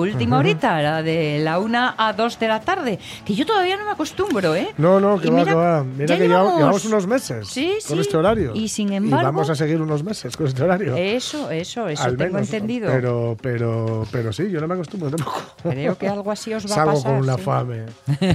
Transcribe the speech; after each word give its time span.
Última 0.00 0.38
horita, 0.38 0.80
la 0.82 1.02
de 1.02 1.38
la 1.42 1.58
una 1.58 1.94
a 1.96 2.12
dos 2.12 2.38
de 2.38 2.48
la 2.48 2.60
tarde, 2.60 2.98
que 3.24 3.34
yo 3.34 3.46
todavía 3.46 3.76
no 3.76 3.84
me 3.84 3.92
acostumbro, 3.92 4.54
¿eh? 4.54 4.68
No, 4.78 4.98
no, 5.00 5.18
que 5.20 5.28
Y 5.28 5.30
va, 5.30 5.36
mira, 5.38 5.50
que 5.50 5.54
va. 5.54 5.84
Mira 5.84 6.16
que 6.18 6.28
llevamos, 6.28 6.84
unos 6.84 7.06
meses 7.06 7.48
Sí, 7.48 7.74
con 7.86 7.96
sí. 7.96 8.00
este 8.00 8.16
horario. 8.16 8.52
Y 8.54 8.68
sin 8.68 8.92
embargo- 8.92 9.26
vamos 9.26 9.50
a 9.50 9.54
seguir 9.54 9.80
unos 9.80 10.02
meses 10.02 10.36
con 10.36 10.46
este 10.46 10.62
horario. 10.62 10.96
Eso, 10.96 11.50
eso, 11.50 11.88
eso 11.88 12.02
Al 12.02 12.16
tengo 12.16 12.34
menos, 12.34 12.48
entendido. 12.52 12.90
Pero, 12.90 13.36
pero, 13.40 14.06
pero 14.10 14.32
sí, 14.32 14.50
yo 14.50 14.60
no 14.60 14.66
me 14.68 14.74
acostumbro 14.74 15.10
tampoco. 15.10 15.40
Creo 15.62 15.96
que 15.98 16.08
algo 16.08 16.30
así 16.30 16.52
os 16.54 16.70
va 16.70 16.82
a 16.82 16.86
pasar. 16.86 17.12
con 17.12 17.20
una 17.22 17.36
sí. 17.36 17.42
fame. 17.42 17.86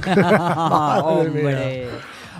Madre 0.56 1.28
hombre. 1.28 1.88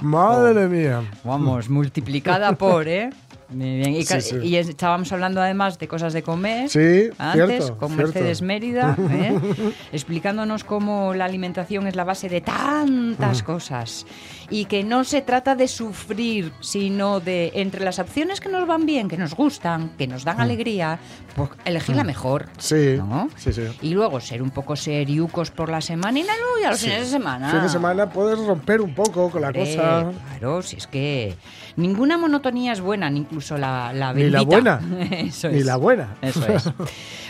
Madre 0.02 0.66
mía. 0.68 1.02
Vamos, 1.24 1.68
multiplicada 1.70 2.52
por, 2.52 2.86
¿eh? 2.86 3.11
Muy 3.48 3.77
bien. 3.77 3.94
Y, 3.94 4.02
Sí, 4.02 4.14
ca- 4.14 4.20
sí. 4.20 4.36
y 4.42 4.56
estábamos 4.56 5.12
hablando 5.12 5.41
además 5.41 5.78
de 5.78 5.86
cosas 5.89 6.12
de 6.12 6.22
comer. 6.22 6.69
Sí, 6.69 7.11
Antes, 7.19 7.47
cierto, 7.64 7.78
con 7.78 7.91
cierto. 7.91 8.12
Mercedes 8.12 8.42
Mérida, 8.42 8.97
¿eh? 9.11 9.39
explicándonos 9.92 10.64
cómo 10.64 11.14
la 11.14 11.25
alimentación 11.27 11.86
es 11.86 11.94
la 11.97 12.05
base 12.05 12.28
de 12.28 12.41
tantas 12.41 13.42
cosas 13.42 14.06
y 14.50 14.64
que 14.67 14.84
no 14.84 15.05
se 15.05 15.22
trata 15.22 15.55
de 15.55 15.69
sufrir, 15.69 16.52
sino 16.61 17.20
de 17.20 17.52
entre 17.55 17.84
las 17.84 17.98
opciones 17.98 18.41
que 18.41 18.48
nos 18.48 18.67
van 18.67 18.86
bien, 18.86 19.08
que 19.08 19.17
nos 19.17 19.34
gustan, 19.34 19.91
que 19.97 20.06
nos 20.06 20.24
dan 20.24 20.41
alegría, 20.41 20.98
pues 21.34 21.50
elegir 21.64 21.97
la 21.97 22.05
mejor. 22.05 22.48
Sí, 22.58 22.94
¿no? 22.97 23.28
sí, 23.36 23.52
sí. 23.52 23.62
Y 23.83 23.91
luego 23.94 24.20
ser 24.20 24.42
un 24.42 24.50
poco 24.50 24.77
seriucos 24.77 25.50
por 25.50 25.69
la 25.69 25.80
semana 25.80 26.19
y 26.19 26.22
no, 26.22 26.28
y 26.61 26.64
a 26.64 26.70
los 26.70 26.80
fines 26.80 27.00
de 27.00 27.06
semana. 27.06 27.50
Fin 27.50 27.62
de 27.62 27.69
semana 27.69 28.11
puedes 28.11 28.39
romper 28.39 28.80
un 28.80 28.94
poco 28.94 29.30
con 29.30 29.41
la 29.42 29.48
Hombre, 29.48 29.64
cosa. 29.77 30.11
Claro, 30.28 30.62
si 30.62 30.77
es 30.77 30.86
que 30.86 31.34
ninguna 31.77 32.16
monotonía 32.19 32.72
es 32.72 32.80
buena, 32.80 33.08
ni 33.10 33.20
incluso 33.20 33.56
la, 33.58 33.92
la 33.92 34.12
Ni 34.12 34.30
la 34.30 34.42
buena, 34.42 34.80
Eso 35.10 35.48
ni 35.48 35.58
es. 35.58 35.64
la 35.66 35.77
buena. 35.77 36.16
Eso 36.22 36.46
es. 36.46 36.70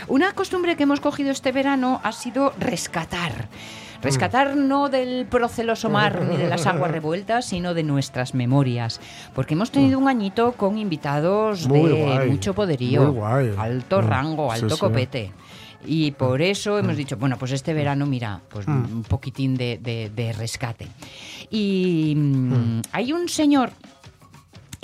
Una 0.09 0.33
costumbre 0.33 0.77
que 0.77 0.85
hemos 0.85 1.01
cogido 1.01 1.31
este 1.31 1.53
verano 1.53 2.01
ha 2.05 2.13
sido 2.13 2.53
rescatar. 2.59 3.49
Rescatar 4.03 4.55
Mm. 4.55 4.69
no 4.69 4.89
del 4.91 5.27
proceloso 5.27 5.89
mar 5.89 6.23
ni 6.23 6.37
de 6.37 6.49
las 6.49 6.67
aguas 6.67 6.91
revueltas, 6.93 7.47
sino 7.47 7.73
de 7.75 7.83
nuestras 7.83 8.35
memorias. 8.35 9.01
Porque 9.35 9.55
hemos 9.55 9.71
tenido 9.71 9.99
un 9.99 10.07
añito 10.09 10.53
con 10.53 10.79
invitados 10.79 11.67
Mm. 11.67 11.71
Muy 11.73 11.91
de 11.91 12.03
guay, 12.05 12.31
mucho 12.31 12.55
poderío, 12.55 13.25
alto 13.59 14.03
Mm, 14.03 14.07
rango, 14.07 14.53
alto 14.53 14.75
sí. 14.75 14.81
copete. 14.81 15.33
Y 15.89 16.11
por 16.13 16.43
eso 16.43 16.79
hemos 16.79 16.97
dicho, 16.97 17.17
bueno, 17.17 17.37
pues 17.39 17.53
este 17.53 17.73
verano, 17.73 18.07
mira, 18.07 18.41
pues 18.49 18.67
Mm. 18.69 18.85
un 18.97 19.03
poquitín 19.05 19.57
de, 19.57 19.79
de- 19.83 20.11
de 20.15 20.33
rescate. 20.35 20.89
Y 21.51 22.13
mm, 22.17 22.83
hay 22.93 23.13
un 23.13 23.29
señor 23.29 23.71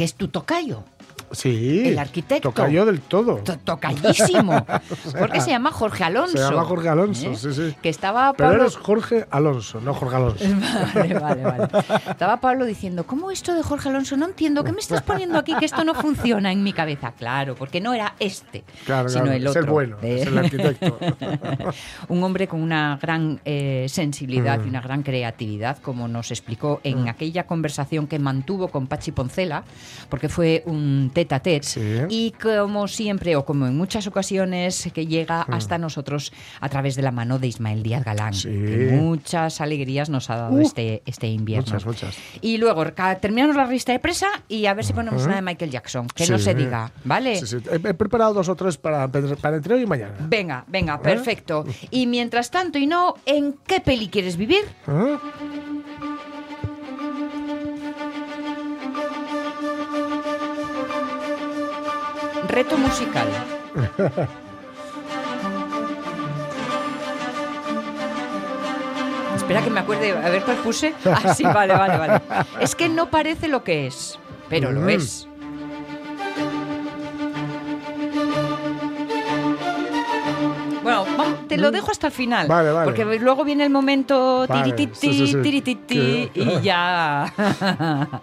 es 0.03 0.15
tu 0.15 0.29
tocayo, 0.29 0.85
Sí. 1.33 1.89
El 1.89 1.99
arquitecto. 1.99 2.51
Tocayo 2.51 2.85
del 2.87 3.01
todo. 3.01 3.37
to- 3.39 3.59
tocayísimo, 3.59 4.65
porque 5.19 5.41
se 5.41 5.51
llama 5.51 5.71
Jorge 5.73 6.05
Alonso. 6.05 6.37
Se 6.37 6.45
llama 6.45 6.65
Jorge 6.65 6.89
Alonso, 6.89 7.31
¿eh? 7.31 7.37
sí, 7.37 7.53
sí. 7.53 7.75
Que 7.83 7.89
estaba 7.89 8.33
Pero 8.35 8.51
Pablo... 8.51 8.63
eres 8.65 8.77
Jorge 8.77 9.27
Alonso, 9.31 9.81
no 9.81 9.95
Jorge 9.95 10.17
Alonso. 10.17 10.45
Vale, 10.95 11.15
vale, 11.19 11.43
vale. 11.43 11.69
Estaba 12.11 12.39
Pablo 12.39 12.65
diciendo, 12.65 13.05
¿cómo 13.07 13.31
esto 13.31 13.55
de 13.55 13.63
Jorge 13.63 13.89
Alonso? 13.89 14.17
No 14.17 14.27
entiendo, 14.27 14.63
¿qué 14.65 14.73
me 14.73 14.81
estás 14.81 15.03
poniendo 15.03 15.39
aquí? 15.39 15.55
Que 15.57 15.65
esto 15.65 15.85
no 15.85 15.95
funciona 15.95 16.53
en 16.53 16.63
mi 16.63 16.73
cabeza. 16.73 17.13
Claro, 17.13 17.55
porque 17.55 17.81
no 17.81 17.95
era 17.95 18.15
este, 18.19 18.65
Claro, 18.85 19.09
sino 19.09 19.25
claro, 19.25 19.37
el 19.37 19.45
es 19.45 19.51
otro. 19.51 19.61
el 19.63 19.71
bueno, 19.71 19.97
es 20.03 20.27
el 20.27 20.39
arquitecto. 20.39 20.99
un 22.09 22.23
hombre 22.23 22.47
con 22.49 22.61
una 22.63 22.99
gran 23.01 23.41
eh, 23.45 23.87
sensibilidad 23.89 24.59
Mm. 24.61 24.67
y 24.67 24.69
una 24.69 24.81
gran 24.81 25.03
creatividad, 25.03 25.79
como 25.79 26.09
nos 26.09 26.31
explicó 26.31 26.81
en 26.85 27.09
aquella 27.09 27.47
conversación 27.47 28.07
que 28.07 28.19
mantuvo 28.19 28.69
con 28.69 28.87
Pachi 28.87 29.13
Poncela, 29.13 29.63
porque 30.09 30.29
fue 30.29 30.63
un 30.67 31.11
tete 31.25 31.35
a 31.35 31.41
tete. 31.41 31.67
Sí. 31.67 31.81
Y 32.09 32.31
como 32.33 32.89
siempre, 32.89 33.37
o 33.37 33.45
como 33.45 33.67
en 33.67 33.77
muchas 33.77 34.07
ocasiones, 34.07 34.91
que 34.93 35.07
llega 35.07 35.43
hasta 35.43 35.79
nosotros 35.79 36.33
a 36.61 36.69
través 36.69 36.97
de 36.97 37.03
la 37.03 37.11
mano 37.11 37.39
de 37.39 37.47
Ismael 37.49 37.83
Díaz 37.83 38.05
Galán. 38.05 38.35
Sí. 38.35 38.49
Que 38.49 38.99
muchas 39.01 39.61
alegrías 39.61 40.09
nos 40.11 40.31
ha 40.31 40.37
dado 40.37 40.53
Uh, 40.53 40.61
este, 40.61 41.03
este 41.07 41.29
invierno. 41.29 41.65
muchas, 41.65 41.87
muchas. 41.87 42.17
Y 42.41 42.59
luego 42.59 42.85
terminamos 43.21 43.57
la 43.57 43.67
lista 43.67 43.93
de 43.93 43.99
presa 43.99 44.27
y 44.49 44.67
a 44.67 44.75
ver 44.75 44.85
si 44.85 44.93
ponemos 44.93 45.25
una 45.25 45.37
de 45.37 45.43
Michael 45.43 45.71
Jackson. 45.71 46.07
Que 46.09 46.27
no 46.27 46.39
se 46.39 46.55
diga, 46.55 46.93
¿vale? 47.05 47.37
Sí, 47.37 47.47
sí. 47.47 47.57
He, 47.71 47.77
he 47.89 47.95
preparado 47.95 48.35
dos 48.35 48.49
o 48.49 48.55
tres 48.55 48.77
para, 48.77 49.09
para 49.09 49.57
entre 49.57 49.75
hoy 49.75 49.83
y 49.83 49.87
mañana. 49.87 50.15
Venga, 50.21 50.65
venga, 50.69 50.95
¿Eh? 50.97 50.99
perfecto. 51.03 51.65
Y 51.91 52.07
mientras 52.07 52.51
tanto, 52.51 52.79
y 52.79 52.87
no, 52.87 53.15
¿en 53.25 53.55
qué 53.67 53.81
peli 53.81 54.09
quieres 54.09 54.37
vivir? 54.37 54.65
¿Eh? 54.89 55.17
Reto 62.53 62.77
musical. 62.77 63.29
Espera 69.37 69.63
que 69.63 69.71
me 69.71 69.81
acuerde, 69.81 70.13
a 70.13 70.29
ver 70.31 70.43
cuál 70.45 70.59
puse. 70.59 70.95
Ah, 71.05 71.35
sí, 71.35 71.43
vale, 71.45 71.75
vale, 71.75 71.99
vale. 71.99 72.21
Es 72.61 72.75
que 72.75 72.89
no 72.89 73.11
parece 73.11 73.49
lo 73.49 73.65
que 73.65 73.87
es, 73.87 74.19
pero 74.49 74.71
lo 74.71 74.83
Mm. 74.83 74.89
es. 74.91 75.27
Bueno, 80.83 81.05
vamos, 81.17 81.47
te 81.49 81.57
lo 81.57 81.71
dejo 81.71 81.91
hasta 81.93 82.09
el 82.09 82.13
final. 82.13 82.49
Vale, 82.49 82.73
vale. 82.73 82.85
Porque 82.85 83.05
luego 83.21 83.45
viene 83.45 83.65
el 83.65 83.71
momento 83.71 84.47
Vale, 84.49 84.65
tirititi, 84.73 84.95
sí, 84.99 85.13
sí, 85.15 85.27
sí. 85.33 85.43
tirititi, 85.43 86.31
y 86.35 86.61
ya. 86.61 87.33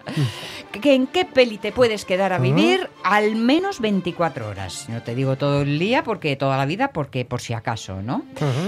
¿Que 0.72 0.94
¿En 0.94 1.08
qué 1.08 1.26
peli 1.26 1.58
te 1.58 1.72
puedes 1.72 2.06
quedar 2.06 2.32
a 2.32 2.38
vivir 2.38 2.90
al 3.04 3.36
menos 3.36 3.80
24 3.80 4.48
horas? 4.48 4.88
No 4.88 5.02
te 5.02 5.16
digo 5.16 5.36
todo 5.36 5.64
el 5.64 5.80
día, 5.80 6.04
porque 6.04 6.36
toda 6.36 6.58
la 6.58 6.66
vida, 6.66 6.92
porque 6.92 7.26
por 7.26 7.42
si 7.42 7.54
acaso, 7.54 8.02
¿no? 8.04 8.24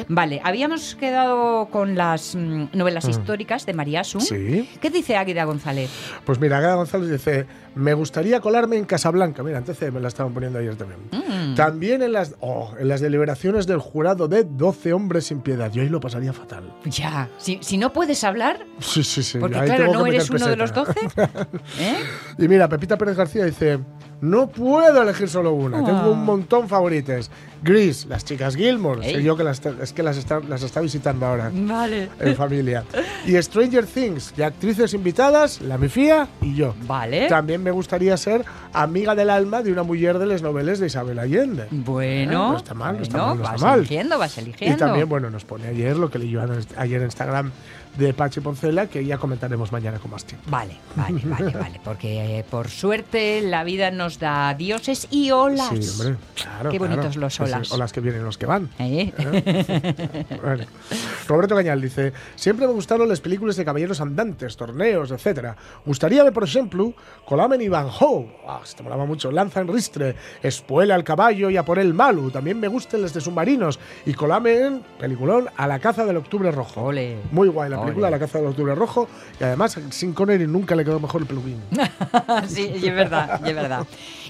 Vale, 0.07 0.41
habíamos 0.43 0.95
quedado 0.95 1.67
con 1.67 1.95
las 1.95 2.35
mm, 2.35 2.65
novelas 2.73 3.07
históricas 3.07 3.67
de 3.67 3.73
María 3.73 4.01
Asun. 4.01 4.21
Sí. 4.21 4.67
¿Qué 4.81 4.89
dice 4.89 5.15
Águida 5.15 5.43
González? 5.43 5.91
Pues 6.25 6.39
mira, 6.39 6.59
Gada 6.59 6.75
González 6.75 7.11
dice, 7.11 7.45
me 7.75 7.93
gustaría 7.93 8.39
colarme 8.41 8.77
en 8.77 8.85
Casablanca. 8.85 9.43
Mira, 9.43 9.57
entonces 9.57 9.91
me 9.93 9.99
la 9.99 10.07
estaban 10.09 10.33
poniendo 10.33 10.59
ayer 10.59 10.75
también. 10.75 10.99
Mm. 11.11 11.55
También 11.55 12.01
en 12.01 12.11
las, 12.11 12.35
oh, 12.39 12.73
en 12.79 12.87
las 12.87 13.01
deliberaciones 13.01 13.67
del 13.67 13.79
jurado 13.79 14.27
de 14.27 14.43
12 14.43 14.93
hombres 14.93 15.25
sin 15.27 15.41
piedad. 15.41 15.71
Yo 15.71 15.81
ahí 15.81 15.89
lo 15.89 15.99
pasaría 15.99 16.33
fatal. 16.33 16.73
Ya, 16.85 17.29
si, 17.37 17.59
si 17.61 17.77
no 17.77 17.93
puedes 17.93 18.23
hablar, 18.23 18.65
Sí, 18.79 19.03
sí, 19.03 19.23
sí. 19.23 19.37
porque 19.39 19.57
ahí 19.57 19.65
claro, 19.67 19.93
no 19.93 20.05
eres 20.05 20.29
uno 20.29 20.47
de 20.47 20.55
los 20.55 20.71
peseta. 20.71 21.27
12. 21.51 21.53
¿eh? 21.79 21.95
Y 22.37 22.47
mira, 22.47 22.67
Pepita 22.67 22.97
Pérez 22.97 23.15
García 23.17 23.45
dice, 23.45 23.79
no 24.21 24.47
puedo 24.47 25.01
elegir 25.01 25.27
solo 25.29 25.51
una, 25.53 25.79
Ah. 25.79 25.83
tengo 25.83 26.11
un 26.11 26.23
montón 26.23 26.69
favoritas. 26.69 27.29
Gris, 27.63 28.05
las 28.07 28.25
chicas 28.25 28.55
Gilmore, 28.55 29.03
sé 29.03 29.21
yo 29.21 29.37
que 29.37 29.43
las, 29.43 29.61
es 29.63 29.93
que 29.93 30.01
las 30.01 30.17
está, 30.17 30.39
las 30.39 30.63
está 30.63 30.81
visitando 30.81 31.27
ahora 31.27 31.51
Vale. 31.53 32.09
en 32.19 32.35
familia. 32.35 32.83
Y 33.25 33.39
Stranger 33.39 33.85
Things, 33.85 34.33
y 34.35 34.41
actrices 34.41 34.95
invitadas, 34.95 35.61
la 35.61 35.77
Mifía 35.77 36.27
y 36.41 36.55
yo. 36.55 36.73
Vale. 36.87 37.27
También 37.27 37.61
me 37.61 37.69
gustaría 37.69 38.17
ser 38.17 38.43
amiga 38.73 39.13
del 39.13 39.29
alma 39.29 39.61
de 39.61 39.71
una 39.71 39.83
mujer 39.83 40.17
de 40.17 40.25
las 40.25 40.41
novelas 40.41 40.79
de 40.79 40.87
Isabel 40.87 41.19
Allende. 41.19 41.67
Bueno, 41.69 42.51
No 42.53 42.57
está 42.57 42.73
mal, 42.73 42.97
no 42.97 43.03
está 43.03 43.17
mal, 43.19 43.27
no 43.27 43.33
está 43.43 43.51
vas 43.51 43.61
mal. 43.61 43.79
eligiendo, 43.79 44.17
vas 44.17 44.37
eligiendo. 44.39 44.75
Y 44.75 44.79
también, 44.79 45.07
bueno, 45.07 45.29
nos 45.29 45.45
pone 45.45 45.67
ayer 45.67 45.95
lo 45.97 46.09
que 46.09 46.17
leí 46.17 46.31
yo 46.31 46.41
ayer 46.77 46.97
en 46.99 47.05
Instagram 47.05 47.51
de 47.97 48.13
Pachi 48.13 48.39
Poncela, 48.39 48.87
que 48.87 49.03
ya 49.05 49.17
comentaremos 49.17 49.71
mañana 49.71 49.99
con 49.99 50.11
más 50.11 50.25
tiempo. 50.25 50.49
Vale, 50.49 50.77
vale, 50.95 51.21
vale, 51.25 51.51
vale. 51.51 51.81
Porque 51.83 52.39
eh, 52.39 52.45
por 52.49 52.69
suerte 52.69 53.41
la 53.41 53.63
vida 53.63 53.91
nos 53.91 54.19
da 54.19 54.53
dioses 54.53 55.07
y 55.11 55.31
olas. 55.31 55.69
Sí, 55.69 56.01
hombre, 56.01 56.17
claro. 56.35 56.69
Qué 56.69 56.77
claro. 56.77 56.95
bonitos 56.95 57.15
los 57.17 57.33
Sí, 57.33 57.43
sí, 57.45 57.51
olas. 57.51 57.71
Olas 57.71 57.93
que 57.93 58.01
vienen, 58.01 58.23
los 58.23 58.37
que 58.37 58.45
van. 58.45 58.69
¿Eh? 58.79 59.11
Bueno. 60.41 60.65
Roberto 61.27 61.55
Cañal 61.55 61.81
dice 61.81 62.13
Siempre 62.35 62.67
me 62.67 62.73
gustaron 62.73 63.07
las 63.07 63.21
películas 63.21 63.55
de 63.55 63.65
caballeros 63.65 64.01
andantes, 64.01 64.55
torneos, 64.57 65.11
etc. 65.11 65.55
Gustaríame, 65.85 66.31
por 66.31 66.43
ejemplo, 66.43 66.93
Colamen 67.25 67.61
y 67.61 67.69
Van 67.69 67.87
Ho. 67.99 68.25
Ah, 68.47 68.61
esto 68.63 68.83
molaba 68.83 69.05
mucho. 69.05 69.31
Lanza 69.31 69.61
en 69.61 69.67
ristre, 69.67 70.15
espuela 70.41 70.95
al 70.95 71.03
caballo 71.03 71.49
y 71.49 71.57
a 71.57 71.63
por 71.63 71.79
el 71.79 71.93
malu. 71.93 72.31
También 72.31 72.59
me 72.59 72.67
gustan 72.67 73.01
las 73.01 73.13
de 73.13 73.21
submarinos. 73.21 73.79
Y 74.05 74.13
Colamen, 74.13 74.83
peliculón, 74.99 75.47
a 75.55 75.67
la 75.67 75.79
caza 75.79 76.05
del 76.05 76.17
octubre 76.17 76.51
rojo. 76.51 76.81
Ole. 76.83 77.17
Muy 77.31 77.47
guay 77.49 77.69
la 77.69 77.80
película, 77.81 78.09
la 78.09 78.19
caza 78.19 78.37
del 78.39 78.47
octubre 78.47 78.75
rojo. 78.75 79.07
Y 79.39 79.43
además, 79.43 79.77
sin 79.89 80.13
Connery 80.13 80.47
nunca 80.47 80.75
le 80.75 80.83
quedó 80.85 80.99
mejor 80.99 81.21
el 81.21 81.27
peluquín. 81.27 81.57
sí, 82.47 82.71
y 82.81 82.87
es 82.87 82.95
verdad, 82.95 83.41
y 83.45 83.49
es 83.49 83.55
verdad. 83.55 83.85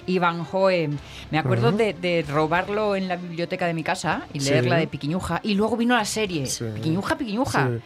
Y 0.07 0.17
Van 0.19 0.45
Hoe, 0.51 0.89
me 1.29 1.37
acuerdo 1.37 1.71
de, 1.71 1.93
de 1.93 2.25
robarlo 2.27 2.95
en 2.95 3.07
la 3.07 3.17
biblioteca 3.17 3.67
de 3.67 3.73
mi 3.75 3.83
casa 3.83 4.23
y 4.33 4.39
Sí. 4.39 4.49
leerla 4.49 4.77
de 4.77 4.87
Piquiñuja. 4.87 5.39
Y 5.43 5.53
luego 5.53 5.77
vino 5.77 5.95
la 5.95 6.05
serie. 6.05 6.47
Sí. 6.47 6.65
Piquiñuja, 6.73 7.17
Piquiñuja. 7.17 7.67
Sí. 7.67 7.79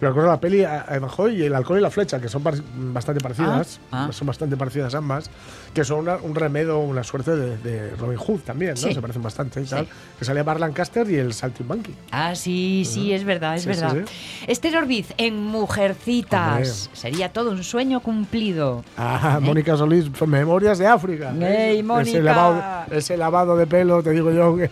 Me 0.00 0.08
acuerdo 0.08 0.30
la 0.30 0.40
peli 0.40 0.64
a- 0.64 0.86
Evan 0.90 1.10
Hoy 1.16 1.42
y 1.42 1.44
El 1.44 1.54
alcohol 1.54 1.78
y 1.78 1.82
la 1.82 1.90
flecha, 1.90 2.20
que 2.20 2.28
son 2.28 2.42
par- 2.42 2.54
bastante 2.74 3.20
parecidas. 3.20 3.80
Ah, 3.92 4.06
ah. 4.08 4.12
Son 4.12 4.26
bastante 4.26 4.56
parecidas 4.56 4.94
ambas. 4.94 5.28
Que 5.74 5.84
son 5.84 5.98
una- 6.00 6.16
un 6.16 6.34
remedo, 6.34 6.78
una 6.78 7.04
suerte 7.04 7.36
de, 7.36 7.58
de 7.58 7.90
Robin 7.96 8.16
Hood 8.16 8.40
también, 8.40 8.70
¿no? 8.70 8.76
Sí. 8.76 8.94
Se 8.94 9.00
parecen 9.02 9.22
bastante 9.22 9.60
y 9.60 9.64
Sí. 9.64 9.70
tal. 9.70 9.86
Que 10.18 10.24
salía 10.24 10.42
Bar 10.44 10.60
Lancaster 10.60 11.08
y 11.10 11.16
el 11.16 11.34
Saltimbanqui. 11.34 11.94
Ah, 12.12 12.34
sí, 12.34 12.84
sí, 12.86 13.12
es 13.12 13.24
verdad, 13.24 13.56
es 13.56 13.62
Sí, 13.64 13.68
verdad. 13.68 13.94
sí, 14.06 14.44
Esther 14.46 14.76
Orbiz 14.78 15.07
en 15.16 15.42
Mujercitas. 15.42 16.48
Hombre. 16.86 16.96
Sería 16.98 17.32
todo 17.32 17.50
un 17.50 17.62
sueño 17.64 18.00
cumplido. 18.00 18.84
Ah, 18.96 19.38
Mónica 19.40 19.76
Solís, 19.76 20.06
Memorias 20.26 20.78
de 20.78 20.86
África. 20.86 21.32
¿Eh? 21.40 21.70
¡Ey, 21.72 21.84
Ese 22.02 22.22
lavado, 22.22 22.62
ese 22.90 23.16
lavado 23.16 23.56
de 23.56 23.66
pelo, 23.66 24.02
te 24.02 24.10
digo 24.10 24.30
yo. 24.30 24.56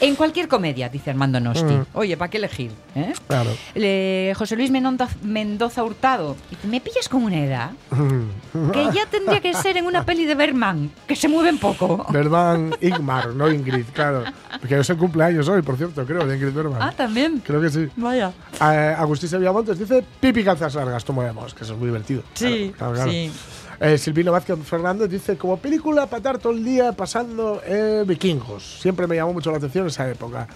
En 0.00 0.16
cualquier 0.16 0.48
comedia, 0.48 0.88
dice 0.88 1.10
Armando 1.10 1.38
Nosti. 1.38 1.62
Mm. 1.74 1.84
Oye, 1.94 2.16
¿para 2.16 2.28
qué 2.28 2.38
elegir? 2.38 2.72
eh? 2.96 3.12
claro. 3.28 3.50
Le- 3.74 4.32
José 4.36 4.56
Luis 4.56 4.70
Menonda- 4.72 5.08
Mendoza 5.22 5.84
Hurtado. 5.84 6.34
Me 6.64 6.80
pillas 6.80 7.08
con 7.08 7.22
una 7.22 7.38
edad 7.44 7.70
que 8.72 8.84
ya 8.92 9.06
tendría 9.08 9.40
que 9.40 9.54
ser 9.54 9.76
en 9.76 9.86
una 9.86 10.04
peli 10.04 10.24
de 10.24 10.34
Berman, 10.34 10.90
que 11.06 11.14
se 11.14 11.28
mueven 11.28 11.58
poco. 11.58 12.04
Berman 12.10 12.74
Ingmar, 12.80 13.28
no 13.28 13.48
Ingrid, 13.48 13.84
claro. 13.92 14.24
Que 14.66 14.80
es 14.80 14.90
el 14.90 14.96
cumpleaños 14.96 15.48
hoy, 15.48 15.62
por 15.62 15.76
cierto, 15.76 16.04
creo, 16.04 16.26
de 16.26 16.34
Ingrid 16.36 16.52
Berman. 16.52 16.82
Ah, 16.82 16.92
también. 16.96 17.40
Creo 17.46 17.60
que 17.60 17.70
sí. 17.70 17.88
Vaya. 17.96 18.32
Eh, 18.60 18.94
Agustín 18.98 19.28
Sevilla 19.28 19.52
Montes 19.52 19.78
dice 19.78 20.04
pipi 20.20 20.42
calzas 20.44 20.74
largas, 20.74 21.04
tomemos, 21.04 21.54
que 21.54 21.64
eso 21.64 21.72
es 21.74 21.78
muy 21.78 21.88
divertido. 21.88 22.22
Sí, 22.34 22.72
Claro, 22.76 22.94
claro, 22.94 22.94
claro. 22.94 23.10
sí. 23.10 23.32
Eh, 23.80 23.98
Silvino 23.98 24.30
Vázquez 24.32 24.58
Fernández 24.64 25.10
dice 25.10 25.36
como 25.36 25.56
película 25.56 26.06
para 26.06 26.18
estar 26.18 26.38
todo 26.38 26.52
el 26.52 26.64
día 26.64 26.92
pasando 26.92 27.60
eh, 27.66 28.04
vikingos. 28.06 28.80
Siempre 28.80 29.06
me 29.06 29.16
llamó 29.16 29.32
mucho 29.32 29.50
la 29.50 29.56
atención 29.56 29.86
esa 29.88 30.08
época. 30.08 30.46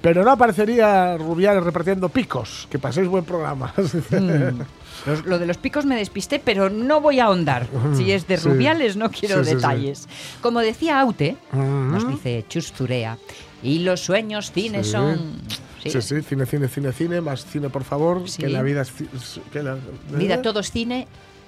Pero 0.00 0.24
no 0.24 0.30
aparecería 0.30 1.18
Rubiales 1.18 1.62
repartiendo 1.62 2.08
picos. 2.08 2.66
Que 2.70 2.78
paséis 2.78 3.06
buen 3.08 3.24
programa. 3.24 3.74
Mm. 4.10 4.60
Los- 5.06 5.24
lo 5.24 5.38
de 5.38 5.46
los 5.46 5.56
picos 5.56 5.86
me 5.86 5.96
despisté, 5.96 6.38
pero 6.44 6.68
no 6.68 7.00
voy 7.00 7.20
a 7.20 7.24
ahondar. 7.26 7.66
Si 7.96 8.12
es 8.12 8.26
de 8.26 8.36
Sí. 8.36 8.48
rubiales, 8.48 8.96
no 8.96 9.10
quiero 9.10 9.38
Sí, 9.38 9.44
sí, 9.44 9.50
sí. 9.50 9.56
detalles. 9.56 10.08
Como 10.42 10.60
decía 10.60 11.00
Aute, 11.00 11.36
Mm. 11.52 11.92
nos 11.92 12.06
dice 12.08 12.44
Chus 12.50 12.70
Zurea, 12.72 13.16
y 13.62 13.78
los 13.80 14.00
sueños 14.00 14.52
cines 14.52 14.86
Sí. 14.86 14.92
son. 14.92 15.40
Sí. 15.82 15.90
Sí, 15.90 16.02
sí, 16.02 16.22
cine, 16.22 16.46
cine, 16.46 16.68
cine, 16.68 16.92
cine, 16.92 17.20
más 17.20 17.44
cine, 17.46 17.70
por 17.70 17.84
favor. 17.84 18.28
Sí. 18.28 18.42
Que 18.42 18.48
la 18.48 18.62
vida 18.62 18.82
es. 18.82 18.92
Que 19.52 19.62
la, 19.62 19.76
Vida 20.12 20.34
¿eh? 20.34 20.38
todo 20.38 20.60
es 20.60 20.70
cine. 20.70 21.06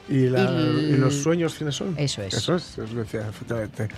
Y, 0.08 0.29
la- 0.29 0.43
y- 0.50 0.93
y 0.94 0.96
los 0.96 1.14
sueños 1.14 1.55
cines 1.56 1.75
son. 1.76 1.94
Eso 1.96 2.23
es. 2.23 2.34
Eso 2.34 2.56
es, 2.56 2.76
eso 2.79 2.93
lo 2.94 3.02
decía, 3.02 3.29
efectivamente. 3.29 3.88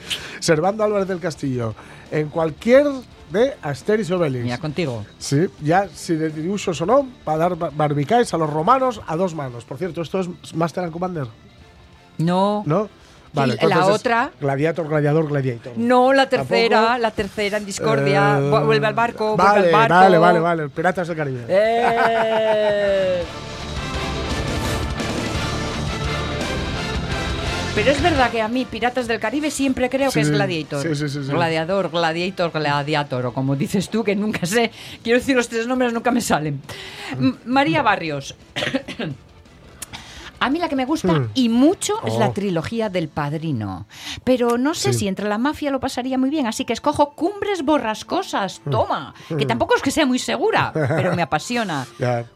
Servando 0.40 0.84
Álvarez 0.84 1.08
del 1.08 1.18
Castillo. 1.20 1.74
En 2.10 2.28
cualquier 2.28 2.86
de 3.32 3.54
Asteris 3.62 4.10
Obelix. 4.10 4.44
Mira, 4.44 4.58
contigo. 4.58 5.04
Sí, 5.18 5.46
ya 5.62 5.88
si 5.88 6.14
de 6.14 6.28
dibuixos 6.30 6.78
o 6.82 6.86
no, 6.86 7.08
para 7.24 7.38
dar 7.38 7.56
bar- 7.56 7.72
barbicáis 7.74 8.34
a 8.34 8.36
los 8.38 8.50
romanos 8.50 9.00
a 9.06 9.16
dos 9.16 9.34
manos. 9.34 9.64
Por 9.64 9.78
cierto, 9.78 10.02
esto 10.02 10.20
es 10.20 10.54
Master 10.54 10.84
and 10.84 10.92
Commander, 10.92 11.26
No. 12.18 12.62
¿no? 12.66 12.88
La 13.34 13.52
entonces 13.54 13.78
es 13.78 13.84
otra. 13.94 14.30
Gladiator, 14.40 14.88
gladiador, 14.88 15.28
gladiator. 15.28 15.72
No, 15.76 16.12
la 16.12 16.28
tercera, 16.28 16.76
¿Tampoco? 16.80 16.98
la 17.00 17.10
tercera 17.10 17.58
en 17.58 17.66
discordia. 17.66 18.38
Eh, 18.38 18.42
Vu- 18.50 18.64
vuelve 18.66 18.86
al 18.86 18.94
barco, 18.94 19.36
vale, 19.36 19.60
vuelve 19.60 19.66
al 19.68 19.72
barco. 19.88 19.94
Vale, 19.94 20.18
vale, 20.18 20.40
vale. 20.40 20.68
Piratas 20.68 21.08
del 21.08 21.16
Caribe. 21.16 21.44
Eh. 21.48 23.22
Pero 27.74 27.90
es 27.90 28.00
verdad 28.00 28.30
que 28.30 28.40
a 28.40 28.46
mí, 28.46 28.64
Piratas 28.70 29.08
del 29.08 29.18
Caribe, 29.18 29.50
siempre 29.50 29.90
creo 29.90 30.12
que 30.12 30.20
es 30.20 30.30
Gladiator. 30.30 30.80
sí, 30.80 30.94
sí, 30.94 31.08
sí, 31.08 31.24
sí. 31.24 31.30
Gladiador, 31.32 31.90
Gladiator, 31.90 32.52
Gladiator, 32.52 33.26
o 33.26 33.32
como 33.34 33.56
dices 33.56 33.88
tú, 33.90 34.04
que 34.04 34.14
nunca 34.14 34.46
sé. 34.46 34.70
Quiero 35.02 35.18
decir, 35.18 35.34
los 35.34 35.48
tres 35.48 35.66
nombres 35.66 35.92
nunca 35.92 36.12
me 36.12 36.20
salen. 36.20 36.60
M- 37.18 37.34
María 37.44 37.82
Barrios. 37.82 38.36
A 40.44 40.50
mí 40.50 40.58
la 40.58 40.68
que 40.68 40.76
me 40.76 40.84
gusta 40.84 41.12
Mm. 41.14 41.30
y 41.34 41.48
mucho 41.48 41.94
es 42.06 42.14
la 42.18 42.28
Oh. 42.28 42.32
trilogía 42.32 42.90
del 42.90 43.08
Padrino. 43.08 43.86
Pero 44.24 44.58
no 44.58 44.74
sé 44.74 44.92
Sí. 44.92 44.98
si 45.00 45.08
entre 45.08 45.26
la 45.26 45.38
mafia 45.38 45.70
lo 45.70 45.80
pasaría 45.80 46.18
muy 46.18 46.28
bien, 46.28 46.46
así 46.46 46.66
que 46.66 46.74
escojo 46.74 47.12
Cumbres 47.14 47.64
Borrascosas. 47.64 48.60
Mm. 48.66 48.70
Toma, 48.70 49.14
que 49.38 49.46
tampoco 49.46 49.74
es 49.74 49.80
que 49.80 49.90
sea 49.90 50.04
muy 50.04 50.18
segura, 50.18 50.70
pero 50.74 51.16
me 51.16 51.22
apasiona. 51.28 51.86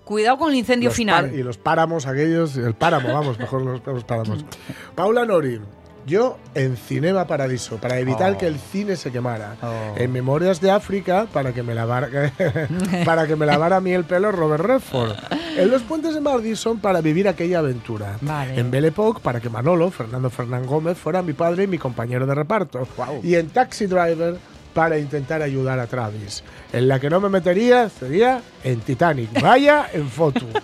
Cuidado 0.04 0.38
con 0.38 0.50
el 0.50 0.56
incendio 0.56 0.88
Los 0.88 0.96
final. 0.96 1.34
y 1.34 1.42
los 1.42 1.58
páramos 1.58 2.06
aquellos, 2.06 2.56
el 2.56 2.72
páramo, 2.74 3.12
vamos, 3.12 3.38
mejor 3.38 3.60
los, 3.62 3.84
los 3.86 4.04
páramos. 4.04 4.44
Paula 4.94 5.26
Nori, 5.26 5.60
yo 6.08 6.38
en 6.54 6.76
Cinema 6.76 7.26
Paradiso, 7.26 7.76
para 7.76 7.98
evitar 8.00 8.32
Oh. 8.32 8.38
que 8.38 8.46
el 8.48 8.58
cine 8.58 8.96
se 8.96 9.12
quemara. 9.12 9.54
Oh. 9.62 9.94
En 9.96 10.10
Memorias 10.10 10.60
de 10.60 10.70
África, 10.72 11.28
para 11.32 11.52
que 11.52 11.62
me 11.62 11.74
lavara, 11.74 12.08
para 13.04 13.26
que 13.28 13.36
me 13.36 13.46
lavara 13.46 13.76
a 13.76 13.80
mí 13.80 13.92
el 13.92 14.02
pelo 14.04 14.32
Robert 14.32 14.64
Redford. 14.64 15.12
En 15.58 15.70
Los 15.70 15.82
Puentes 15.82 16.14
de 16.14 16.20
Madison, 16.20 16.78
para 16.78 17.00
vivir 17.00 17.26
aquella 17.28 17.58
aventura. 17.58 18.16
Vale. 18.20 18.58
En 18.60 18.70
Belle 18.70 18.88
Époque, 18.88 19.20
para 19.20 19.40
que 19.40 19.48
Manolo, 19.50 19.90
Fernando 19.90 20.30
Fernán 20.30 20.64
Gómez, 20.66 20.96
fuera 20.96 21.20
mi 21.20 21.32
padre 21.32 21.64
y 21.64 21.66
mi 21.66 21.78
compañero 21.78 22.26
de 22.26 22.34
reparto. 22.36 22.86
Guau. 22.96 23.20
Y 23.24 23.34
en 23.34 23.48
Taxi 23.48 23.86
Driver, 23.86 24.36
para 24.72 24.98
intentar 24.98 25.42
ayudar 25.42 25.80
a 25.80 25.88
Travis. 25.88 26.44
En 26.72 26.86
la 26.86 27.00
que 27.00 27.10
no 27.10 27.18
me 27.18 27.28
metería 27.28 27.88
sería 27.88 28.40
en 28.62 28.78
Titanic. 28.80 29.40
Vaya 29.42 29.88
en 29.92 30.08
foto. 30.08 30.46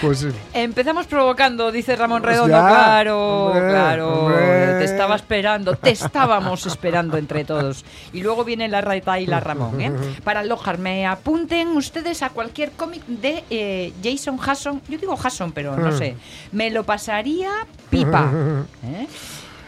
pues 0.00 0.18
sí. 0.20 0.28
Empezamos 0.54 1.06
provocando, 1.06 1.70
dice 1.72 1.96
Ramón 1.96 2.18
Hostia, 2.22 2.32
Redondo. 2.32 2.56
claro, 2.58 3.46
hombre, 3.46 3.68
claro. 3.70 4.24
hombre. 4.26 4.74
Te 4.78 4.84
estaba 4.84 5.16
esperando, 5.16 5.74
te 5.76 5.90
estábamos 5.90 6.66
esperando 6.66 7.16
entre 7.16 7.44
todos. 7.44 7.84
Y 8.12 8.22
luego 8.22 8.44
viene 8.44 8.68
la 8.68 8.80
Rita 8.80 9.18
y 9.20 9.26
la 9.26 9.40
Ramón. 9.40 9.80
¿eh? 9.80 9.92
Para 10.24 10.40
alojarme, 10.40 11.06
apunten 11.06 11.68
ustedes 11.68 12.22
a 12.22 12.30
cualquier 12.30 12.72
cómic 12.72 13.04
de 13.06 13.44
eh, 13.50 13.92
Jason 14.02 14.38
Hasson. 14.44 14.80
Yo 14.88 14.98
digo 14.98 15.18
Hasson, 15.22 15.52
pero 15.52 15.76
no 15.76 15.90
Mm. 15.90 15.98
sé. 15.98 16.16
Me 16.52 16.70
lo 16.70 16.84
pasaría 16.84 17.50
pipa. 17.90 18.30
¿eh? 18.84 19.06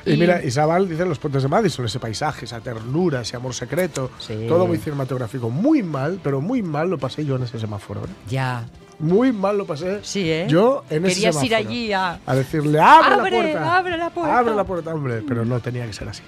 Y, 0.05 0.17
mira, 0.17 0.43
Isabel 0.43 0.89
dice 0.89 1.05
Los 1.05 1.19
Puentes 1.21 1.43
de 1.45 1.49
Madison, 1.49 1.85
ese 1.85 2.01
paisaje, 2.01 2.45
esa 2.47 2.59
ternura, 2.61 3.21
ese 3.21 3.37
amor 3.37 3.55
secreto. 3.55 4.11
Sí. 4.19 4.47
Todo 4.49 4.67
muy 4.67 4.79
cinematográfico. 4.79 5.49
Muy 5.49 5.83
mal, 5.85 6.19
pero 6.25 6.41
muy 6.41 6.61
mal 6.63 6.91
lo 6.91 6.99
pasé 6.99 7.25
yo 7.25 7.37
en 7.37 7.45
ese 7.45 7.61
semáforo. 7.61 8.01
¿eh? 8.01 8.09
Ya. 8.29 8.65
Muy 9.03 9.33
mal 9.33 9.59
lo 9.59 9.67
pasé. 9.67 9.99
Sí, 10.03 10.31
¿eh? 10.31 10.47
Yo 10.49 10.85
en 10.89 11.05
ese 11.05 11.17
Querías 11.17 11.43
ir 11.45 11.55
allí 11.55 11.93
a. 11.93 12.21
A 12.25 12.35
decirle, 12.35 12.81
abre, 12.81 13.15
Abre, 13.15 13.31
la 13.31 13.31
puerta. 13.53 13.77
abre 13.77 13.97
la 13.99 14.11
puerta. 14.11 14.39
Abre 14.39 14.55
la 14.55 14.65
puerta, 14.65 14.95
hombre. 14.95 15.23
Pero 15.29 15.45
no 15.45 15.61
tenía 15.61 15.85
que 15.87 15.93
ser 15.93 16.09
así. 16.09 16.23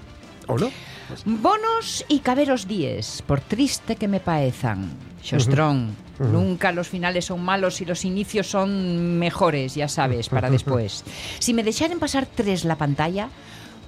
¿O 0.49 0.59
no? 0.59 0.71
Pues- 1.09 1.23
Bonos 1.25 2.05
y 2.09 2.19
caberos 2.19 2.67
dies, 2.69 3.23
por 3.27 3.41
triste 3.41 3.97
que 3.97 4.09
me 4.09 4.21
paezan. 4.21 4.91
Xostrón, 5.23 5.95
nunca 6.19 6.71
los 6.73 6.89
finales 6.89 7.25
son 7.27 7.43
malos 7.43 7.81
y 7.81 7.87
los 7.87 8.05
inicios 8.05 8.47
son 8.47 9.19
mejores, 9.19 9.75
ya 9.75 9.89
sabes, 9.89 10.29
para 10.29 10.51
después. 10.59 11.03
Si 11.39 11.55
me 11.55 11.63
dejaren 11.63 11.99
pasar 11.99 12.27
tres 12.27 12.65
la 12.67 12.77
pantalla, 12.77 13.29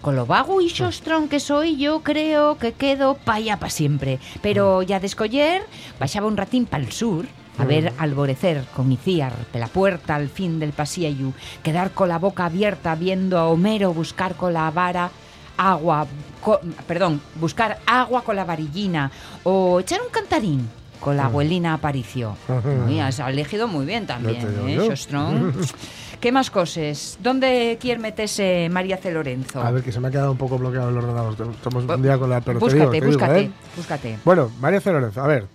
con 0.00 0.14
lo 0.16 0.24
vago 0.24 0.60
y 0.62 0.70
xostrón 0.70 1.28
que 1.28 1.40
soy, 1.40 1.76
yo 1.76 2.00
creo 2.02 2.56
que 2.58 2.72
quedo 2.72 3.14
pa' 3.16 3.34
allá 3.34 3.58
pa' 3.58 3.68
siempre. 3.70 4.18
Pero 4.40 4.80
ya 4.82 5.00
de 5.00 5.06
escoller, 5.08 5.62
baixaba 6.00 6.26
un 6.28 6.36
ratín 6.36 6.64
pa'l 6.64 6.90
sur, 6.92 7.26
a 7.58 7.64
ver 7.64 7.92
alborecer 7.98 8.64
con 8.74 8.90
Iciar, 8.92 9.32
pela 9.52 9.68
puerta 9.68 10.14
al 10.14 10.28
fin 10.28 10.58
del 10.58 10.72
pasillo, 10.72 11.32
quedar 11.62 11.90
con 11.92 12.08
la 12.08 12.18
boca 12.18 12.46
abierta 12.46 12.94
viendo 12.94 13.38
a 13.38 13.48
Homero 13.48 13.92
buscar 13.94 14.34
con 14.34 14.52
la 14.52 14.70
vara 14.70 15.10
agua, 15.56 16.06
co- 16.42 16.60
perdón, 16.86 17.20
buscar 17.36 17.78
agua 17.86 18.22
con 18.22 18.36
la 18.36 18.44
varillina 18.44 19.10
o 19.44 19.80
echar 19.80 20.00
un 20.02 20.10
cantarín 20.10 20.68
con 21.00 21.16
la 21.16 21.26
abuelina 21.26 21.74
Aparicio. 21.74 22.36
Uy, 22.86 23.00
has 23.00 23.18
elegido 23.20 23.66
muy 23.68 23.86
bien 23.86 24.06
también, 24.06 24.46
¿eh? 24.66 24.94
¿Qué 26.20 26.32
más 26.32 26.50
cosas? 26.50 27.18
¿Dónde 27.22 27.76
quiere 27.80 28.00
meterse 28.00 28.68
María 28.70 28.96
C. 28.96 29.12
Lorenzo? 29.12 29.62
A 29.62 29.70
ver, 29.70 29.82
que 29.82 29.92
se 29.92 30.00
me 30.00 30.08
ha 30.08 30.10
quedado 30.10 30.32
un 30.32 30.38
poco 30.38 30.56
bloqueado 30.58 30.88
el 30.88 30.96
ordenador. 30.96 31.34
Estamos 31.54 31.84
un 31.84 32.02
día 32.02 32.18
con 32.18 32.30
la 32.30 32.40
pero 32.40 32.58
te 32.58 32.64
búscate, 32.64 32.78
digo, 32.80 32.90
te 32.90 33.00
digo, 33.00 33.10
búscate, 33.18 33.40
¿eh? 33.40 33.50
búscate. 33.76 34.18
Bueno, 34.24 34.50
María 34.58 34.80
C. 34.80 34.90
Lorenzo, 34.92 35.22
a 35.22 35.26
ver. 35.26 35.46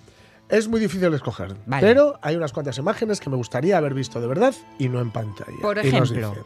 Es 0.51 0.67
muy 0.67 0.81
difícil 0.81 1.13
escoger, 1.13 1.55
Vale. 1.65 1.81
pero 1.88 2.20
hay 2.22 2.36
unas 2.36 2.51
cuantas 2.51 2.77
imágenes 2.77 3.22
que 3.22 3.29
me 3.29 3.38
gustaría 3.38 3.77
haber 3.77 3.93
visto 3.93 4.20
de 4.20 4.27
verdad 4.27 4.53
y 4.77 4.89
no 4.89 5.00
en 5.00 5.10
pantalla. 5.10 5.58
Por 5.62 5.79
ejemplo. 5.79 6.29
dice, 6.29 6.41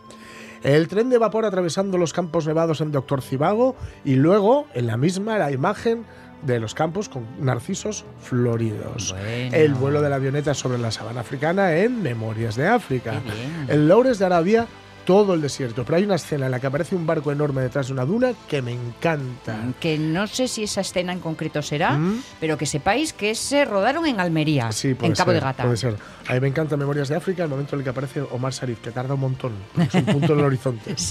El 0.64 0.88
tren 0.88 1.10
de 1.10 1.18
vapor 1.18 1.44
atravesando 1.44 1.98
los 1.98 2.14
campos 2.14 2.46
nevados 2.46 2.82
en 2.82 2.92
Doctor 2.92 3.24
Cibago 3.24 3.76
y 4.04 4.16
luego 4.16 4.68
en 4.76 4.86
la 4.88 4.96
misma 4.96 5.40
la 5.40 5.52
imagen 5.52 6.06
de 6.44 6.60
los 6.60 6.76
campos 6.76 7.10
con 7.10 7.26
narcisos 7.40 8.06
floridos. 8.22 9.14
Bueno. 9.14 9.56
El 9.56 9.74
vuelo 9.74 10.02
de 10.04 10.10
la 10.10 10.18
avioneta 10.18 10.54
sobre 10.54 10.78
la 10.78 10.92
sabana 10.92 11.22
africana 11.22 11.76
en 11.78 12.04
Memorias 12.04 12.56
de 12.56 12.68
África. 12.68 13.22
En 13.68 13.88
Loures 13.88 14.20
de 14.20 14.26
Arabia, 14.26 14.68
todo 15.06 15.34
el 15.34 15.42
desierto. 15.42 15.84
Pero 15.86 15.98
hay 15.98 16.04
una 16.04 16.16
escena 16.16 16.46
en 16.46 16.52
la 16.52 16.60
que 16.60 16.68
aparece 16.68 16.96
un 16.96 17.06
barco 17.06 17.32
enorme 17.32 17.62
detrás 17.62 17.88
de 17.88 17.94
una 17.94 18.06
duna 18.06 18.34
que 18.50 18.62
me 18.62 18.74
encanta. 18.74 19.58
Que 19.80 19.98
no 19.98 20.28
sé 20.28 20.48
si 20.48 20.64
esa 20.64 20.82
escena 20.82 21.14
en 21.14 21.20
concreto 21.20 21.62
será, 21.62 21.92
Mm. 21.98 22.22
pero 22.40 22.58
que 22.58 22.66
sepáis 22.66 23.14
que 23.14 23.36
se 23.36 23.64
rodaron 23.66 24.06
en 24.06 24.20
Almería, 24.20 24.72
Sí, 24.72 24.90
en 24.90 24.96
Cabo 25.14 25.32
ser, 25.32 25.34
de 25.36 25.40
Gata. 25.40 25.64
Puede 25.64 25.78
ser. 25.78 25.96
A 26.28 26.34
mí 26.34 26.40
me 26.40 26.48
encanta 26.48 26.76
Memorias 26.76 27.08
de 27.08 27.16
África 27.16 27.44
el 27.44 27.50
momento 27.50 27.76
en 27.76 27.80
el 27.82 27.84
que 27.84 27.90
aparece 27.92 28.22
Omar 28.22 28.52
Sharif, 28.52 28.80
que 28.80 28.92
tarda 28.92 29.14
un 29.14 29.20
montón. 29.20 29.52
Es 29.78 29.94
un 29.94 30.06
punto 30.06 30.34
en 30.34 30.40
el 30.40 30.46
horizonte. 30.46 30.96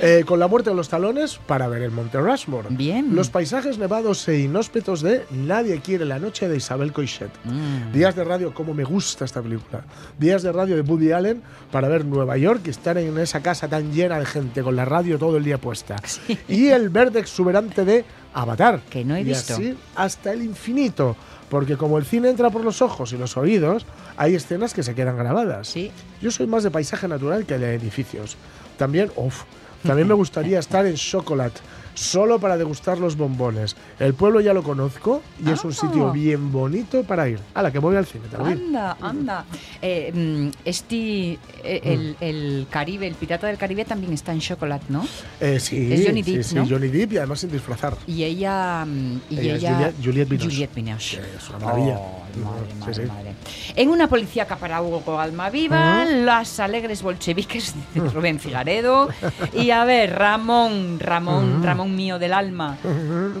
Eh, 0.00 0.24
con 0.26 0.38
la 0.40 0.48
muerte 0.48 0.70
en 0.70 0.76
los 0.76 0.88
talones 0.88 1.38
para 1.46 1.68
ver 1.68 1.82
el 1.82 1.90
Monte 1.90 2.18
Rushmore. 2.18 2.68
Bien. 2.70 3.14
Los 3.14 3.28
paisajes 3.28 3.76
nevados 3.78 4.26
e 4.28 4.38
inhóspitos 4.40 5.02
de 5.02 5.24
Nadie 5.30 5.80
quiere 5.80 6.04
la 6.04 6.18
noche 6.18 6.48
de 6.48 6.56
Isabel 6.56 6.92
Coixet. 6.92 7.30
Mm. 7.44 7.92
Días 7.92 8.14
de 8.16 8.24
radio, 8.24 8.54
como 8.54 8.72
me 8.72 8.84
gusta 8.84 9.24
esta 9.24 9.42
película. 9.42 9.82
Días 10.18 10.42
de 10.42 10.52
radio 10.52 10.76
de 10.76 10.82
Woody 10.82 11.12
Allen 11.12 11.42
para 11.70 11.88
ver 11.88 12.04
Nueva 12.04 12.36
York 12.38 12.62
y 12.66 12.70
estar 12.70 12.96
en 12.98 13.09
esa 13.18 13.40
casa 13.42 13.68
tan 13.68 13.92
llena 13.92 14.18
de 14.18 14.26
gente 14.26 14.62
con 14.62 14.76
la 14.76 14.84
radio 14.84 15.18
todo 15.18 15.36
el 15.36 15.44
día 15.44 15.58
puesta. 15.58 15.96
Y 16.48 16.68
el 16.68 16.88
verde 16.88 17.20
exuberante 17.20 17.84
de 17.84 18.04
Avatar. 18.34 18.80
Que 18.88 19.04
no 19.04 19.16
he 19.16 19.20
y 19.20 19.24
visto. 19.24 19.54
así 19.54 19.76
hasta 19.96 20.32
el 20.32 20.42
infinito. 20.42 21.16
Porque 21.48 21.76
como 21.76 21.98
el 21.98 22.04
cine 22.04 22.28
entra 22.30 22.48
por 22.50 22.62
los 22.64 22.80
ojos 22.80 23.12
y 23.12 23.16
los 23.16 23.36
oídos, 23.36 23.84
hay 24.16 24.36
escenas 24.36 24.72
que 24.72 24.84
se 24.84 24.94
quedan 24.94 25.16
grabadas. 25.16 25.66
Sí. 25.68 25.90
Yo 26.22 26.30
soy 26.30 26.46
más 26.46 26.62
de 26.62 26.70
paisaje 26.70 27.08
natural 27.08 27.44
que 27.44 27.58
de 27.58 27.74
edificios. 27.74 28.36
También, 28.78 29.10
uff, 29.16 29.42
también 29.82 30.06
me 30.06 30.14
gustaría 30.14 30.58
estar 30.60 30.86
en 30.86 30.94
Chocolat, 30.94 31.52
solo 32.00 32.38
para 32.38 32.56
degustar 32.56 32.98
los 32.98 33.16
bombones. 33.16 33.76
El 33.98 34.14
pueblo 34.14 34.40
ya 34.40 34.54
lo 34.54 34.62
conozco 34.62 35.20
y 35.44 35.50
es 35.50 35.62
un 35.64 35.72
Ah. 35.72 35.74
sitio 35.74 36.12
bien 36.12 36.50
bonito 36.50 37.02
para 37.04 37.28
ir. 37.28 37.38
A 37.54 37.62
la 37.62 37.70
que 37.70 37.78
voy 37.78 37.94
al 37.96 38.06
cine 38.06 38.24
también. 38.30 38.58
Anda, 38.74 38.96
anda. 39.00 39.44
Eh, 39.82 40.10
mm, 40.12 40.48
este, 40.64 41.32
eh, 41.62 41.80
el, 41.84 42.16
el 42.20 42.66
Caribe, 42.70 43.06
el 43.06 43.14
Pirata 43.14 43.46
del 43.48 43.58
Caribe 43.58 43.84
también 43.84 44.12
está 44.14 44.32
en 44.32 44.40
Chocolate, 44.40 44.86
¿no? 44.88 45.06
Eh, 45.40 45.60
sí, 45.60 45.92
Es 45.92 46.06
Johnny 46.06 46.22
Depp, 46.22 46.42
sí, 46.42 46.54
¿no? 46.54 46.66
Johnny 46.66 46.88
Depp 46.88 47.12
y 47.12 47.18
además 47.18 47.40
sin 47.40 47.50
disfrazar. 47.52 47.96
Y 48.06 48.24
ella. 48.24 48.84
mm, 48.86 49.20
Y 49.30 49.38
Ella 49.40 49.54
ella, 49.56 49.70
es 49.88 49.94
Juliette- 49.96 50.04
Juliette 50.04 50.28
Binoche. 50.30 50.50
Juliette 50.50 50.74
Binoche. 50.74 51.20
Es 51.36 51.48
una 51.50 51.58
maravilla. 51.58 51.96
Oh, 51.98 52.19
madre, 52.36 52.74
madre, 52.78 52.94
sí. 52.94 53.02
madre. 53.02 53.34
En 53.76 53.88
una 53.88 54.08
policía 54.08 54.46
para 54.46 54.82
Hugo 54.82 55.18
Alma 55.18 55.50
Viva, 55.50 56.04
las 56.04 56.60
alegres 56.60 57.02
bolcheviques 57.02 57.74
de 57.94 58.00
Rubén 58.00 58.38
Figaredo. 58.40 59.08
Y 59.54 59.70
a 59.70 59.84
ver, 59.84 60.18
Ramón, 60.18 60.98
Ramón, 61.00 61.62
Ramón 61.62 61.94
mío 61.94 62.18
del 62.18 62.32
alma. 62.32 62.76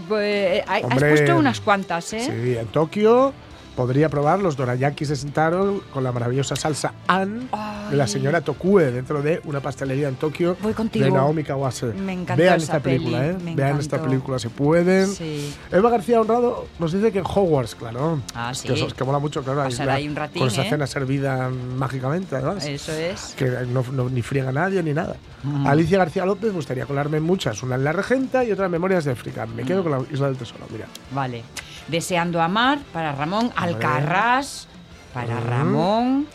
Pues, 0.08 0.62
has 0.66 0.82
Hombre, 0.84 1.10
puesto 1.10 1.36
unas 1.36 1.60
cuantas, 1.60 2.12
¿eh? 2.12 2.20
Sí, 2.20 2.56
en 2.56 2.66
Tokio 2.68 3.32
podría 3.80 4.10
probar 4.10 4.40
los 4.40 4.58
dorayakis 4.58 5.08
de 5.08 5.16
Sentaro 5.16 5.80
con 5.90 6.04
la 6.04 6.12
maravillosa 6.12 6.54
salsa 6.54 6.92
An 7.06 7.48
de 7.90 7.96
la 7.96 8.06
señora 8.06 8.42
Tokue 8.42 8.90
dentro 8.92 9.22
de 9.22 9.40
una 9.44 9.60
pastelería 9.60 10.06
en 10.06 10.16
Tokio 10.16 10.54
Voy 10.60 10.74
contigo. 10.74 11.06
de 11.06 11.10
Naomi 11.10 11.42
Kawase. 11.44 11.86
Me 11.94 12.12
encantó 12.12 12.42
Vean 12.42 12.56
esa 12.56 12.64
esta 12.76 12.80
película, 12.80 13.20
peli, 13.20 13.30
¿eh? 13.30 13.32
me 13.32 13.54
Vean 13.56 13.68
encantó. 13.70 13.80
esta 13.80 14.02
película 14.02 14.38
si 14.38 14.48
pueden. 14.48 15.06
Sí. 15.08 15.54
Eva 15.72 15.88
García 15.88 16.20
Honrado 16.20 16.66
nos 16.78 16.92
dice 16.92 17.10
que 17.10 17.20
en 17.20 17.24
Hogwarts, 17.24 17.74
claro. 17.74 18.20
Ah, 18.34 18.52
sí. 18.52 18.68
Que, 18.68 18.74
eso- 18.74 18.88
que 18.88 19.02
mola 19.02 19.18
mucho, 19.18 19.42
claro. 19.42 19.62
Pasar 19.62 19.88
ahí 19.88 20.06
un 20.06 20.14
ratín, 20.14 20.40
Con 20.40 20.48
esa 20.48 20.66
¿eh? 20.66 20.68
cena 20.68 20.86
servida 20.86 21.48
mágicamente, 21.48 22.36
además. 22.36 22.62
Eso 22.66 22.92
es. 22.92 23.34
Que 23.38 23.46
no, 23.66 23.82
no- 23.92 24.10
ni 24.10 24.20
friega 24.20 24.50
a 24.50 24.52
nadie 24.52 24.82
ni 24.82 24.92
nada. 24.92 25.16
Mm. 25.42 25.66
Alicia 25.66 25.96
García 25.96 26.26
López 26.26 26.52
gustaría 26.52 26.84
colarme 26.84 27.18
muchas. 27.20 27.62
Una 27.62 27.76
en 27.76 27.84
La 27.84 27.92
Regenta 27.92 28.44
y 28.44 28.52
otra 28.52 28.66
en 28.66 28.72
Memorias 28.72 29.06
de 29.06 29.12
África. 29.12 29.46
Me 29.46 29.62
Mm. 29.62 29.66
quedo 29.66 29.82
con 29.82 29.92
la 29.92 30.02
Isla 30.12 30.26
del 30.26 30.36
Tesoro, 30.36 30.66
mira. 30.70 30.84
Vale. 31.14 31.42
Deseando 31.90 32.40
amar 32.40 32.78
para 32.92 33.12
Ramón. 33.14 33.52
Alcarrás 33.56 34.68
para 35.12 35.40
Ramón. 35.40 36.26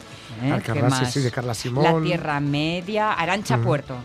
¿eh? 0.43 0.51
Alcarrás, 0.51 0.99
¿Qué 0.99 1.05
sí, 1.05 1.19
de 1.21 1.31
Carla 1.31 1.49
La 1.49 1.53
Simón. 1.55 2.03
Tierra 2.03 2.39
Media. 2.39 3.13
Arancha 3.13 3.57
Puerto. 3.57 3.95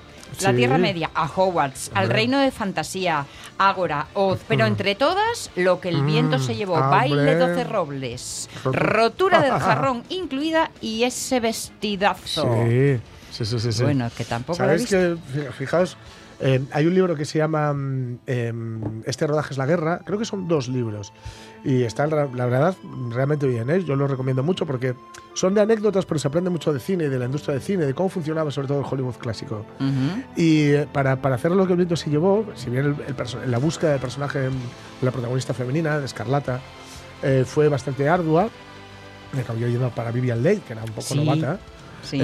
La 0.43 0.51
Sí. 0.51 0.57
Tierra 0.59 0.79
Media, 0.79 1.11
a 1.13 1.25
Hogwarts, 1.27 1.91
al. 1.93 2.09
Reino 2.09 2.39
de 2.39 2.53
Fantasía, 2.53 3.27
Ágora, 3.59 4.07
Oz, 4.15 4.39
pero 4.47 4.65
entre 4.65 4.95
todas, 4.95 5.51
lo 5.57 5.81
que 5.81 5.89
el 5.89 6.05
viento 6.05 6.39
se 6.39 6.55
llevó, 6.55 6.77
Ah, 6.77 6.89
baile 6.89 7.17
hombre. 7.17 7.35
12 7.37 7.65
robles, 7.65 8.49
Rotu- 8.63 8.73
rotura 8.73 9.41
del 9.43 9.51
jarrón 9.61 10.05
incluida 10.09 10.71
y 10.81 11.03
ese 11.03 11.41
vestidazo. 11.41 12.55
Sí, 12.65 13.01
sí, 13.33 13.45
sí, 13.45 13.59
sí. 13.59 13.73
sí. 13.73 13.83
Bueno, 13.83 14.09
que 14.17 14.25
tampoco 14.25 14.63
lo 14.63 14.71
he 14.71 14.79
¿Sabéis 14.79 14.89
que, 14.89 15.17
fi- 15.33 15.53
fijaos, 15.59 15.97
eh, 16.41 16.65
hay 16.73 16.87
un 16.87 16.95
libro 16.95 17.15
que 17.15 17.25
se 17.25 17.39
llama 17.39 17.71
em, 18.27 19.03
Este 19.05 19.27
rodaje 19.27 19.53
es 19.53 19.59
la 19.59 19.67
guerra, 19.67 20.01
creo 20.05 20.19
que 20.19 20.25
son 20.25 20.49
dos 20.49 20.69
libros, 20.69 21.13
y 21.65 21.83
está 21.83 22.07
la, 22.07 22.25
verdad 22.27 22.75
realmente 23.11 23.47
bien, 23.47 23.69
¿eh? 23.69 23.85
yo 23.85 23.95
lo 23.97 24.07
recomiendo 24.07 24.43
mucho 24.43 24.65
porque 24.65 24.95
son 25.35 25.55
de 25.55 25.61
anécdotas, 25.61 26.07
pero 26.07 26.19
se 26.19 26.29
aprende 26.29 26.49
mucho 26.49 26.73
de 26.73 26.81
cine, 26.81 27.09
de 27.09 27.19
la 27.19 27.27
industria 27.27 27.55
del 27.55 27.63
cine, 27.63 27.85
de 27.85 27.95
cómo 27.95 28.09
funcionaba 28.09 28.51
sobre 28.51 28.69
todo 28.69 28.81
el 28.81 28.87
Hollywood 28.91 29.17
clásico. 29.17 29.67
Ujú. 29.79 30.23
Y 30.37 30.71
eh, 30.71 30.89
para, 30.91 31.21
para 31.21 31.35
hacer 31.35 31.51
lo 31.51 31.67
que 31.67 31.75
viento 31.75 31.97
se 31.97 32.11
llevó, 32.11 32.47
si 32.55 32.71
bien 32.71 32.87
el, 32.87 32.97
el 33.45 33.51
la 33.51 33.59
búsqueda 33.59 33.93
del 33.93 34.01
personaje 34.01 34.39
de 34.39 34.51
la 35.03 35.11
protagonista 35.11 35.53
femenina, 35.53 35.99
de 35.99 36.07
Escarlata, 36.07 36.61
eh, 37.23 37.45
fue 37.47 37.69
bastante 37.69 38.09
ardua, 38.09 38.49
me 39.33 39.43
acabó 39.43 39.59
yendo 39.59 39.91
para 39.91 40.11
Vivian 40.11 40.43
Leigh, 40.43 40.61
que 40.61 40.73
era 40.73 40.83
un 40.83 40.91
poco 40.91 41.03
Sí, 41.03 41.17
novata, 41.17 41.59
Sí. 42.03 42.19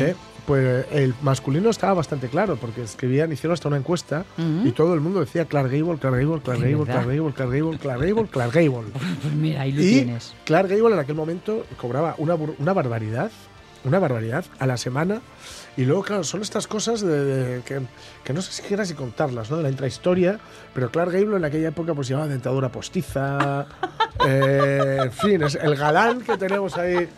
Pues 0.47 0.87
el 0.93 1.15
masculino 1.23 1.71
estaba 1.71 1.95
bastante 1.95 2.29
claro, 2.29 2.57
porque 2.57 2.83
escribían, 2.83 3.33
hicieron 3.33 3.53
hasta 3.55 3.69
una 3.69 3.77
encuesta 3.79 4.25
y 4.65 4.71
todo 4.73 4.95
el 4.95 5.01
mundo 5.01 5.21
decía 5.21 5.45
Clark 5.47 5.71
Gable, 5.71 5.99
Clark 5.99 6.17
Gable, 6.17 6.41
Clark 6.43 6.61
¿De 6.61 6.71
Gable? 6.73 6.85
Clark 6.87 7.07
Gable, 7.09 7.33
Clark 7.33 7.51
Gable, 7.51 7.79
Clark 7.79 8.01
Gable, 8.01 8.27
Clark 8.29 8.53
Gable. 8.53 8.93
Pues 9.23 9.35
mira, 9.35 9.63
ahí 9.63 9.73
lo 9.73 9.83
y 9.83 9.89
tienes. 9.91 10.35
Clark 10.45 10.69
Gable 10.69 10.95
en 10.95 11.01
aquel 11.01 11.15
momento 11.17 11.67
cobraba 11.81 12.15
una, 12.19 12.35
una 12.37 12.73
barbaridad, 12.73 13.31
una 13.85 13.99
barbaridad 13.99 14.45
a 14.59 14.67
la 14.67 14.77
semana. 14.77 15.21
Y 15.77 15.85
luego, 15.85 16.03
claro, 16.03 16.25
son 16.25 16.41
estas 16.41 16.67
cosas 16.67 17.03
de, 17.03 17.25
de- 17.25 17.63
que, 17.63 17.81
que 18.25 18.33
no 18.33 18.41
sé 18.41 18.51
siquiera 18.53 18.87
si 18.87 18.95
contarlas, 18.95 19.51
¿no? 19.51 19.59
De 19.59 19.63
la 19.65 19.69
intrahistoria, 19.69 20.39
pero 20.73 20.91
Clark 20.91 21.13
Gable 21.13 21.37
en 21.37 21.45
aquella 21.45 21.69
época 21.69 21.93
pues 21.95 22.09
llevaba 22.09 22.29
dentadura 22.29 22.71
postiza, 22.71 23.67
eh, 24.27 25.01
en 25.03 25.13
fin, 25.13 25.43
es 25.43 25.55
el 25.57 25.77
galán 25.77 26.21
que 26.23 26.37
tenemos 26.39 26.77
ahí. 26.79 27.09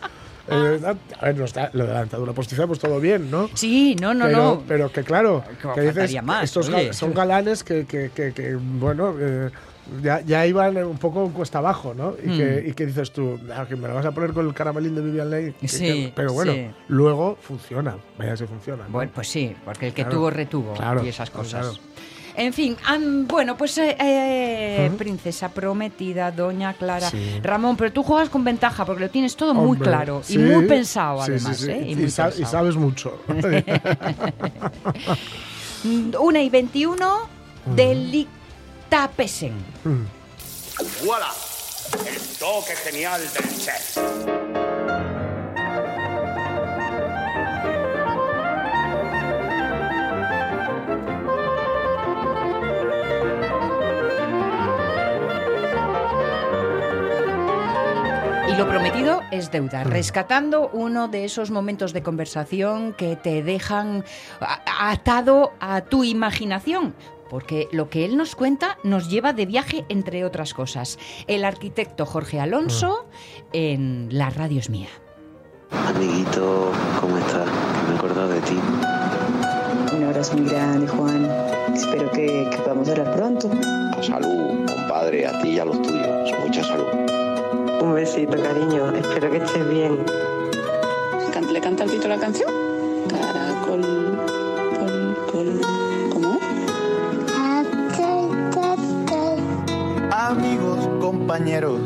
Eh, 0.51 0.79
a 1.19 1.25
ver, 1.25 1.37
no 1.37 1.45
está, 1.45 1.69
lo 1.73 1.85
de 1.85 1.93
la 1.93 1.99
dentadura 2.01 2.33
postiza, 2.33 2.65
pues 2.67 2.79
todo 2.79 2.99
bien, 2.99 3.29
¿no? 3.31 3.49
Sí, 3.53 3.95
no, 3.99 4.13
no, 4.13 4.25
pero, 4.25 4.37
no. 4.37 4.63
pero 4.67 4.91
que 4.91 5.03
claro, 5.03 5.43
Como 5.61 5.73
que 5.75 5.81
dices, 5.81 6.23
más, 6.23 6.43
estos 6.45 6.69
gal- 6.69 6.93
son 6.93 7.13
galanes 7.13 7.63
que, 7.63 7.85
que- 7.85 8.11
que- 8.13 8.33
que, 8.33 8.55
bueno, 8.55 9.15
eh, 9.19 9.49
ya, 10.03 10.21
ya 10.21 10.45
iban 10.45 10.77
un 10.77 10.97
poco 10.99 11.27
cuesta 11.31 11.57
abajo, 11.57 11.93
¿no? 11.95 12.13
Y, 12.23 12.37
que, 12.37 12.63
Mm. 12.65 12.69
y 12.69 12.73
que 12.73 12.85
dices 12.85 13.11
tú, 13.11 13.39
"Ah, 13.55 13.65
que 13.67 13.75
me 13.75 13.87
lo 13.87 13.95
vas 13.95 14.05
a 14.05 14.11
poner 14.11 14.33
con 14.33 14.45
el 14.47 14.53
caramelín 14.53 14.93
de 14.93 15.01
Vivian 15.01 15.29
Leigh. 15.31 15.55
Sí, 15.65 16.13
pero 16.15 16.31
bueno, 16.33 16.53
sí. 16.53 16.67
luego 16.89 17.37
funciona, 17.41 17.95
vaya 18.17 18.37
si 18.37 18.45
funciona. 18.45 18.83
¿no? 18.83 18.89
Bueno, 18.91 19.11
pues 19.15 19.27
sí, 19.29 19.55
porque 19.65 19.87
el 19.87 19.93
que 19.93 20.03
Claro, 20.03 20.17
tuvo 20.17 20.29
retuvo 20.29 20.73
claro, 20.73 21.03
y 21.03 21.09
esas 21.09 21.31
cosas. 21.31 21.65
claro. 21.65 21.79
En 22.35 22.53
fin, 22.53 22.77
bueno, 23.27 23.57
pues 23.57 23.77
eh, 23.79 23.95
eh, 23.99 24.91
princesa 24.97 25.49
prometida, 25.49 26.31
doña 26.31 26.73
Clara. 26.73 27.09
Sí. 27.09 27.39
Ramón, 27.43 27.75
pero 27.75 27.91
tú 27.91 28.03
juegas 28.03 28.29
con 28.29 28.43
ventaja 28.43 28.85
porque 28.85 29.01
lo 29.03 29.09
tienes 29.09 29.35
todo 29.35 29.53
muy 29.53 29.77
claro 29.77 30.21
sí, 30.23 30.35
y 30.35 30.37
muy 30.37 30.65
pensado 30.65 31.23
sí, 31.25 31.31
además. 31.31 31.57
sí, 31.57 31.71
¿eh? 31.71 31.83
Y 31.87 31.91
Y, 31.91 31.95
muy 31.95 32.09
sa- 32.09 32.27
y 32.29 32.31
pensado. 32.31 32.51
sabes 32.51 32.75
mucho. 32.75 33.19
Una 36.19 36.41
y 36.41 36.49
21 36.49 37.19
Delictapesen. 37.75 39.53
Mm. 39.83 40.03
¡Voilà! 41.05 41.27
El 42.07 42.19
toque 42.37 42.75
genial 42.85 43.21
del 43.21 43.57
chef. 43.57 43.97
Lo 58.59 58.67
prometido 58.67 59.21
es 59.31 59.51
deuda, 59.51 59.85
rescatando 59.85 60.69
uno 60.73 61.07
de 61.07 61.23
esos 61.23 61.49
momentos 61.49 61.93
de 61.93 62.03
conversación 62.03 62.91
que 62.91 63.15
te 63.15 63.41
dejan 63.41 64.03
atado 64.77 65.53
a 65.61 65.79
tu 65.79 66.03
imaginación. 66.03 66.93
Porque 67.29 67.69
lo 67.71 67.89
que 67.89 68.03
él 68.03 68.17
nos 68.17 68.35
cuenta 68.35 68.77
nos 68.83 69.09
lleva 69.09 69.31
de 69.31 69.45
viaje, 69.45 69.85
entre 69.87 70.25
otras 70.25 70.53
cosas. 70.53 70.99
El 71.27 71.45
arquitecto 71.45 72.05
Jorge 72.05 72.41
Alonso 72.41 73.07
en 73.53 74.09
La 74.11 74.29
Radio 74.29 74.59
es 74.59 74.69
mía. 74.69 74.89
Amiguito, 75.71 76.73
¿cómo 76.99 77.17
estás? 77.17 77.47
Que 77.47 77.87
me 77.87 77.93
he 77.93 77.97
acordado 77.97 78.27
de 78.27 78.41
ti. 78.41 78.59
Un 79.95 80.03
abrazo 80.03 80.35
muy 80.35 80.49
grande, 80.49 80.85
Juan. 80.85 81.31
Espero 81.73 82.11
que, 82.11 82.49
que 82.51 82.57
podamos 82.57 82.89
hablar 82.89 83.15
pronto. 83.15 83.49
Salud, 84.01 84.65
compadre, 84.65 85.25
a 85.27 85.41
ti 85.41 85.51
y 85.51 85.59
a 85.59 85.63
los 85.63 85.81
tuyos. 85.81 86.33
Mucha 86.43 86.61
salud. 86.61 86.98
Un 87.81 87.95
besito, 87.95 88.41
cariño. 88.41 88.91
Espero 88.91 89.31
que 89.31 89.37
estés 89.37 89.69
bien. 89.69 89.99
¿Le 91.51 91.61
canta 91.61 91.83
el 91.83 91.89
Tito 91.91 92.07
la 92.07 92.19
canción? 92.19 92.51
Caracol, 93.09 93.81
col, 95.31 95.61
¿Cómo? 96.11 96.39
Amigos, 100.11 100.87
compañeros, 100.99 101.79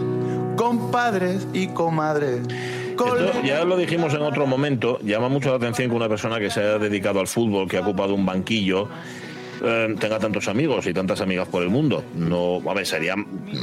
compadres 0.57 1.47
y 1.53 1.67
comadres. 1.67 2.41
Esto 2.91 3.41
ya 3.43 3.63
lo 3.63 3.77
dijimos 3.77 4.13
en 4.13 4.21
otro 4.21 4.45
momento, 4.45 4.99
llama 4.99 5.29
mucho 5.29 5.49
la 5.49 5.55
atención 5.55 5.89
que 5.89 5.95
una 5.95 6.09
persona 6.09 6.39
que 6.39 6.49
se 6.49 6.59
haya 6.59 6.77
dedicado 6.77 7.19
al 7.19 7.27
fútbol, 7.27 7.67
que 7.67 7.77
ha 7.77 7.81
ocupado 7.81 8.13
un 8.13 8.25
banquillo, 8.25 8.89
eh, 9.63 9.95
tenga 9.99 10.19
tantos 10.19 10.47
amigos 10.47 10.85
y 10.87 10.93
tantas 10.93 11.21
amigas 11.21 11.47
por 11.47 11.63
el 11.63 11.69
mundo. 11.69 12.03
No, 12.15 12.61
a 12.69 12.73
ver, 12.73 12.85
sería, 12.85 13.15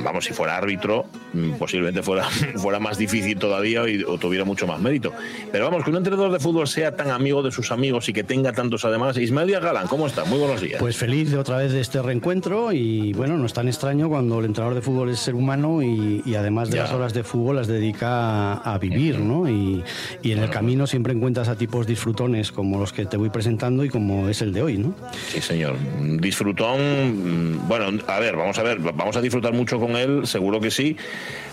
vamos, 0.02 0.24
si 0.24 0.32
fuera 0.32 0.56
árbitro, 0.56 1.06
mm, 1.32 1.52
posiblemente 1.52 2.02
fuera, 2.02 2.24
fuera 2.56 2.78
más 2.80 2.98
difícil 2.98 3.38
todavía 3.38 3.88
y, 3.88 4.02
o 4.02 4.18
tuviera 4.18 4.44
mucho 4.44 4.66
más 4.66 4.80
mérito. 4.80 5.12
Pero 5.52 5.64
vamos, 5.66 5.84
que 5.84 5.90
un 5.90 5.96
entrenador 5.96 6.32
de 6.32 6.40
fútbol 6.40 6.66
sea 6.68 6.96
tan 6.96 7.10
amigo 7.10 7.42
de 7.42 7.50
sus 7.52 7.70
amigos 7.70 8.08
y 8.08 8.12
que 8.12 8.24
tenga 8.24 8.52
tantos 8.52 8.84
además. 8.84 9.16
Ismael 9.16 9.48
Díaz 9.48 9.62
Galán, 9.62 9.86
¿cómo 9.88 10.06
está? 10.06 10.24
Muy 10.24 10.38
buenos 10.38 10.60
días. 10.60 10.80
Pues 10.80 10.96
feliz 10.96 11.30
de 11.30 11.38
otra 11.38 11.58
vez 11.58 11.72
de 11.72 11.80
este 11.80 12.00
reencuentro 12.02 12.72
y 12.72 13.12
bueno, 13.12 13.36
no 13.36 13.46
es 13.46 13.52
tan 13.52 13.68
extraño 13.68 14.08
cuando 14.08 14.38
el 14.40 14.46
entrenador 14.46 14.74
de 14.74 14.82
fútbol 14.82 15.10
es 15.10 15.18
ser 15.20 15.34
humano 15.34 15.82
y, 15.82 16.22
y 16.24 16.34
además 16.34 16.70
de 16.70 16.76
Ya. 16.76 16.84
las 16.84 16.92
horas 16.92 17.12
de 17.14 17.22
fútbol 17.24 17.56
las 17.56 17.66
dedica 17.66 18.54
a, 18.54 18.74
a 18.74 18.78
vivir, 18.78 19.18
¿no? 19.18 19.48
Y, 19.48 19.82
y 20.22 20.32
en 20.32 20.38
el 20.38 20.50
camino 20.50 20.86
siempre 20.86 21.12
encuentras 21.12 21.48
a 21.48 21.56
tipos 21.56 21.86
disfrutones 21.86 22.52
como 22.52 22.78
los 22.78 22.92
que 22.92 23.04
te 23.06 23.16
voy 23.16 23.28
presentando 23.30 23.84
y 23.84 23.88
como 23.90 24.28
es 24.28 24.40
el 24.42 24.52
de 24.52 24.62
hoy, 24.62 24.78
¿no? 24.78 24.94
Sí, 25.28 25.40
señor. 25.40 25.74
Disfrutón. 25.98 27.54
mm, 27.54 27.68
Bueno, 27.68 27.98
a 28.06 28.18
ver, 28.20 28.36
vamos 28.36 28.58
a 28.58 28.62
ver, 28.62 28.78
vamos 28.78 29.16
a 29.16 29.20
disfrutar 29.20 29.52
mucho 29.52 29.78
con 29.78 29.96
él, 29.96 30.26
seguro 30.26 30.60
que 30.60 30.70
sí. 30.70 30.96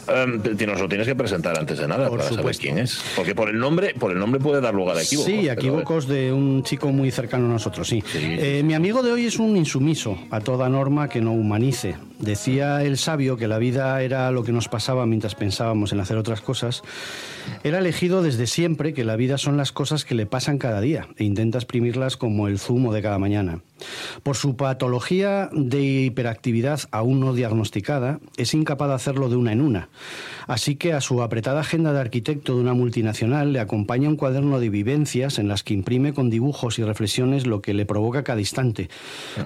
Em, 0.08 0.42
te- 0.42 0.68
nos 0.68 0.80
lo 0.80 0.88
tienes 0.88 1.08
que 1.08 1.16
presentar 1.16 1.58
antes 1.58 1.78
de 1.78 1.88
nada 1.88 2.08
Por 2.10 2.20
para 2.20 2.30
supuesto. 2.30 2.64
saber 2.64 2.74
quién 2.76 2.84
es. 2.84 3.02
Porque 3.16 3.36
por 3.36 3.50
el 3.50 3.58
nombre, 3.60 3.94
por 4.00 4.12
el 4.12 4.20
nombre 4.20 4.40
puede 4.40 4.62
dar 4.62 4.74
lugar 4.74 4.98
a 4.98 5.02
equívocos. 5.02 5.32
Sí, 5.32 5.50
a 5.50 5.54
equívocos 5.54 6.08
de 6.08 6.32
un 6.34 6.64
chico 6.64 6.92
muy 6.92 7.12
cercano 7.12 7.46
a 7.46 7.50
nosotros, 7.50 7.88
sí. 7.88 8.04
Eh, 8.16 8.62
mi 8.64 8.74
amigo 8.74 9.04
de 9.04 9.12
hoy 9.12 9.26
es 9.26 9.38
un 9.40 9.58
insumiso 9.58 10.18
a 10.32 10.40
toda 10.40 10.70
norma 10.70 11.10
que 11.10 11.22
no 11.22 11.34
humanice. 11.34 11.96
Decía 12.20 12.84
el 12.84 12.98
sabio 12.98 13.38
que 13.38 13.48
la 13.48 13.58
vida 13.60 14.02
era 14.02 14.32
lo 14.32 14.44
que 14.44 14.52
nos 14.52 14.68
pasaba 14.70 15.06
mientras 15.06 15.36
pensábamos 15.36 15.92
en 15.94 16.00
hacer 16.00 16.18
otras 16.18 16.42
cosas. 16.42 16.82
Él 17.64 17.76
ha 17.76 17.80
elegido 17.80 18.22
desde 18.24 18.48
siempre 18.48 18.94
que 18.94 19.04
la 19.06 19.16
vida 19.16 19.38
son 19.38 19.56
las 19.56 19.72
cosas 19.72 20.04
que 20.04 20.16
le 20.16 20.26
pasan 20.26 20.58
cada 20.58 20.82
día 20.82 21.08
e 21.18 21.24
intenta 21.24 21.58
exprimirlas 21.60 22.18
como 22.18 22.48
el 22.48 22.60
zumo 22.60 22.92
de 22.94 23.02
cada 23.02 23.20
mañana. 23.20 23.60
Por 24.24 24.36
su 24.36 24.56
patología 24.56 25.50
de 25.54 25.82
hiperactividad 25.82 26.82
aún 26.92 27.20
no 27.20 27.34
diagnosticada, 27.34 28.20
es 28.36 28.54
incapaz 28.54 28.90
de 28.90 28.96
hacerlo 28.96 29.30
de 29.30 29.36
una 29.36 29.52
en 29.54 29.62
una. 29.62 29.90
Así 30.48 30.76
que 30.76 30.94
a 30.94 31.02
su 31.02 31.22
apretada 31.22 31.62
agenda 31.62 31.94
de 31.94 32.00
arquitecto 32.00 32.56
de 32.56 32.62
una 32.62 32.74
multinacional 32.74 33.54
le 33.54 33.60
acompaña 33.60 34.10
un 34.10 34.16
cuaderno 34.16 34.60
de 34.60 34.70
vivencias 34.70 35.40
en 35.40 35.48
las 35.48 35.64
que 35.64 35.74
imprime 35.74 36.14
con 36.14 36.30
dibujos 36.30 36.80
y 36.80 36.84
reflexiones 36.84 37.46
lo 37.46 37.62
que 37.62 37.74
le 37.74 37.86
provoca 37.86 38.24
cada 38.24 38.40
instante, 38.40 38.90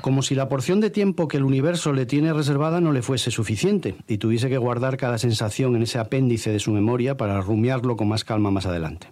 como 0.01 0.21
si 0.21 0.35
la 0.35 0.49
porción 0.49 0.79
de 0.79 0.89
tiempo 0.89 1.27
que 1.27 1.37
el 1.37 1.43
universo 1.43 1.93
le 1.93 2.05
tiene 2.05 2.33
reservada 2.33 2.81
no 2.81 2.91
le 2.91 3.01
fuese 3.01 3.31
suficiente 3.31 3.95
y 4.07 4.17
tuviese 4.17 4.49
que 4.49 4.57
guardar 4.57 4.97
cada 4.97 5.17
sensación 5.17 5.75
en 5.75 5.83
ese 5.83 5.99
apéndice 5.99 6.51
de 6.51 6.59
su 6.59 6.71
memoria 6.71 7.17
para 7.17 7.41
rumiarlo 7.41 7.97
con 7.97 8.07
más 8.07 8.23
calma 8.23 8.51
más 8.51 8.65
adelante. 8.65 9.07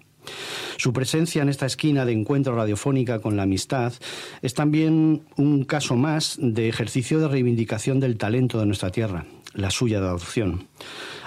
Su 0.78 0.94
presencia 0.94 1.42
en 1.42 1.50
esta 1.50 1.66
esquina 1.66 2.06
de 2.06 2.14
encuentro 2.14 2.56
radiofónica 2.56 3.20
con 3.20 3.36
la 3.36 3.44
amistad 3.44 3.94
es 4.42 4.54
también 4.54 5.24
un 5.36 5.66
caso 5.66 5.96
más 5.96 6.38
de 6.42 6.70
ejercicio 6.70 7.20
de 7.20 7.28
reivindicación 7.28 8.00
del 8.00 8.18
talento 8.18 8.60
de 8.60 8.66
nuestra 8.66 8.90
tierra, 8.90 9.26
la 9.54 9.72
suya 9.72 10.00
de 10.00 10.08
adopción. 10.08 10.68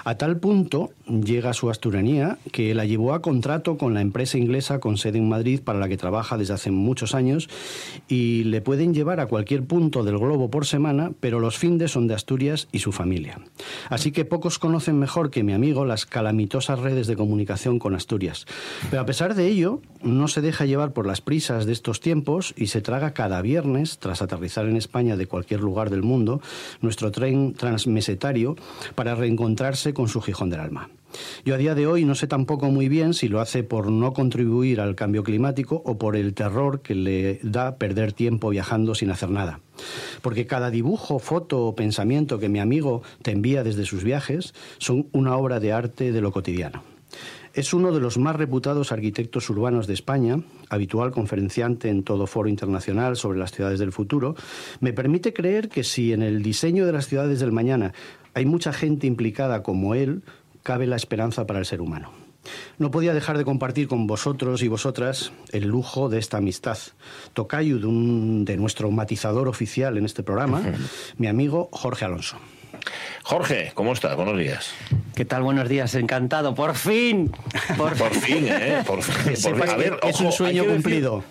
A 0.05 0.15
tal 0.15 0.37
punto 0.37 0.91
llega 1.07 1.53
su 1.53 1.69
asturanía 1.69 2.37
que 2.51 2.75
la 2.75 2.85
llevó 2.85 3.13
a 3.13 3.21
contrato 3.21 3.77
con 3.77 3.93
la 3.93 4.01
empresa 4.01 4.37
inglesa 4.37 4.79
con 4.79 4.97
sede 4.97 5.17
en 5.17 5.29
Madrid 5.29 5.61
para 5.63 5.79
la 5.79 5.87
que 5.87 5.97
trabaja 5.97 6.37
desde 6.37 6.53
hace 6.53 6.71
muchos 6.71 7.15
años 7.15 7.49
y 8.07 8.43
le 8.43 8.61
pueden 8.61 8.93
llevar 8.93 9.19
a 9.19 9.27
cualquier 9.27 9.63
punto 9.63 10.03
del 10.03 10.17
globo 10.17 10.49
por 10.49 10.65
semana, 10.65 11.11
pero 11.19 11.39
los 11.39 11.57
findes 11.57 11.91
son 11.91 12.07
de 12.07 12.15
Asturias 12.15 12.67
y 12.71 12.79
su 12.79 12.91
familia. 12.91 13.39
Así 13.89 14.11
que 14.11 14.25
pocos 14.25 14.59
conocen 14.59 14.99
mejor 14.99 15.31
que 15.31 15.43
mi 15.43 15.53
amigo 15.53 15.85
las 15.85 16.05
calamitosas 16.05 16.79
redes 16.79 17.07
de 17.07 17.15
comunicación 17.15 17.79
con 17.79 17.95
Asturias. 17.95 18.45
Pero 18.89 19.01
a 19.01 19.05
pesar 19.05 19.35
de 19.35 19.47
ello, 19.47 19.81
no 20.01 20.27
se 20.27 20.41
deja 20.41 20.65
llevar 20.65 20.91
por 20.91 21.07
las 21.07 21.21
prisas 21.21 21.65
de 21.65 21.73
estos 21.73 22.01
tiempos 22.01 22.53
y 22.57 22.67
se 22.67 22.81
traga 22.81 23.13
cada 23.13 23.41
viernes, 23.41 23.99
tras 23.99 24.21
aterrizar 24.21 24.65
en 24.65 24.75
España 24.75 25.15
de 25.15 25.27
cualquier 25.27 25.61
lugar 25.61 25.89
del 25.89 26.03
mundo, 26.03 26.41
nuestro 26.81 27.11
tren 27.11 27.53
transmesetario 27.53 28.55
para 28.95 29.15
reencontrarse 29.15 29.92
con 29.93 30.07
su 30.07 30.21
Gijón 30.21 30.49
del 30.49 30.59
alma. 30.59 30.89
Yo 31.45 31.55
a 31.55 31.57
día 31.57 31.75
de 31.75 31.87
hoy 31.87 32.05
no 32.05 32.15
sé 32.15 32.27
tampoco 32.27 32.71
muy 32.71 32.89
bien 32.89 33.13
si 33.13 33.27
lo 33.27 33.39
hace 33.39 33.63
por 33.63 33.91
no 33.91 34.13
contribuir 34.13 34.81
al 34.81 34.95
cambio 34.95 35.23
climático 35.23 35.81
o 35.85 35.97
por 35.97 36.15
el 36.15 36.33
terror 36.33 36.81
que 36.81 36.95
le 36.95 37.39
da 37.43 37.77
perder 37.77 38.13
tiempo 38.13 38.49
viajando 38.49 38.95
sin 38.95 39.11
hacer 39.11 39.29
nada. 39.29 39.59
Porque 40.21 40.47
cada 40.47 40.69
dibujo, 40.69 41.19
foto 41.19 41.65
o 41.65 41.75
pensamiento 41.75 42.39
que 42.39 42.49
mi 42.49 42.59
amigo 42.59 43.03
te 43.21 43.31
envía 43.31 43.63
desde 43.63 43.85
sus 43.85 44.03
viajes 44.03 44.53
son 44.77 45.07
una 45.11 45.37
obra 45.37 45.59
de 45.59 45.73
arte 45.73 46.11
de 46.11 46.21
lo 46.21 46.31
cotidiano. 46.31 46.92
Es 47.53 47.71
uno 47.73 47.91
de 47.91 47.99
los 47.99 48.17
más 48.17 48.35
reputados 48.35 48.91
arquitectos 48.91 49.47
urbanos 49.49 49.85
de 49.85 49.93
España, 49.93 50.39
habitual 50.69 51.11
conferenciante 51.11 51.89
en 51.89 52.03
todo 52.03 52.25
foro 52.25 52.49
internacional 52.49 53.15
sobre 53.15 53.37
las 53.37 53.51
ciudades 53.51 53.77
del 53.79 53.91
futuro. 53.91 54.35
Me 54.79 54.91
permite 54.91 55.33
creer 55.33 55.69
que 55.69 55.83
si 55.83 56.13
en 56.13 56.23
el 56.23 56.41
diseño 56.41 56.85
de 56.87 56.93
las 56.93 57.07
ciudades 57.07 57.39
del 57.39 57.51
mañana 57.51 57.93
hay 58.33 58.45
mucha 58.47 58.73
gente 58.73 59.05
implicada 59.05 59.61
como 59.61 59.93
él, 59.93 60.23
cabe 60.63 60.87
la 60.87 60.95
esperanza 60.95 61.45
para 61.45 61.59
el 61.59 61.65
ser 61.67 61.79
humano. 61.81 62.09
No 62.79 62.89
podía 62.89 63.13
dejar 63.13 63.37
de 63.37 63.45
compartir 63.45 63.87
con 63.87 64.07
vosotros 64.07 64.63
y 64.63 64.67
vosotras 64.67 65.31
el 65.51 65.67
lujo 65.67 66.09
de 66.09 66.17
esta 66.17 66.37
amistad. 66.37 66.77
Tocayo 67.33 67.77
de, 67.77 67.85
un- 67.85 68.45
de 68.45 68.57
nuestro 68.57 68.89
matizador 68.89 69.47
oficial 69.47 69.97
en 69.97 70.05
este 70.05 70.23
programa, 70.23 70.61
mi 71.17 71.27
amigo 71.27 71.69
Jorge 71.71 72.03
Alonso. 72.05 72.37
Jorge, 73.23 73.71
¿cómo 73.73 73.93
estás? 73.93 74.15
Buenos 74.15 74.37
días. 74.37 74.73
¿Qué 75.15 75.25
tal? 75.25 75.43
Buenos 75.43 75.69
días, 75.69 75.95
encantado. 75.95 76.53
Por 76.55 76.75
fin. 76.75 77.31
Por, 77.77 77.95
Por 77.95 78.13
fin, 78.13 78.47
¿eh? 78.49 78.83
Por 78.85 79.01
fin. 79.03 79.15
Que 79.31 79.35
sepas 79.35 79.59
Por 79.59 79.69
fin. 79.69 79.73
A 79.75 79.77
ver, 79.77 79.99
es 80.03 80.19
un 80.19 80.31
sueño 80.31 80.63
decir- 80.63 80.73
cumplido. 80.75 81.23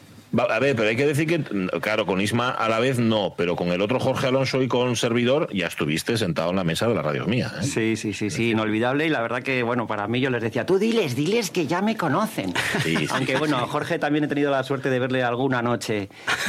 A 0.48 0.58
ver, 0.60 0.74
pero 0.74 0.88
hay 0.88 0.96
que 0.96 1.04
decir 1.06 1.26
que, 1.26 1.42
claro, 1.82 2.06
con 2.06 2.18
Isma 2.18 2.48
a 2.48 2.66
la 2.70 2.78
vez 2.78 2.98
no, 2.98 3.34
pero 3.36 3.54
con 3.54 3.68
el 3.68 3.82
otro 3.82 4.00
Jorge 4.00 4.28
Alonso 4.28 4.62
y 4.62 4.66
con 4.68 4.96
Servidor 4.96 5.52
ya 5.52 5.66
estuviste 5.66 6.16
sentado 6.16 6.48
en 6.48 6.56
la 6.56 6.64
mesa 6.64 6.88
de 6.88 6.94
la 6.94 7.02
radio 7.02 7.26
mía. 7.26 7.52
¿eh? 7.60 7.64
Sí, 7.64 7.96
sí, 7.96 8.14
sí, 8.14 8.30
sí, 8.30 8.52
inolvidable. 8.52 9.04
Y 9.04 9.10
la 9.10 9.20
verdad 9.20 9.42
que, 9.42 9.62
bueno, 9.62 9.86
para 9.86 10.08
mí 10.08 10.20
yo 10.20 10.30
les 10.30 10.40
decía, 10.40 10.64
tú 10.64 10.78
diles, 10.78 11.14
diles 11.16 11.50
que 11.50 11.66
ya 11.66 11.82
me 11.82 11.98
conocen. 11.98 12.54
Sí, 12.82 12.96
sí. 12.96 13.06
Aunque, 13.10 13.36
bueno, 13.36 13.58
a 13.58 13.66
Jorge 13.66 13.98
también 13.98 14.24
he 14.24 14.28
tenido 14.28 14.50
la 14.50 14.62
suerte 14.62 14.88
de 14.88 14.98
verle 15.00 15.22
alguna 15.22 15.60
noche 15.60 16.08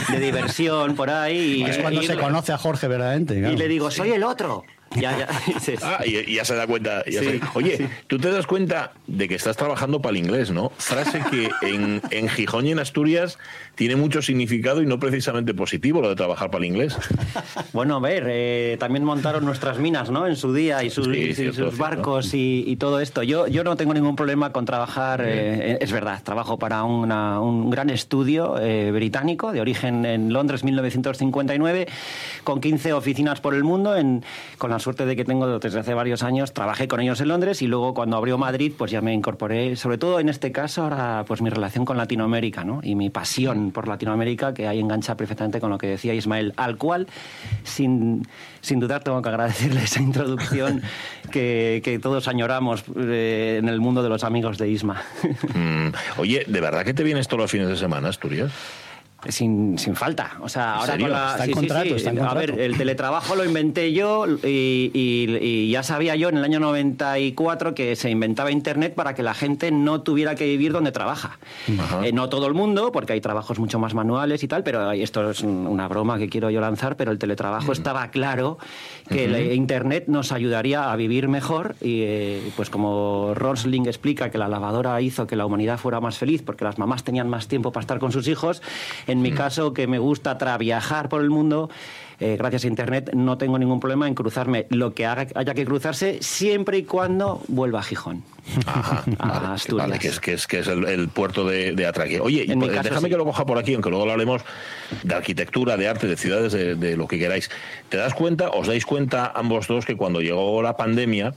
de 0.10 0.20
diversión 0.22 0.96
por 0.96 1.10
ahí. 1.10 1.56
Y, 1.62 1.64
Es 1.66 1.78
cuando 1.80 2.02
y- 2.02 2.08
se 2.08 2.16
conoce 2.16 2.54
a 2.54 2.58
Jorge 2.58 2.88
verdaderamente. 2.88 3.36
Y 3.38 3.58
le 3.58 3.68
digo, 3.68 3.92
soy 3.92 4.12
el 4.14 4.24
otro. 4.24 4.64
Ya, 4.96 5.18
ya. 5.18 5.28
dices, 5.54 5.80
Ah, 5.84 6.00
y, 6.06 6.34
ya 6.36 6.46
se 6.46 6.56
da 6.56 6.68
cuenta. 6.68 7.04
ya 7.06 7.20
Sí, 7.22 7.26
se- 7.26 7.42
Oye, 7.56 7.90
tú 8.08 8.18
te 8.20 8.32
das 8.32 8.46
cuenta 8.48 8.92
de 9.08 9.28
que 9.28 9.36
estás 9.36 9.58
trabajando 9.58 10.02
para 10.02 10.18
el 10.18 10.24
inglés, 10.24 10.52
¿no? 10.52 10.72
Frase 10.78 11.22
que 11.32 11.50
en, 11.62 12.02
en 12.12 12.30
Gijón 12.30 12.66
y 12.68 12.72
en 12.72 12.80
Asturias 12.80 13.38
tiene 13.76 13.96
mucho 13.96 14.22
significado 14.22 14.82
y 14.82 14.86
no 14.86 15.00
precisamente 15.00 15.54
positivo 15.54 16.02
lo 16.02 16.10
de 16.10 16.16
trabajar 16.16 16.52
para 16.52 16.64
el 16.64 16.70
inglés. 16.72 16.96
Bueno, 17.74 17.96
a 17.96 18.00
ver, 18.00 18.26
eh, 18.30 18.78
también 18.80 19.04
montaron 19.04 19.46
nuestras 19.46 19.80
minas, 19.80 20.12
¿no? 20.12 20.28
En 20.28 20.36
su 20.36 20.54
día 20.54 20.84
y 20.84 20.90
sus, 20.90 21.06
Sí, 21.06 21.12
y 21.12 21.34
cierto, 21.34 21.54
sus 21.56 21.56
cierto. 21.76 21.78
barcos 21.78 22.34
y, 22.34 22.64
y 22.68 22.76
todo 22.76 23.00
esto. 23.00 23.24
Yo, 23.24 23.48
yo 23.48 23.64
no 23.64 23.76
tengo 23.76 23.94
ningún 23.94 24.16
problema 24.16 24.52
con 24.52 24.66
trabajar, 24.66 25.24
eh, 25.26 25.78
es 25.82 25.92
verdad, 25.92 26.22
trabajo 26.24 26.58
para 26.60 26.84
una- 26.84 27.40
un 27.42 27.70
gran 27.70 27.90
estudio 27.90 28.58
eh, 28.60 28.92
británico 28.92 29.52
de 29.52 29.62
origen 29.62 30.06
en 30.06 30.32
Londres 30.32 30.64
1959, 30.64 31.88
con 32.44 32.62
15 32.62 32.94
oficinas 32.94 33.40
por 33.42 33.54
el 33.56 33.64
mundo, 33.64 33.96
en- 33.98 34.24
con 34.58 34.70
la 34.70 34.80
suerte 34.84 35.06
de 35.06 35.16
que 35.16 35.26
tengo 35.26 35.60
desde 35.60 35.80
hace 35.80 35.94
varios 35.94 36.22
años, 36.22 36.54
trabajé 36.54 36.88
con 36.88 37.00
ellos 37.00 37.20
en 37.22 37.30
Londres 37.30 37.62
y 37.62 37.68
luego 37.68 37.94
cuando 37.94 38.18
abrió 38.18 38.38
Madrid, 38.38 38.74
pues 38.78 38.92
ya 38.92 39.02
me 39.02 39.14
incorporé, 39.14 39.76
sobre 39.76 39.98
todo 39.98 40.20
en 40.20 40.30
este 40.30 40.52
caso, 40.52 40.84
ahora 40.84 41.24
pues 41.28 41.42
mi 41.42 41.50
relación 41.50 41.86
con 41.86 41.98
Latinoamérica, 41.98 42.64
¿no? 42.64 42.82
Y 42.84 42.96
mi 42.96 43.10
pasión 43.10 43.72
por 43.72 43.88
Latinoamérica, 43.88 44.54
que 44.54 44.68
ahí 44.68 44.80
engancha 44.80 45.18
perfectamente 45.18 45.60
con 45.60 45.70
lo 45.72 45.78
que 45.78 45.88
decía 45.88 46.14
Ismael, 46.14 46.54
al 46.58 46.78
cual, 46.78 47.08
sin, 47.64 48.28
sin 48.62 48.80
dudar, 48.80 49.04
tengo 49.04 49.22
que 49.22 49.30
agradecerle 49.30 49.84
esa 49.84 50.02
introducción 50.02 50.82
que, 51.32 51.82
que 51.84 51.98
todos 52.00 52.28
añoramos 52.28 52.84
eh, 52.98 53.58
en 53.60 53.70
el 53.70 53.80
mundo 53.80 54.04
de 54.04 54.10
los 54.10 54.24
amigos 54.24 54.58
de 54.58 54.70
Isma. 54.70 55.02
Mm, 55.54 55.90
oye, 56.18 56.46
¿de 56.48 56.62
verdad 56.62 56.84
que 56.84 56.94
te 56.94 57.04
vienes 57.04 57.28
todos 57.28 57.42
los 57.42 57.52
fines 57.52 57.70
de 57.70 57.78
semana, 57.78 58.10
Asturias? 58.10 58.52
Sin, 59.30 59.78
sin 59.78 59.96
falta. 59.96 60.38
O 60.42 60.50
sea, 60.50 60.76
ahora 60.76 60.98
con 60.98 61.12
la. 61.12 61.32
Está 61.32 61.44
en 61.46 61.50
sí, 61.50 61.54
contrato, 61.54 61.90
sí. 61.90 61.96
está 61.96 62.10
en 62.12 62.20
A 62.20 62.34
ver, 62.34 62.60
el 62.60 62.78
teletrabajo 62.78 63.36
lo 63.36 63.46
inventé 63.46 63.94
yo 63.94 64.26
y, 64.28 64.92
y- 64.94 65.38
y 65.42 65.72
ya 65.72 65.84
sabía 65.84 66.16
yo 66.16 66.30
en 66.30 66.38
el 66.38 66.44
año 66.44 66.60
94 66.60 67.74
que 67.76 67.96
se 67.96 68.10
inventaba 68.10 68.52
Internet 68.52 68.94
para 68.96 69.14
que 69.16 69.24
la 69.24 69.34
gente 69.34 69.72
no 69.72 70.02
tuviera 70.02 70.36
que 70.36 70.46
vivir 70.46 70.72
donde 70.72 70.92
trabaja. 70.92 71.38
Eh, 72.04 72.12
no 72.14 72.30
todo 72.30 72.48
el 72.48 72.54
mundo, 72.54 72.92
porque 72.92 73.14
hay 73.14 73.22
trabajos 73.22 73.60
mucho 73.60 73.80
más 73.80 73.94
manuales 73.94 74.44
y 74.44 74.48
tal, 74.48 74.64
pero 74.64 74.92
esto 74.92 75.30
es 75.32 75.42
un- 75.42 75.68
una 75.68 75.88
broma 75.88 76.18
que 76.18 76.30
quiero 76.30 76.50
yo 76.50 76.62
lanzar, 76.62 76.96
pero 76.98 77.12
el 77.12 77.20
teletrabajo 77.20 77.72
estaba 77.72 78.10
claro 78.12 78.58
que 79.10 79.54
Internet 79.54 80.06
nos 80.08 80.32
ayudaría 80.32 80.92
a 80.92 80.96
vivir 80.96 81.28
mejor 81.28 81.76
y 81.82 82.02
eh, 82.04 82.52
pues 82.56 82.70
como 82.70 83.34
Rosling 83.36 83.86
explica 83.88 84.30
que 84.30 84.38
la 84.38 84.48
lavadora 84.48 85.00
hizo 85.02 85.28
que 85.28 85.36
la 85.36 85.46
humanidad 85.46 85.78
fuera 85.78 86.00
más 86.00 86.18
feliz 86.18 86.42
porque 86.44 86.64
las 86.66 86.78
mamás 86.78 87.04
tenían 87.04 87.30
más 87.30 87.48
tiempo 87.48 87.72
para 87.72 87.82
estar 87.82 88.00
con 88.00 88.12
sus 88.12 88.28
hijos, 88.28 88.62
En 89.14 89.22
mi 89.22 89.32
caso, 89.32 89.76
que 89.76 89.86
me 89.86 90.00
gusta 90.00 90.40
tra 90.40 90.58
viajar 90.58 91.08
por 91.08 91.22
el 91.22 91.30
mundo, 91.30 91.70
eh, 92.20 92.36
gracias 92.36 92.64
a 92.64 92.68
Internet 92.68 93.12
no 93.14 93.38
tengo 93.38 93.60
ningún 93.60 93.80
problema 93.80 94.08
en 94.08 94.16
cruzarme 94.16 94.66
lo 94.72 94.96
que 94.96 95.06
haga, 95.06 95.28
haya 95.36 95.54
que 95.54 95.66
cruzarse 95.66 96.18
siempre 96.20 96.80
y 96.80 96.84
cuando 96.84 97.40
vuelva 97.48 97.82
a 97.82 97.84
Gijón. 97.84 98.24
Ajá, 98.66 99.04
a 99.20 99.54
Asturias. 99.54 99.88
vale, 99.88 100.00
que 100.00 100.08
es, 100.08 100.20
que 100.20 100.34
es, 100.34 100.48
que 100.48 100.60
es 100.60 100.68
el, 100.68 100.86
el 100.86 101.10
puerto 101.10 101.48
de, 101.48 101.74
de 101.74 101.86
atraque. 101.86 102.20
Oye, 102.22 102.52
En 102.52 102.58
pues, 102.60 102.72
caso, 102.72 102.90
déjame 102.90 103.08
sí. 103.08 103.12
que 103.12 103.18
lo 103.18 103.26
coja 103.26 103.46
por 103.46 103.60
aquí, 103.60 103.76
aunque 103.76 103.92
luego 103.92 104.02
hablaremos 104.02 104.42
de 105.04 105.14
arquitectura, 105.14 105.78
de 105.78 105.88
arte, 105.88 106.08
de 106.08 106.18
ciudades, 106.18 106.54
de, 106.54 106.74
de 106.74 106.98
lo 106.98 107.08
que 107.08 107.20
queráis. 107.20 107.52
¿Te 107.90 107.98
das 107.98 108.16
cuenta, 108.16 108.50
os 108.50 108.66
dais 108.66 108.84
cuenta 108.84 109.32
ambos 109.36 109.68
dos 109.68 109.86
que 109.86 109.96
cuando 109.96 110.22
llegó 110.22 110.60
la 110.64 110.76
pandemia 110.76 111.36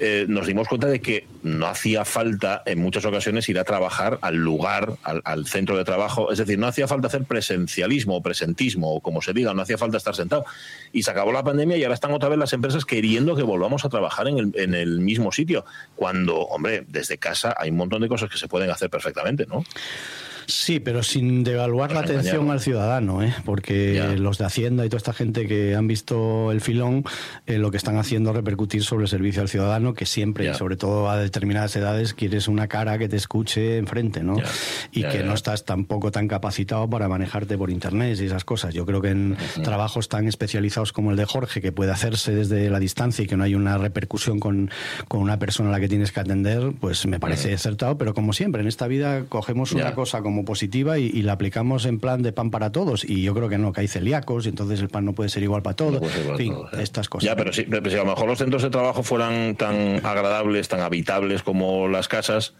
eh, 0.00 0.24
nos 0.28 0.46
dimos 0.46 0.66
cuenta 0.66 0.88
de 0.88 1.00
que 1.00 1.26
no 1.42 1.66
hacía 1.66 2.04
falta 2.04 2.62
en 2.64 2.80
muchas 2.80 3.04
ocasiones 3.04 3.48
ir 3.48 3.58
a 3.58 3.64
trabajar 3.64 4.18
al 4.22 4.36
lugar, 4.36 4.94
al, 5.02 5.20
al 5.24 5.46
centro 5.46 5.76
de 5.76 5.84
trabajo. 5.84 6.32
Es 6.32 6.38
decir, 6.38 6.58
no 6.58 6.66
hacía 6.66 6.88
falta 6.88 7.08
hacer 7.08 7.24
presencialismo 7.24 8.16
o 8.16 8.22
presentismo, 8.22 8.94
o 8.94 9.00
como 9.00 9.22
se 9.22 9.32
diga, 9.32 9.52
no 9.54 9.62
hacía 9.62 9.78
falta 9.78 9.98
estar 9.98 10.16
sentado. 10.16 10.44
Y 10.92 11.02
se 11.02 11.10
acabó 11.10 11.32
la 11.32 11.44
pandemia 11.44 11.76
y 11.76 11.84
ahora 11.84 11.94
están 11.94 12.12
otra 12.12 12.28
vez 12.28 12.38
las 12.38 12.52
empresas 12.52 12.84
queriendo 12.84 13.36
que 13.36 13.42
volvamos 13.42 13.84
a 13.84 13.88
trabajar 13.88 14.28
en 14.28 14.38
el, 14.38 14.52
en 14.54 14.74
el 14.74 15.00
mismo 15.00 15.32
sitio. 15.32 15.64
Cuando, 15.96 16.38
hombre, 16.38 16.84
desde 16.88 17.18
casa 17.18 17.54
hay 17.58 17.70
un 17.70 17.76
montón 17.76 18.00
de 18.02 18.08
cosas 18.08 18.30
que 18.30 18.38
se 18.38 18.48
pueden 18.48 18.70
hacer 18.70 18.90
perfectamente, 18.90 19.46
¿no? 19.46 19.64
Sí, 20.50 20.80
pero 20.80 21.02
sin 21.02 21.44
devaluar 21.44 21.92
la 21.92 22.02
Nos 22.02 22.10
atención 22.10 22.50
al 22.50 22.60
ciudadano, 22.60 23.22
¿eh? 23.22 23.32
porque 23.44 23.94
Ya. 23.94 24.06
los 24.16 24.38
de 24.38 24.44
Hacienda 24.46 24.84
y 24.84 24.88
toda 24.88 24.98
esta 24.98 25.12
gente 25.12 25.46
que 25.46 25.74
han 25.76 25.86
visto 25.86 26.50
el 26.52 26.60
filón, 26.60 27.04
eh, 27.46 27.58
lo 27.58 27.70
que 27.70 27.76
están 27.76 27.96
haciendo 27.98 28.30
es 28.30 28.36
repercutir 28.36 28.82
sobre 28.82 29.04
el 29.04 29.08
servicio 29.08 29.42
al 29.42 29.48
ciudadano, 29.48 29.94
que 29.94 30.06
siempre, 30.06 30.44
Ya. 30.44 30.52
y 30.52 30.54
sobre 30.54 30.76
todo 30.76 31.08
a 31.08 31.16
determinadas 31.16 31.74
edades, 31.76 32.14
quieres 32.14 32.48
una 32.48 32.66
cara 32.66 32.98
que 32.98 33.08
te 33.08 33.16
escuche 33.16 33.78
enfrente, 33.78 34.22
¿no? 34.24 34.38
Ya. 34.38 34.44
Y 34.92 35.04
que 35.04 35.22
no 35.22 35.34
estás 35.34 35.64
tampoco 35.64 36.10
tan 36.10 36.26
capacitado 36.28 36.88
para 36.90 37.08
manejarte 37.08 37.56
por 37.56 37.70
internet 37.70 38.18
y 38.20 38.24
esas 38.26 38.44
cosas. 38.44 38.74
Yo 38.74 38.84
creo 38.86 39.00
que 39.00 39.10
en 39.10 39.36
trabajos 39.62 40.08
tan 40.08 40.26
especializados 40.26 40.92
como 40.92 41.10
el 41.12 41.16
de 41.16 41.24
Jorge, 41.26 41.60
que 41.60 41.70
puede 41.72 41.92
hacerse 41.92 42.34
desde 42.34 42.70
la 42.70 42.78
distancia 42.80 43.24
y 43.24 43.28
que 43.28 43.36
no 43.36 43.44
hay 43.44 43.54
una 43.54 43.78
repercusión 43.78 44.40
con, 44.40 44.70
con 45.06 45.20
una 45.20 45.38
persona 45.38 45.68
a 45.68 45.72
la 45.72 45.80
que 45.80 45.88
tienes 45.88 46.10
que 46.12 46.20
atender, 46.20 46.72
pues 46.80 47.06
me 47.06 47.20
parece 47.20 47.54
acertado, 47.54 47.96
pero 47.98 48.14
como 48.14 48.32
siempre, 48.32 48.62
en 48.62 48.68
esta 48.68 48.86
vida 48.88 49.24
cogemos 49.28 49.72
una 49.72 49.94
cosa 49.94 50.22
como 50.22 50.39
positiva 50.44 50.98
y, 50.98 51.06
y 51.06 51.22
la 51.22 51.32
aplicamos 51.32 51.86
en 51.86 52.00
plan 52.00 52.22
de 52.22 52.32
pan 52.32 52.50
para 52.50 52.72
todos. 52.72 53.04
Y 53.04 53.22
yo 53.22 53.34
creo 53.34 53.48
que 53.48 53.58
no, 53.58 53.72
que 53.72 53.82
hay 53.82 53.88
celíacos 53.88 54.46
y 54.46 54.50
entonces 54.50 54.80
el 54.80 54.88
pan 54.88 55.04
no 55.04 55.12
puede 55.12 55.28
ser 55.28 55.42
igual 55.42 55.62
para 55.62 55.76
todos. 55.76 55.94
No 55.94 56.00
puede 56.00 56.12
ser 56.12 56.22
para 56.22 56.34
en 56.34 56.38
fin, 56.38 56.52
todos, 56.54 56.72
¿eh? 56.74 56.82
estas 56.82 57.08
cosas. 57.08 57.26
Ya, 57.26 57.36
pero 57.36 57.52
sí, 57.52 57.66
pero 57.68 57.90
si 57.90 57.96
a 57.96 58.00
lo 58.00 58.06
mejor 58.06 58.26
los 58.26 58.38
centros 58.38 58.62
de 58.62 58.70
trabajo 58.70 59.02
fueran 59.02 59.56
tan 59.56 60.04
agradables, 60.04 60.68
tan 60.68 60.80
habitables 60.80 61.42
como 61.42 61.88
las 61.88 62.08
casas, 62.08 62.54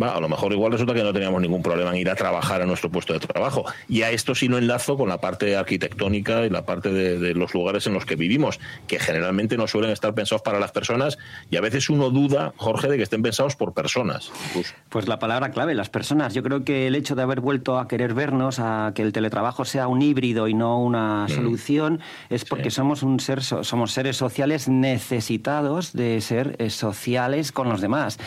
va, 0.00 0.14
a 0.16 0.20
lo 0.20 0.28
mejor 0.28 0.52
igual 0.52 0.72
resulta 0.72 0.94
que 0.94 1.02
no 1.02 1.12
teníamos 1.12 1.40
ningún 1.40 1.62
problema 1.62 1.90
en 1.90 1.96
ir 1.96 2.10
a 2.10 2.14
trabajar 2.14 2.62
a 2.62 2.66
nuestro 2.66 2.90
puesto 2.90 3.12
de 3.12 3.20
trabajo. 3.20 3.64
Y 3.88 4.02
a 4.02 4.10
esto 4.10 4.34
sí 4.34 4.48
lo 4.48 4.58
enlazo 4.58 4.96
con 4.96 5.08
la 5.08 5.18
parte 5.20 5.56
arquitectónica 5.56 6.44
y 6.46 6.50
la 6.50 6.64
parte 6.64 6.90
de, 6.92 7.18
de 7.18 7.34
los 7.34 7.54
lugares 7.54 7.86
en 7.86 7.94
los 7.94 8.04
que 8.04 8.16
vivimos, 8.16 8.58
que 8.86 8.98
generalmente 8.98 9.56
no 9.56 9.66
suelen 9.66 9.90
estar 9.90 10.14
pensados 10.14 10.42
para 10.42 10.58
las 10.60 10.72
personas 10.72 11.18
y 11.50 11.56
a 11.56 11.60
veces 11.60 11.88
uno 11.90 12.10
duda, 12.10 12.52
Jorge, 12.56 12.88
de 12.88 12.96
que 12.96 13.02
estén 13.02 13.22
pensados 13.22 13.56
por 13.56 13.72
personas. 13.74 14.30
incluso. 14.48 14.74
Pues 14.88 15.08
la 15.08 15.18
palabra 15.18 15.50
clave, 15.50 15.74
las 15.74 15.88
personas. 15.90 16.34
Yo 16.34 16.42
creo 16.42 16.64
que 16.64 16.86
el 16.86 16.94
hecho 16.94 17.14
de 17.14 17.22
haber 17.22 17.40
vuelto 17.40 17.78
a 17.78 17.88
querer 17.88 18.14
vernos, 18.14 18.58
a 18.58 18.92
que 18.94 19.02
el 19.02 19.12
teletrabajo 19.12 19.64
sea 19.64 19.88
un 19.88 20.02
híbrido 20.02 20.48
y 20.48 20.54
no 20.54 20.80
una 20.80 21.26
solución, 21.28 22.00
es 22.30 22.44
porque 22.44 22.70
somos 22.70 23.02
un 23.02 23.20
ser, 23.20 23.42
so- 23.42 23.64
somos 23.64 23.92
seres 23.92 24.16
sociales 24.16 24.68
necesitados 24.68 25.92
de 25.92 26.20
ser 26.20 26.56
eh, 26.58 26.70
sociales 26.70 27.52
con 27.52 27.68
los 27.68 27.80
demás. 27.80 28.18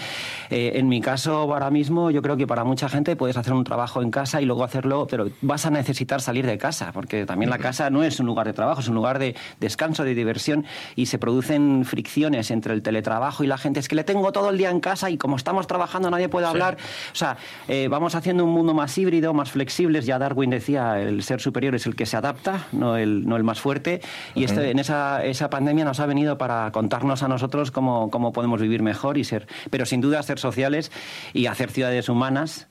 Eh, 0.49 0.71
en 0.75 0.87
mi 0.87 1.01
caso, 1.01 1.45
ahora 1.59 1.71
mismo, 1.71 2.09
yo 2.09 2.21
creo 2.21 2.37
que 2.37 2.47
para 2.47 2.63
mucha 2.63 2.87
gente 2.87 3.17
puedes 3.17 3.35
hacer 3.35 3.51
un 3.51 3.65
trabajo 3.65 4.01
en 4.01 4.11
casa 4.11 4.41
y 4.41 4.45
luego 4.45 4.63
hacerlo, 4.63 5.07
pero 5.09 5.29
vas 5.41 5.65
a 5.65 5.69
necesitar 5.69 6.21
salir 6.21 6.45
de 6.45 6.57
casa, 6.57 6.91
porque 6.93 7.25
también 7.25 7.49
la 7.49 7.57
casa 7.57 7.89
no 7.89 8.01
es 8.01 8.19
un 8.21 8.27
lugar 8.27 8.47
de 8.47 8.53
trabajo, 8.53 8.79
es 8.79 8.87
un 8.87 8.95
lugar 8.95 9.19
de 9.19 9.35
descanso, 9.59 10.05
de 10.05 10.15
diversión, 10.15 10.65
y 10.95 11.07
se 11.07 11.19
producen 11.19 11.83
fricciones 11.83 12.49
entre 12.51 12.73
el 12.73 12.81
teletrabajo 12.81 13.43
y 13.43 13.47
la 13.47 13.57
gente. 13.57 13.81
Es 13.81 13.89
que 13.89 13.95
le 13.95 14.05
tengo 14.05 14.31
todo 14.31 14.49
el 14.49 14.57
día 14.57 14.69
en 14.69 14.79
casa 14.79 15.09
y 15.09 15.17
como 15.17 15.35
estamos 15.35 15.67
trabajando 15.67 16.09
nadie 16.09 16.29
puede 16.29 16.47
hablar. 16.47 16.77
O 17.11 17.15
sea, 17.15 17.35
eh, 17.67 17.89
vamos 17.89 18.15
haciendo 18.15 18.45
un 18.45 18.51
mundo 18.51 18.73
más 18.73 18.97
híbrido, 18.97 19.33
más 19.33 19.51
flexibles. 19.51 20.05
Ya 20.05 20.17
Darwin 20.17 20.51
decía, 20.51 21.01
el 21.01 21.23
ser 21.23 21.41
superior 21.41 21.75
es 21.75 21.85
el 21.85 21.95
que 21.97 22.05
se 22.05 22.15
adapta, 22.15 22.67
no 22.71 22.95
el, 22.95 23.27
no 23.27 23.35
el 23.35 23.43
más 23.43 23.59
fuerte. 23.59 23.99
Y 24.33 24.45
este, 24.45 24.71
en 24.71 24.79
esa, 24.79 25.25
esa 25.25 25.49
pandemia 25.49 25.83
nos 25.83 25.99
ha 25.99 26.05
venido 26.05 26.37
para 26.37 26.71
contarnos 26.71 27.21
a 27.21 27.27
nosotros 27.27 27.71
cómo, 27.71 28.09
cómo 28.09 28.31
podemos 28.31 28.61
vivir 28.61 28.81
mejor 28.81 29.17
y 29.17 29.25
ser, 29.25 29.45
pero 29.69 29.85
sin 29.85 29.99
duda 29.99 30.23
ser 30.23 30.39
sociales 30.39 30.89
y 31.33 31.48
hacer 31.49 31.71
ciudades 31.71 32.09
humanas, 32.09 32.67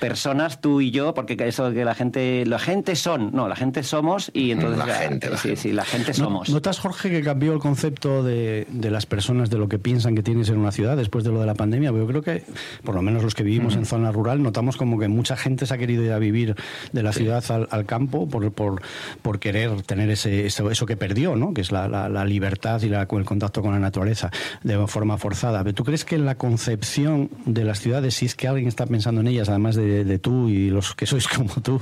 personas, 0.00 0.60
tú 0.60 0.80
y 0.80 0.90
yo, 0.90 1.14
porque 1.14 1.36
eso 1.40 1.72
que 1.72 1.84
la 1.84 1.94
gente, 1.94 2.44
la 2.44 2.58
gente 2.58 2.96
son, 2.96 3.30
no, 3.32 3.48
la 3.48 3.56
gente 3.56 3.82
somos 3.82 4.30
y 4.34 4.50
entonces 4.50 4.78
La 4.78 4.94
gente, 4.94 5.30
la 5.30 5.36
sí, 5.38 5.48
gente. 5.48 5.60
sí, 5.62 5.72
la 5.72 5.84
gente 5.84 6.08
¿No- 6.10 6.14
somos. 6.24 6.50
¿Notas, 6.50 6.78
Jorge, 6.78 7.10
que 7.10 7.22
cambió 7.22 7.52
el 7.52 7.58
concepto 7.60 8.22
de, 8.22 8.66
de 8.70 8.90
las 8.90 9.06
personas 9.06 9.48
de 9.48 9.58
lo 9.58 9.68
que 9.68 9.78
piensan 9.78 10.14
que 10.14 10.22
tienes 10.22 10.48
en 10.50 10.58
una 10.58 10.72
ciudad 10.72 10.96
después 10.96 11.24
de 11.24 11.30
lo 11.30 11.40
de 11.40 11.46
la 11.46 11.54
pandemia? 11.54 11.90
Yo 11.92 12.06
creo 12.06 12.22
que, 12.22 12.44
por 12.84 12.94
lo 12.94 13.02
menos 13.02 13.22
los 13.22 13.34
que 13.34 13.42
vivimos 13.42 13.74
en 13.76 13.86
zona 13.86 14.12
rural, 14.12 14.42
notamos 14.42 14.76
como 14.76 14.98
que 14.98 15.08
mucha 15.08 15.36
gente 15.36 15.64
se 15.66 15.72
ha 15.74 15.78
querido 15.78 16.02
ir 16.04 16.12
a 16.12 16.18
vivir 16.18 16.54
de 16.92 17.02
la 17.02 17.12
ciudad 17.12 17.42
al, 17.50 17.66
al 17.70 17.86
campo 17.86 18.28
por, 18.28 18.52
por, 18.52 18.82
por 19.22 19.38
querer 19.38 19.82
tener 19.82 20.10
ese, 20.10 20.46
eso, 20.46 20.70
eso 20.70 20.84
que 20.84 20.96
perdió, 20.96 21.36
¿no? 21.36 21.54
que 21.54 21.62
es 21.62 21.72
la, 21.72 21.88
la- 21.88 22.08
la 22.08 22.24
libertad 22.24 22.82
y 22.82 22.88
la- 22.88 23.02
el 23.10 23.24
contacto 23.24 23.62
con 23.62 23.72
la 23.72 23.78
naturaleza 23.78 24.30
de 24.62 24.86
forma 24.86 25.16
forzada. 25.16 25.62
Pero 25.64 25.74
¿Tú 25.74 25.84
crees 25.84 26.04
que 26.04 26.18
la 26.18 26.34
concepción 26.34 27.30
de 27.46 27.64
las 27.64 27.80
ciudades, 27.80 28.14
si 28.16 28.26
es 28.26 28.34
que 28.34 28.48
alguien 28.48 28.68
está 28.68 28.86
pensando 28.86 29.20
en 29.20 29.26
ellas, 29.28 29.48
además 29.48 29.76
de, 29.76 30.04
de 30.04 30.18
tú 30.18 30.48
y 30.48 30.70
los 30.70 30.94
que 30.94 31.06
sois 31.06 31.28
como 31.36 31.50
tú, 31.62 31.80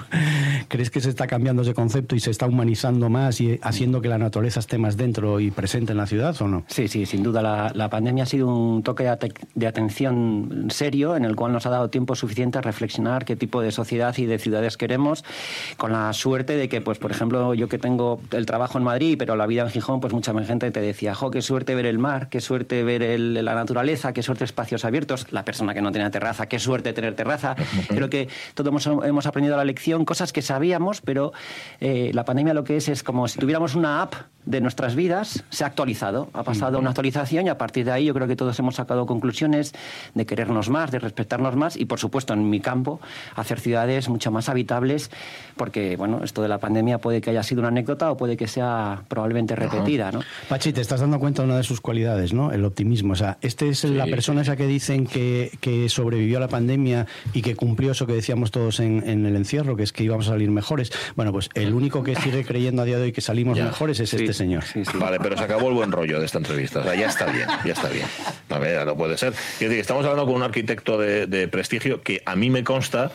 crees 0.69 0.91
que 0.91 1.01
se 1.01 1.09
está 1.11 1.27
cambiando 1.27 1.63
ese 1.63 1.75
concepto 1.75 2.15
y 2.17 2.21
se 2.21 2.31
está 2.31 2.47
humanizando 2.47 3.09
más 3.09 3.41
y 3.41 3.59
haciendo 3.63 4.01
que 4.01 4.09
la 4.09 4.19
naturaleza 4.19 4.61
esté 4.61 4.79
más 4.79 4.97
dentro 4.97 5.41
y 5.41 5.51
presente 5.51 5.93
en 5.93 5.99
la 5.99 6.07
ciudad 6.07 6.37
o 6.41 6.49
no? 6.49 6.65
Sí, 6.69 6.89
sí, 6.89 7.07
sin 7.07 7.23
duda. 7.23 7.43
La, 7.43 7.73
la 7.75 7.89
pandemia 7.91 8.25
ha 8.25 8.27
sido 8.27 8.49
un 8.55 8.83
toque 8.83 9.05
de, 9.05 9.33
de 9.55 9.67
atención 9.67 10.67
serio 10.71 11.17
en 11.17 11.25
el 11.25 11.37
cual 11.37 11.53
nos 11.53 11.67
ha 11.67 11.71
dado 11.71 11.91
tiempo 11.91 12.15
suficiente 12.15 12.59
a 12.59 12.61
reflexionar 12.61 13.25
qué 13.25 13.37
tipo 13.37 13.61
de 13.63 13.71
sociedad 13.73 14.15
y 14.19 14.27
de 14.27 14.39
ciudades 14.39 14.77
queremos, 14.77 15.25
con 15.77 15.93
la 15.93 16.13
suerte 16.13 16.57
de 16.57 16.69
que, 16.69 16.81
pues, 16.81 16.99
por 16.99 17.11
ejemplo, 17.11 17.55
yo 17.55 17.69
que 17.69 17.79
tengo 17.79 18.21
el 18.33 18.47
trabajo 18.47 18.79
en 18.79 18.85
Madrid, 18.85 19.17
pero 19.19 19.37
la 19.37 19.47
vida 19.47 19.63
en 19.63 19.71
Gijón, 19.71 20.01
pues 20.01 20.13
mucha 20.13 20.33
gente 20.45 20.71
te 20.71 20.81
decía, 20.81 21.15
jo, 21.15 21.31
qué 21.31 21.43
suerte 21.43 21.75
ver 21.75 21.87
el 21.87 21.99
mar, 21.99 22.29
qué 22.29 22.41
suerte 22.41 22.83
ver 22.83 23.03
el- 23.03 23.45
la 23.45 23.55
naturaleza, 23.55 24.13
qué 24.13 24.23
suerte 24.23 24.45
espacios 24.45 24.85
abiertos. 24.85 25.27
La 25.31 25.45
persona 25.45 25.75
que 25.75 25.81
no 25.83 25.93
tenía 25.93 26.11
terraza, 26.25 26.47
qué 26.47 26.59
suerte 26.59 26.95
tener 26.95 27.15
terraza. 27.15 27.55
Creo 27.89 28.09
que 28.09 28.29
todos 28.55 28.69
hemos, 28.69 29.05
hemos 29.05 29.27
aprendido 29.27 29.57
la 29.59 29.65
lección, 29.65 30.07
cosas 30.07 30.33
que 30.33 30.41
sabíamos, 30.41 31.03
pero 31.03 31.33
eh, 31.81 32.13
la 32.15 32.25
pandemia 32.25 32.55
lo 32.55 32.65
que 32.65 32.79
es 32.79 32.89
es 32.89 33.03
como 33.03 33.29
si 33.29 33.39
tuviéramos 33.39 33.75
una 33.75 34.01
app 34.01 34.15
de 34.47 34.61
nuestras 34.61 34.95
vidas, 34.95 35.43
se 35.49 35.65
ha 35.65 35.67
actualizado, 35.67 36.29
ha 36.35 36.43
pasado 36.43 36.79
una 36.79 36.91
actualización 36.91 37.47
y 37.47 37.49
a 37.49 37.57
partir 37.57 37.87
de 37.87 37.93
ahí 37.93 38.05
yo 38.05 38.15
creo 38.15 38.27
que 38.27 38.37
todos 38.37 38.59
hemos 38.59 38.75
sacado 38.75 39.07
conclusiones 39.07 39.73
de 40.15 40.27
querernos 40.27 40.69
más, 40.69 40.91
de 40.91 40.99
respetarnos 40.99 41.57
más 41.57 41.77
y 41.77 41.87
por 41.87 41.99
supuesto 41.99 42.35
en 42.35 42.51
mi 42.51 42.61
campo 42.61 43.01
hacer 43.37 43.59
ciudades 43.59 44.09
mucho 44.09 44.31
más 44.31 44.51
habitables 44.51 45.11
porque 45.57 45.97
bueno, 45.97 46.21
esto 46.23 46.43
de 46.43 46.49
la 46.49 46.59
pandemia 46.59 46.99
puede 46.99 47.21
que 47.23 47.31
haya 47.31 47.43
sido 47.43 47.61
una 47.61 47.69
anécdota 47.69 48.11
o 48.11 48.17
puede 48.17 48.37
que 48.37 48.47
sea 48.47 49.03
probablemente 49.09 49.57
repetida, 49.57 50.13
¿no? 50.13 50.21
Pachi, 50.49 50.73
te 50.73 50.83
estás 50.83 51.01
dando 51.01 51.19
cuenta 51.19 51.43
de 51.43 51.49
una 51.49 51.57
de 51.57 51.65
sus 51.65 51.81
cualidades, 51.81 52.35
¿no? 52.35 52.53
El 52.53 52.65
optimismo. 52.65 53.15
O 53.15 53.17
sea, 53.17 53.39
este 53.41 53.71
es 53.71 53.85
la 53.85 54.05
persona 54.07 54.43
esa 54.43 54.57
que 54.57 54.67
dicen 54.67 55.07
que, 55.07 55.57
que 55.61 55.89
sobrevivió 56.15 56.37
a 56.39 56.41
la 56.41 56.49
pandemia 56.49 57.07
y 57.33 57.43
que 57.43 57.57
cumplió 57.57 57.91
eso 57.93 58.07
que 58.07 58.13
decíamos 58.13 58.51
todos 58.53 58.79
en, 58.81 59.03
en 59.09 59.27
el 59.27 59.35
encierro, 59.37 59.77
que 59.77 59.83
es 59.83 59.93
que 59.93 60.05
íbamos 60.05 60.29
a 60.29 60.31
salir 60.31 60.51
mejores. 60.51 60.93
Bueno, 61.17 61.33
pues 61.33 61.49
el 61.55 61.75
único 61.75 62.05
que 62.05 62.15
sigue 62.15 62.45
creyendo 62.45 62.83
a 62.83 62.85
día 62.85 62.99
de 62.99 63.05
hoy 63.05 63.13
que 63.13 63.21
salimos 63.21 63.59
Ya. 63.59 63.65
mejores 63.65 63.99
es 64.01 64.15
este 64.15 64.33
señor. 64.33 64.63
Vale, 64.95 65.19
pero 65.21 65.37
se 65.37 65.45
acabó 65.45 65.69
el 65.69 65.75
buen 65.75 65.91
rollo 65.93 66.19
de 66.21 66.27
esta 66.27 66.39
entrevista. 66.39 66.81
O 66.81 66.85
sea, 66.85 66.95
ya 66.95 67.07
está 67.07 67.27
bien, 67.27 67.49
ya 67.65 67.73
está 67.73 67.89
bien. 67.89 68.07
A 68.49 68.59
ver, 68.59 68.87
no 68.87 68.97
puede 68.97 69.17
ser. 69.19 69.33
Estamos 69.61 70.05
hablando 70.05 70.27
con 70.27 70.37
un 70.37 70.43
arquitecto 70.43 70.99
de, 70.99 71.27
de 71.27 71.49
prestigio 71.49 72.01
que 72.03 72.23
a 72.25 72.37
mí 72.37 72.51
me 72.51 72.63
consta, 72.65 73.11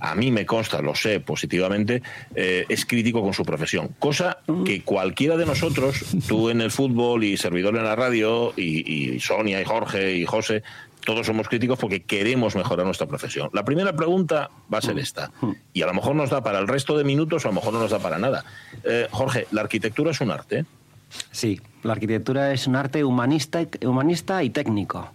a 0.00 0.14
mí 0.14 0.30
me 0.30 0.44
consta, 0.44 0.82
lo 0.82 0.94
sé 0.94 1.20
positivamente, 1.20 2.02
eh, 2.34 2.66
es 2.68 2.84
crítico 2.84 3.22
con 3.22 3.32
su 3.32 3.42
profesión. 3.44 3.88
Cosa 3.98 4.38
que 4.66 4.82
cualquiera 4.82 5.36
de 5.38 5.46
nosotros, 5.46 6.04
tú 6.28 6.50
en 6.50 6.60
el 6.60 6.70
fútbol 6.70 7.24
y 7.24 7.36
servidor 7.38 7.76
en 7.76 7.84
la 7.84 7.96
radio, 7.96 8.52
y, 8.56 9.14
y 9.14 9.20
Sonia 9.20 9.60
y 9.60 9.64
Jorge 9.64 10.12
y 10.16 10.26
José, 10.26 10.62
todos 11.04 11.26
somos 11.26 11.48
críticos 11.48 11.78
porque 11.78 12.02
queremos 12.02 12.56
mejorar 12.56 12.86
nuestra 12.86 13.06
profesión. 13.06 13.50
La 13.52 13.64
primera 13.64 13.94
pregunta 13.94 14.50
va 14.72 14.78
a 14.78 14.82
ser 14.82 14.98
esta, 14.98 15.30
y 15.72 15.82
a 15.82 15.86
lo 15.86 15.94
mejor 15.94 16.14
nos 16.14 16.30
da 16.30 16.42
para 16.42 16.58
el 16.58 16.68
resto 16.68 16.96
de 16.96 17.04
minutos 17.04 17.44
o 17.44 17.48
a 17.48 17.50
lo 17.50 17.56
mejor 17.56 17.72
no 17.74 17.80
nos 17.80 17.90
da 17.90 17.98
para 17.98 18.18
nada. 18.18 18.44
Eh, 18.84 19.08
Jorge, 19.10 19.46
¿la 19.50 19.62
arquitectura 19.62 20.10
es 20.10 20.20
un 20.20 20.30
arte? 20.30 20.64
Sí, 21.30 21.60
la 21.84 21.92
arquitectura 21.92 22.52
es 22.52 22.66
un 22.66 22.76
arte 22.76 23.04
humanista, 23.04 23.60
humanista 23.84 24.42
y 24.42 24.50
técnico. 24.50 25.10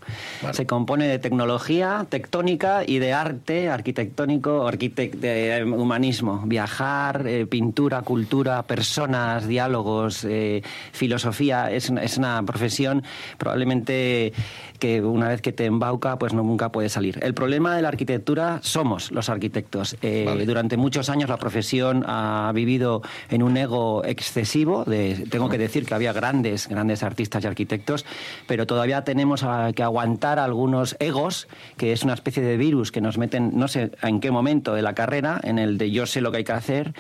Se 0.52 0.66
compone 0.66 1.08
de 1.08 1.20
tecnología 1.20 2.06
tectónica 2.10 2.84
y 2.86 3.00
de 3.00 3.14
arte 3.14 3.70
arquitectónico, 3.70 4.68
arquitect 4.68 5.16
de 5.16 5.58
eh, 5.58 5.64
humanismo. 5.64 6.44
Viajar, 6.46 7.26
eh, 7.28 7.46
pintura, 7.46 8.04
cultura, 8.04 8.64
personas, 8.64 9.48
diálogos, 9.48 10.24
eh, 10.26 10.62
filosofía. 10.92 11.72
Es, 11.72 11.90
es 11.90 12.18
una 12.18 12.42
profesión 12.44 13.04
probablemente 13.38 14.34
que 14.80 15.02
una 15.02 15.28
vez 15.28 15.42
que 15.42 15.52
te 15.52 15.66
embauca, 15.66 16.18
pues 16.18 16.34
no, 16.34 16.42
nunca 16.42 16.72
puede 16.72 16.90
salir. 16.90 17.20
El 17.22 17.34
problema 17.34 17.76
de 17.76 17.82
la 17.82 17.90
arquitectura 17.90 18.60
somos 18.64 19.12
los 19.12 19.30
arquitectos. 19.30 19.98
Eh, 20.02 20.44
Durante 20.46 20.78
muchos 20.78 21.10
años 21.10 21.30
la 21.30 21.38
profesión 21.38 22.04
ha 22.08 22.52
vivido 22.56 23.02
en 23.30 23.44
un 23.44 23.58
ego 23.58 24.04
excesivo. 24.06 24.86
De, 24.86 25.28
tengo 25.30 25.50
que 25.50 25.58
decir 25.58 25.86
que 25.86 25.94
había 25.94 26.14
grandes, 26.14 26.59
grandes 26.68 27.04
artistas 27.04 27.44
y 27.44 27.48
arquitectos, 27.48 28.06
pero 28.48 28.68
todavía 28.68 29.04
tenemos 29.04 29.46
que 29.76 29.84
aguantar 29.84 30.40
algunos 30.40 30.96
egos, 31.00 31.48
que 31.78 31.94
es 31.94 32.04
una 32.04 32.14
especie 32.14 32.44
de 32.44 32.58
virus 32.58 32.92
que 32.92 33.02
nos 33.02 33.18
meten, 33.18 33.52
no 33.56 33.68
sé 33.68 33.92
en 34.02 34.20
qué 34.20 34.32
momento 34.32 34.74
de 34.74 34.82
la 34.82 34.94
carrera, 34.94 35.40
en 35.44 35.60
el 35.60 35.78
de 35.78 35.92
yo 35.92 36.06
sé 36.06 36.22
lo 36.22 36.32
que 36.32 36.38
hay 36.38 36.44
que 36.44 36.52
hacer, 36.52 36.94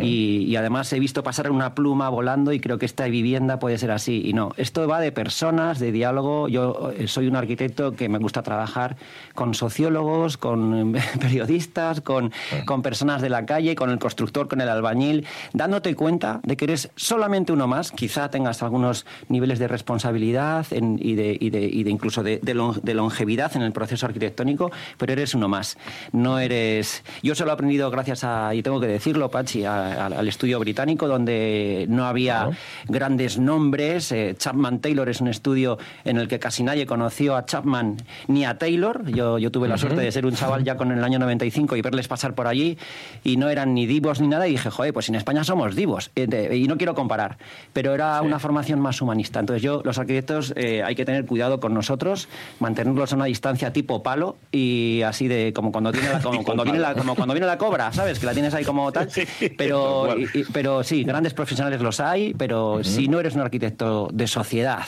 y, 0.00 0.44
y 0.46 0.56
además 0.56 0.92
he 0.92 0.98
visto 0.98 1.22
pasar 1.22 1.50
una 1.50 1.74
pluma 1.74 2.08
volando 2.08 2.52
y 2.52 2.60
creo 2.60 2.78
que 2.78 2.86
esta 2.86 3.06
vivienda 3.06 3.58
puede 3.58 3.78
ser 3.78 3.90
así. 3.90 4.22
Y 4.24 4.32
no, 4.32 4.52
esto 4.56 4.86
va 4.86 5.00
de 5.00 5.12
personas, 5.12 5.78
de 5.78 5.92
diálogo. 5.92 6.48
Yo 6.48 6.92
eh, 6.96 7.08
soy 7.08 7.28
un 7.28 7.36
arquitecto 7.36 7.92
que 7.92 8.08
me 8.08 8.18
gusta 8.18 8.42
trabajar 8.42 8.96
con 9.34 9.54
sociólogos, 9.54 10.36
con 10.36 10.96
eh, 10.96 11.00
periodistas, 11.20 12.00
con, 12.00 12.32
con 12.66 12.82
personas 12.82 13.22
de 13.22 13.28
la 13.28 13.46
calle, 13.46 13.74
con 13.74 13.90
el 13.90 13.98
constructor, 13.98 14.48
con 14.48 14.60
el 14.60 14.68
albañil, 14.68 15.26
dándote 15.52 15.94
cuenta 15.94 16.40
de 16.42 16.56
que 16.56 16.64
eres 16.64 16.90
solamente 16.96 17.52
uno 17.52 17.66
más. 17.66 17.92
Quizá 17.92 18.30
tengas 18.30 18.62
algunos 18.62 18.97
niveles 19.28 19.58
de 19.58 19.68
responsabilidad 19.68 20.66
en- 20.70 20.98
y, 21.02 21.14
de, 21.14 21.36
y 21.40 21.50
de- 21.50 21.66
y 21.66 21.82
de 21.84 21.90
incluso 21.90 22.22
de, 22.22 22.38
de 22.42 22.54
lon- 22.54 22.80
de 22.82 22.94
longevidad 22.94 23.54
en 23.56 23.62
el 23.62 23.72
proceso 23.72 24.06
arquitectónico, 24.06 24.70
pero 24.96 25.12
eres 25.12 25.34
uno 25.34 25.48
más. 25.48 25.76
No 26.12 26.38
eres. 26.38 27.02
Yo 27.22 27.34
solo 27.34 27.50
he 27.50 27.54
aprendido 27.54 27.90
gracias 27.90 28.24
a, 28.24 28.54
y 28.54 28.62
tengo 28.62 28.80
que 28.80 28.86
decirlo, 28.86 29.30
Pachi, 29.30 29.64
a- 29.64 30.04
a- 30.04 30.06
al 30.06 30.28
estudio 30.28 30.58
británico, 30.60 31.08
donde 31.08 31.86
no 31.88 32.04
había 32.06 32.50
grandes 32.88 33.38
nombres. 33.38 34.12
Eh, 34.12 34.34
Chapman 34.38 34.80
Taylor 34.80 35.08
es 35.08 35.20
un 35.20 35.28
estudio 35.28 35.78
en 36.04 36.16
el 36.18 36.28
que 36.28 36.38
casi 36.38 36.62
nadie 36.62 36.86
conoció 36.86 37.36
a 37.36 37.44
Chapman 37.44 37.96
ni 38.28 38.44
a 38.44 38.58
Taylor. 38.58 39.04
Yo, 39.10 39.38
yo 39.38 39.50
tuve 39.50 39.68
la 39.68 39.74
Ujú. 39.74 39.82
suerte 39.82 40.00
de 40.02 40.12
ser 40.12 40.26
un 40.26 40.34
chaval 40.34 40.64
ya 40.64 40.76
con 40.76 40.90
el 40.92 41.02
año 41.04 41.18
95 41.18 41.76
y 41.76 41.82
verles 41.82 42.08
pasar 42.08 42.34
por 42.34 42.46
allí 42.46 42.78
y 43.24 43.36
no 43.36 43.48
eran 43.48 43.74
ni 43.74 43.86
divos 43.86 44.20
ni 44.20 44.28
nada. 44.28 44.46
Y 44.48 44.52
dije, 44.52 44.70
joder, 44.70 44.92
pues 44.92 45.08
en 45.08 45.14
España 45.14 45.44
somos 45.44 45.74
divos. 45.74 46.10
Eh, 46.16 46.26
Y 46.58 46.66
no 46.68 46.76
quiero 46.76 46.94
comparar, 46.94 47.36
pero 47.72 47.94
era 47.94 48.20
una 48.22 48.38
formación 48.38 48.80
más 48.80 48.87
humanista. 49.00 49.40
Entonces 49.40 49.62
yo, 49.62 49.82
los 49.84 49.98
arquitectos, 49.98 50.52
eh, 50.56 50.82
hay 50.82 50.94
que 50.94 51.04
tener 51.04 51.24
cuidado 51.26 51.60
con 51.60 51.74
nosotros, 51.74 52.28
mantenerlos 52.60 53.12
a 53.12 53.16
una 53.16 53.24
distancia 53.26 53.72
tipo 53.72 54.02
palo 54.02 54.36
y 54.52 55.02
así 55.02 55.28
de 55.28 55.52
como 55.52 55.72
cuando 55.72 55.92
tiene 55.92 56.08
la, 56.10 56.18
como 56.22 56.42
cuando 56.44 56.64
viene 56.64 56.78
la, 56.78 56.94
como 56.94 57.14
cuando 57.14 57.34
viene 57.34 57.46
la 57.46 57.58
cobra, 57.58 57.92
¿sabes? 57.92 58.18
Que 58.18 58.26
la 58.26 58.32
tienes 58.32 58.54
ahí 58.54 58.64
como 58.64 58.90
tal. 58.92 59.08
Pero, 59.56 60.16
y- 60.18 60.44
pero 60.52 60.82
sí, 60.82 61.04
grandes 61.04 61.34
profesionales 61.34 61.80
los 61.80 62.00
hay, 62.00 62.34
pero 62.34 62.82
si 62.82 63.08
no 63.08 63.20
eres 63.20 63.34
un 63.34 63.40
arquitecto 63.40 64.08
de 64.12 64.26
sociedad 64.26 64.84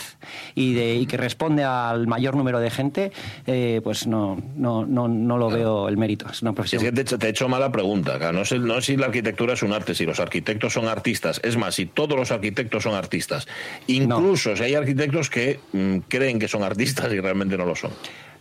y, 0.55 0.75
de, 0.75 0.97
y 0.97 1.07
que 1.07 1.17
responde 1.17 1.65
al 1.65 2.07
mayor 2.07 2.37
número 2.37 2.61
de 2.61 2.71
gente, 2.71 3.13
eh, 3.47 3.81
pues 3.83 4.07
no, 4.07 4.39
no, 4.57 4.85
no, 4.87 5.09
no 5.09 5.39
lo 5.39 5.49
veo 5.51 5.89
el 5.89 5.97
mérito. 5.97 6.27
Es 6.31 6.43
una 6.43 6.51
Es 6.51 6.55
profesión. 6.55 6.83
que 6.83 6.93
te, 6.93 7.01
he 7.01 7.03
hecho- 7.03 7.19
te 7.19 7.27
he 7.27 7.31
hecho 7.31 7.49
mala 7.49 7.71
pregunta. 7.73 8.33
No, 8.33 8.45
sé, 8.45 8.59
no 8.59 8.79
es 8.79 8.85
si 8.85 8.97
la 8.97 9.07
arquitectura 9.07 9.55
es 9.55 9.63
un 9.63 9.73
arte, 9.73 9.95
si 9.95 10.05
los 10.07 10.21
arquitectos 10.21 10.73
son 10.73 10.87
artistas. 10.89 11.41
Es 11.45 11.57
más, 11.57 11.75
si 11.75 11.87
todos 11.87 12.17
los 12.19 12.31
arquitectos 12.31 12.83
son 12.83 12.95
artistas. 12.95 13.47
Incluso 13.87 14.57
si 14.57 14.63
hay 14.63 14.75
arquitectos 14.75 15.31
que 15.31 15.61
mm, 15.73 15.99
creen 16.09 16.39
que 16.39 16.49
son 16.49 16.63
artistas 16.63 17.13
y 17.13 17.21
realmente 17.21 17.57
no 17.57 17.65
lo 17.65 17.75
son. 17.75 17.91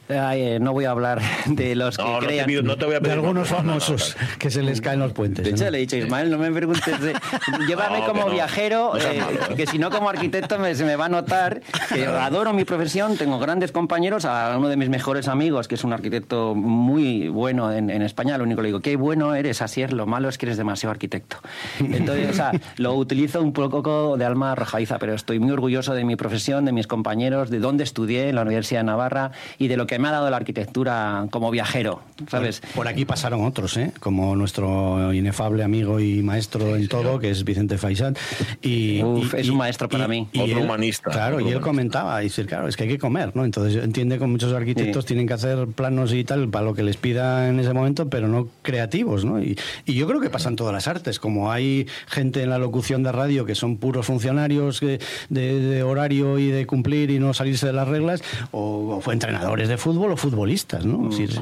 Ay, 0.10 0.42
eh, 0.42 0.60
no 0.60 0.74
voy 0.74 0.86
a 0.86 0.92
hablar 0.92 1.22
de 1.46 1.76
los 1.76 1.98
que 1.98 2.04
No, 2.04 2.14
no 2.14 2.20
te 2.20 2.26
crean. 2.28 2.46
pido- 2.48 2.64
no 2.64 2.76
te 2.78 2.86
voy 2.86 2.96
a 2.96 2.98
De 2.98 3.02
pedir 3.02 3.14
algunos 3.20 3.52
no, 3.52 3.58
no, 3.58 3.64
no, 3.64 3.74
no, 3.76 3.80
famosos 3.80 4.18
que 4.40 4.50
se 4.50 4.64
les 4.64 4.82
caen 4.82 5.00
los 5.00 5.14
puentes. 5.14 5.46
De 5.46 5.52
hecho, 5.52 5.66
¿no? 5.66 5.72
le 5.72 5.78
he 5.78 5.82
dicho, 5.82 5.96
Ismael, 5.98 6.32
no 6.32 6.38
me 6.38 6.52
preguntes 6.52 7.00
de... 7.00 7.14
Llévame 7.68 8.00
No, 8.00 8.06
como 8.08 8.30
viajero, 8.30 8.98
eh, 8.98 9.20
malo, 9.20 9.40
¿eh? 9.52 9.56
que 9.56 9.68
si 9.68 9.78
no 9.78 9.90
como 9.92 10.10
arquitecto 10.10 10.58
me- 10.58 10.74
se 10.74 10.84
me 10.84 10.96
va 10.96 11.06
a 11.06 11.10
notar 11.10 11.62
que 11.94 12.06
adoro 12.06 12.54
mi 12.54 12.66
profesión, 12.66 13.18
tengo 13.18 13.38
grandes 13.40 13.72
compañeros, 13.72 14.26
a 14.26 14.56
uno 14.58 14.68
de 14.70 14.78
mis 14.78 14.90
mejores 14.90 15.28
amigos, 15.28 15.68
que 15.68 15.76
es 15.76 15.84
un 15.84 15.94
arquitecto 15.94 16.56
muy 16.56 17.28
bueno 17.30 17.72
en, 17.72 17.90
en 17.92 18.02
España, 18.02 18.38
lo 18.38 18.46
único 18.46 18.58
que 18.58 18.64
le 18.64 18.68
digo, 18.70 18.80
qué 18.82 18.96
bueno 18.96 19.36
eres, 19.36 19.62
así 19.62 19.84
es, 19.84 19.92
lo 19.92 20.08
malo 20.08 20.28
es 20.30 20.38
que 20.40 20.48
eres 20.48 20.58
demasiado 20.58 20.92
arquitecto. 20.92 21.38
Entonces, 21.80 22.30
o 22.32 22.34
sea, 22.34 22.52
lo 22.78 22.96
utilizo 22.96 23.42
un 23.42 23.54
poco 23.54 24.18
de 24.18 24.26
alma 24.26 24.54
arrojadiza, 24.54 24.98
pero 24.98 25.14
estoy 25.14 25.40
muy 25.40 25.52
orgulloso 25.52 25.94
de 25.94 26.04
mi 26.04 26.16
profesión, 26.16 26.66
de 26.66 26.72
mis 26.72 26.88
compañeros, 26.88 27.50
de 27.52 27.60
dónde 27.60 27.84
estudié 27.84 28.30
en 28.30 28.36
la 28.36 28.42
Universidad 28.42 28.80
de 28.80 28.86
Navarra 28.86 29.32
y 29.60 29.68
de 29.68 29.78
lo 29.78 29.86
que 29.86 29.99
me 30.00 30.08
ha 30.08 30.12
dado 30.12 30.30
la 30.30 30.38
arquitectura 30.38 31.28
como 31.32 31.52
viajero, 31.52 32.02
¿sabes? 32.30 32.62
Por 32.76 32.88
aquí 32.88 33.06
pasaron 33.06 33.44
otros, 33.46 33.78
¿eh? 33.78 33.92
como 34.00 34.36
nuestro 34.36 35.14
inefable 35.14 35.64
amigo 35.64 36.00
y 36.00 36.22
maestro 36.24 36.76
en 36.76 36.88
todo, 36.88 37.20
que 37.20 37.30
es 37.30 37.44
Vicente 37.44 37.78
Faisán. 37.78 38.16
Y, 38.62 39.02
Uf, 39.04 39.34
y- 39.34 39.38
es 39.42 39.50
un 39.50 39.58
maestro 39.58 39.88
para 39.90 40.08
mí. 40.08 40.28
y 40.34 40.40
Otro 40.40 40.58
él- 40.60 40.64
humanista, 40.66 41.10
Claro, 41.12 41.36
otro 41.36 41.40
y 41.48 41.50
él 41.52 41.58
humanista. 41.58 41.68
comentaba, 41.70 42.20
dice, 42.20 42.46
claro, 42.46 42.68
es 42.68 42.76
que 42.78 42.84
hay 42.84 42.90
que 42.90 42.98
comer, 43.00 43.36
¿no? 43.36 43.46
Entonces 43.46 43.84
entiende 43.84 44.18
que 44.20 44.26
muchos 44.26 44.54
arquitectos 44.54 45.04
Sí. 45.04 45.08
tienen 45.10 45.28
que 45.28 45.34
hacer 45.34 45.68
planos 45.68 46.14
y 46.14 46.24
tal 46.24 46.50
para 46.50 46.66
lo 46.66 46.74
que 46.74 46.84
les 46.84 46.98
pida 46.98 47.48
en 47.50 47.60
ese 47.60 47.74
momento, 47.74 48.10
pero 48.10 48.28
no 48.28 48.48
creativos, 48.62 49.26
¿no? 49.26 49.42
Y, 49.42 49.58
y 49.86 49.94
yo 49.96 50.08
creo 50.08 50.20
que 50.22 50.30
pasan 50.30 50.56
todas 50.56 50.74
las 50.74 50.88
artes, 50.88 51.20
como 51.20 51.52
hay 51.52 51.88
gente 52.08 52.44
en 52.44 52.50
la 52.50 52.58
locución 52.58 53.04
de 53.04 53.12
radio 53.12 53.46
que 53.46 53.56
son 53.56 53.78
puros 53.78 54.06
funcionarios 54.06 54.80
que- 54.80 55.00
de, 55.30 55.60
de 55.60 55.84
horario 55.84 56.38
y 56.40 56.48
de 56.50 56.66
cumplir 56.66 57.12
y 57.12 57.20
no 57.20 57.34
salirse 57.34 57.68
de 57.68 57.74
las 57.74 57.88
reglas, 57.88 58.22
o, 58.52 58.96
o 58.98 59.02
fue 59.02 59.14
entrenadores 59.14 59.68
de 59.70 59.78
fútbol 59.78 59.89
o 59.98 60.18
futbolistas, 60.18 60.86
¿no? 60.86 61.10
Es 61.10 61.18
decir, 61.18 61.40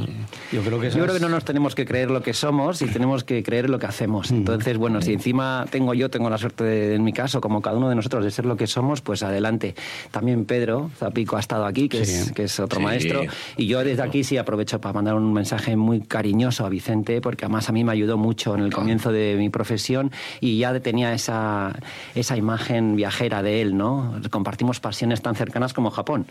yo 0.51 0.61
creo 0.61 0.79
que 0.79 0.89
Yo 0.89 1.03
creo 1.03 1.13
que 1.13 1.19
no 1.19 1.29
nos 1.29 1.43
tenemos 1.45 1.75
que 1.75 1.85
creer 1.85 2.09
lo 2.11 2.21
que 2.23 2.33
somos 2.33 2.81
y 2.81 2.85
tenemos 2.87 3.23
que 3.23 3.43
creer 3.43 3.69
lo 3.69 3.79
que 3.79 3.85
hacemos. 3.85 4.31
Entonces, 4.31 4.77
bueno, 4.77 5.01
si 5.01 5.13
encima 5.13 5.65
tengo 5.69 5.93
yo, 5.93 6.09
tengo 6.09 6.29
la 6.29 6.37
suerte, 6.37 6.63
de- 6.63 6.95
en 6.95 7.03
mi 7.03 7.13
caso, 7.13 7.41
como 7.41 7.61
cada 7.61 7.77
uno 7.77 7.89
de 7.89 7.95
nosotros, 7.95 8.23
de 8.23 8.31
ser 8.31 8.45
lo 8.45 8.55
que 8.55 8.67
somos, 8.67 9.01
pues 9.01 9.23
adelante. 9.23 9.75
También 10.11 10.45
Pedro 10.45 10.89
Zapico 10.97 11.37
ha 11.37 11.39
estado 11.39 11.65
aquí, 11.65 11.89
que, 11.89 12.05
Sí. 12.05 12.13
es, 12.13 12.31
que 12.31 12.43
es 12.43 12.59
otro 12.59 12.79
Sí. 12.79 12.85
maestro. 12.85 13.21
Y 13.57 13.67
yo 13.67 13.83
desde 13.83 14.01
aquí 14.03 14.23
sí 14.23 14.37
aprovecho 14.37 14.79
para 14.79 14.93
mandar 14.93 15.15
un 15.15 15.33
mensaje 15.33 15.75
muy 15.75 16.01
cariñoso 16.01 16.65
a 16.65 16.69
Vicente, 16.69 17.21
porque 17.21 17.45
además 17.45 17.69
a 17.69 17.71
mí 17.71 17.83
me 17.83 17.91
ayudó 17.91 18.17
mucho 18.17 18.55
en 18.55 18.61
el 18.61 18.73
comienzo 18.73 19.11
de 19.11 19.35
mi 19.37 19.49
profesión 19.49 20.11
y 20.39 20.57
ya 20.59 20.77
tenía 20.79 21.13
esa, 21.13 21.73
esa 22.15 22.37
imagen 22.37 22.95
viajera 22.95 23.41
de 23.43 23.61
él, 23.61 23.77
¿no? 23.77 24.19
Compartimos 24.29 24.79
pasiones 24.79 25.21
tan 25.21 25.35
cercanas 25.35 25.73
como 25.73 25.89
Japón. 25.91 26.27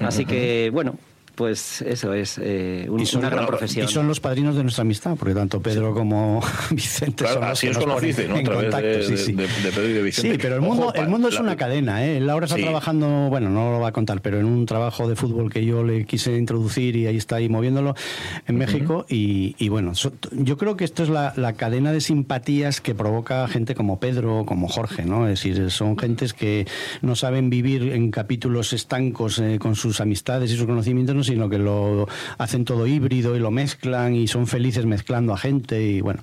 Así 0.00 0.24
que, 0.24 0.70
bueno. 0.72 0.96
Pues 1.34 1.82
eso 1.82 2.14
es 2.14 2.38
eh, 2.40 2.86
un- 2.88 3.00
Y 3.00 3.06
son, 3.06 3.20
una 3.20 3.30
gran 3.30 3.46
profesión. 3.46 3.84
y 3.84 3.88
son 3.88 4.06
los 4.06 4.20
padrinos 4.20 4.54
de 4.54 4.62
nuestra 4.62 4.82
amistad, 4.82 5.16
porque 5.18 5.34
tanto 5.34 5.60
Pedro 5.60 5.92
como 5.92 6.40
Vicente 6.70 7.24
Claro, 7.24 7.34
son 7.34 7.42
los 7.42 7.50
así 7.52 7.66
que 7.66 7.70
os 7.70 7.76
nos 7.78 7.84
conociste, 7.86 8.28
¿no? 8.28 8.36
En 8.36 8.46
contacto, 8.46 8.86
de, 8.86 9.02
sí, 9.04 9.10
de- 9.12 9.16
sí. 9.18 9.32
de- 9.32 9.42
de 9.42 9.70
Pedro 9.72 9.88
y 9.88 9.92
de 9.94 10.02
Vicente. 10.02 10.30
Sí, 10.32 10.38
pero 10.40 10.54
el 10.54 10.60
mundo, 10.60 10.86
Ojo, 10.86 10.94
el 10.94 11.08
mundo 11.08 11.26
es 11.28 11.34
la- 11.34 11.40
una 11.40 11.56
cadena, 11.56 12.04
¿eh? 12.06 12.20
Laura 12.20 12.46
está 12.46 12.56
Sí. 12.56 12.62
trabajando, 12.62 13.08
bueno, 13.30 13.50
no 13.50 13.72
lo 13.72 13.80
va 13.80 13.88
a 13.88 13.92
contar, 13.92 14.20
pero 14.22 14.38
en 14.38 14.44
un 14.46 14.64
trabajo 14.64 15.08
de 15.08 15.16
fútbol 15.16 15.50
que 15.52 15.64
yo 15.64 15.82
le 15.82 16.04
quise 16.06 16.36
introducir 16.38 16.94
y 16.94 17.08
ahí 17.08 17.16
está 17.16 17.36
ahí 17.36 17.48
moviéndolo 17.48 17.96
en 18.46 18.56
México. 18.56 19.04
Y, 19.08 19.56
y 19.58 19.68
bueno, 19.70 19.96
so- 19.96 20.12
yo 20.30 20.56
creo 20.56 20.76
que 20.76 20.84
esto 20.84 21.02
es 21.02 21.08
la, 21.08 21.32
la 21.36 21.54
cadena 21.54 21.90
de 21.90 22.00
simpatías 22.00 22.80
que 22.80 22.94
provoca 22.94 23.48
gente 23.48 23.74
como 23.74 23.98
Pedro 23.98 24.40
o 24.40 24.46
como 24.46 24.68
Jorge, 24.68 25.04
¿no? 25.04 25.26
Es 25.26 25.42
decir, 25.42 25.70
son 25.72 25.98
gentes 25.98 26.32
que 26.32 26.66
no 27.02 27.16
saben 27.16 27.50
vivir 27.50 27.92
en 27.92 28.12
capítulos 28.12 28.72
estancos 28.72 29.40
eh, 29.40 29.58
con 29.58 29.74
sus 29.74 30.00
amistades 30.00 30.52
y 30.52 30.56
sus 30.56 30.66
conocimientos, 30.66 31.16
¿no? 31.16 31.23
Sino 31.24 31.48
que 31.48 31.58
lo 31.58 32.06
hacen 32.38 32.64
todo 32.64 32.86
híbrido 32.86 33.34
y 33.36 33.40
lo 33.40 33.50
mezclan 33.50 34.14
y 34.14 34.28
son 34.28 34.46
felices 34.46 34.86
mezclando 34.86 35.32
a 35.32 35.38
gente. 35.38 35.82
Y 35.82 36.00
bueno, 36.00 36.22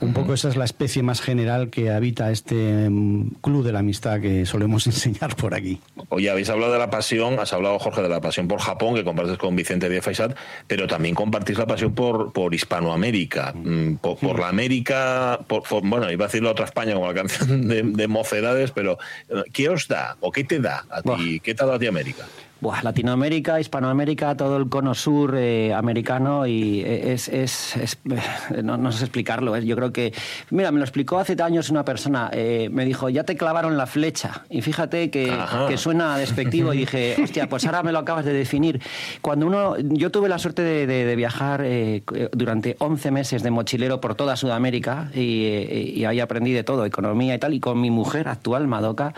un 0.00 0.12
poco 0.12 0.34
esa 0.34 0.48
es 0.48 0.56
la 0.56 0.64
especie 0.64 1.02
más 1.02 1.20
general 1.20 1.70
que 1.70 1.90
habita 1.90 2.30
este 2.30 2.88
mm, 2.90 3.36
club 3.40 3.64
de 3.64 3.72
la 3.72 3.78
amistad 3.80 4.20
que 4.20 4.44
solemos 4.46 4.86
enseñar 4.86 5.36
por 5.36 5.54
aquí. 5.54 5.80
Oye, 6.08 6.28
habéis 6.30 6.50
hablado 6.50 6.72
de 6.72 6.78
la 6.78 6.90
pasión, 6.90 7.38
has 7.38 7.52
hablado, 7.52 7.78
Jorge, 7.78 8.02
de 8.02 8.08
la 8.08 8.20
pasión 8.20 8.48
por 8.48 8.60
Japón, 8.60 8.94
que 8.94 9.04
compartes 9.04 9.38
con 9.38 9.54
Vicente 9.56 9.88
Díaz 9.88 10.04
Faisat, 10.04 10.36
pero 10.66 10.86
también 10.86 11.14
compartís 11.14 11.56
la 11.58 11.66
pasión 11.66 11.94
por, 11.94 12.32
por 12.32 12.54
Hispanoamérica, 12.54 13.52
mm, 13.54 13.94
por, 13.96 14.16
por 14.18 14.38
la 14.38 14.48
América, 14.48 15.38
por, 15.46 15.62
por- 15.62 15.86
bueno, 15.86 16.10
iba 16.10 16.24
a 16.24 16.28
decir 16.28 16.42
la 16.42 16.50
otra 16.50 16.64
España 16.64 16.94
como 16.94 17.06
la 17.06 17.14
canción 17.14 17.68
de, 17.68 17.82
de 17.82 18.08
mocedades, 18.08 18.70
pero 18.72 18.98
eh, 19.28 19.42
¿qué 19.52 19.68
os 19.68 19.86
da 19.88 20.16
o 20.20 20.32
qué 20.32 20.44
te 20.44 20.58
da 20.60 20.84
a 20.90 21.02
ti? 21.02 21.40
¿Qué 21.40 21.54
te 21.54 21.62
ha 21.62 21.66
dado 21.66 21.76
a 21.76 21.78
ti 21.80 21.86
América? 21.86 22.24
Buah, 22.60 22.82
Latinoamérica, 22.82 23.58
Hispanoamérica, 23.58 24.36
todo 24.36 24.58
el 24.58 24.68
cono 24.68 24.94
sur 24.94 25.34
eh, 25.36 25.72
americano 25.72 26.46
y 26.46 26.82
es, 26.82 27.28
es- 27.28 27.74
es- 27.76 27.98
eh, 28.10 28.62
no, 28.62 28.76
no 28.76 28.92
sé 28.92 29.04
explicarlo. 29.04 29.56
eh. 29.56 29.64
Yo 29.64 29.76
creo 29.76 29.92
que, 29.94 30.12
mira, 30.50 30.70
me 30.70 30.78
lo 30.78 30.84
explicó 30.84 31.18
hace 31.18 31.36
años 31.42 31.70
una 31.70 31.86
persona, 31.86 32.28
eh, 32.34 32.68
me 32.70 32.84
dijo, 32.84 33.08
ya 33.08 33.24
te 33.24 33.34
clavaron 33.36 33.78
la 33.78 33.86
flecha 33.86 34.42
y 34.50 34.60
fíjate 34.60 35.10
que, 35.10 35.32
que 35.68 35.78
suena 35.78 36.18
despectivo 36.18 36.74
y 36.74 36.78
dije, 36.78 37.16
hostia, 37.24 37.48
pues 37.48 37.64
ahora 37.64 37.82
me 37.82 37.92
lo 37.92 37.98
acabas 37.98 38.26
de 38.26 38.34
definir. 38.34 38.82
Cuando 39.22 39.46
uno, 39.46 39.78
yo 39.78 40.10
tuve 40.10 40.28
la 40.28 40.38
suerte 40.38 40.60
de, 40.60 40.86
de- 40.86 41.06
de 41.06 41.16
viajar 41.16 41.62
eh, 41.64 42.02
durante 42.32 42.76
11 42.78 43.10
meses 43.10 43.42
de 43.42 43.50
mochilero 43.50 44.02
por 44.02 44.14
toda 44.14 44.36
Sudamérica 44.36 45.10
y, 45.14 45.44
eh, 45.46 45.92
y 45.96 46.04
ahí 46.04 46.20
aprendí 46.20 46.52
de 46.52 46.62
todo, 46.62 46.84
economía 46.84 47.34
y 47.34 47.38
tal, 47.38 47.54
y 47.54 47.60
con 47.60 47.80
mi 47.80 47.90
mujer 47.90 48.28
actual, 48.28 48.66
Madoka, 48.66 49.14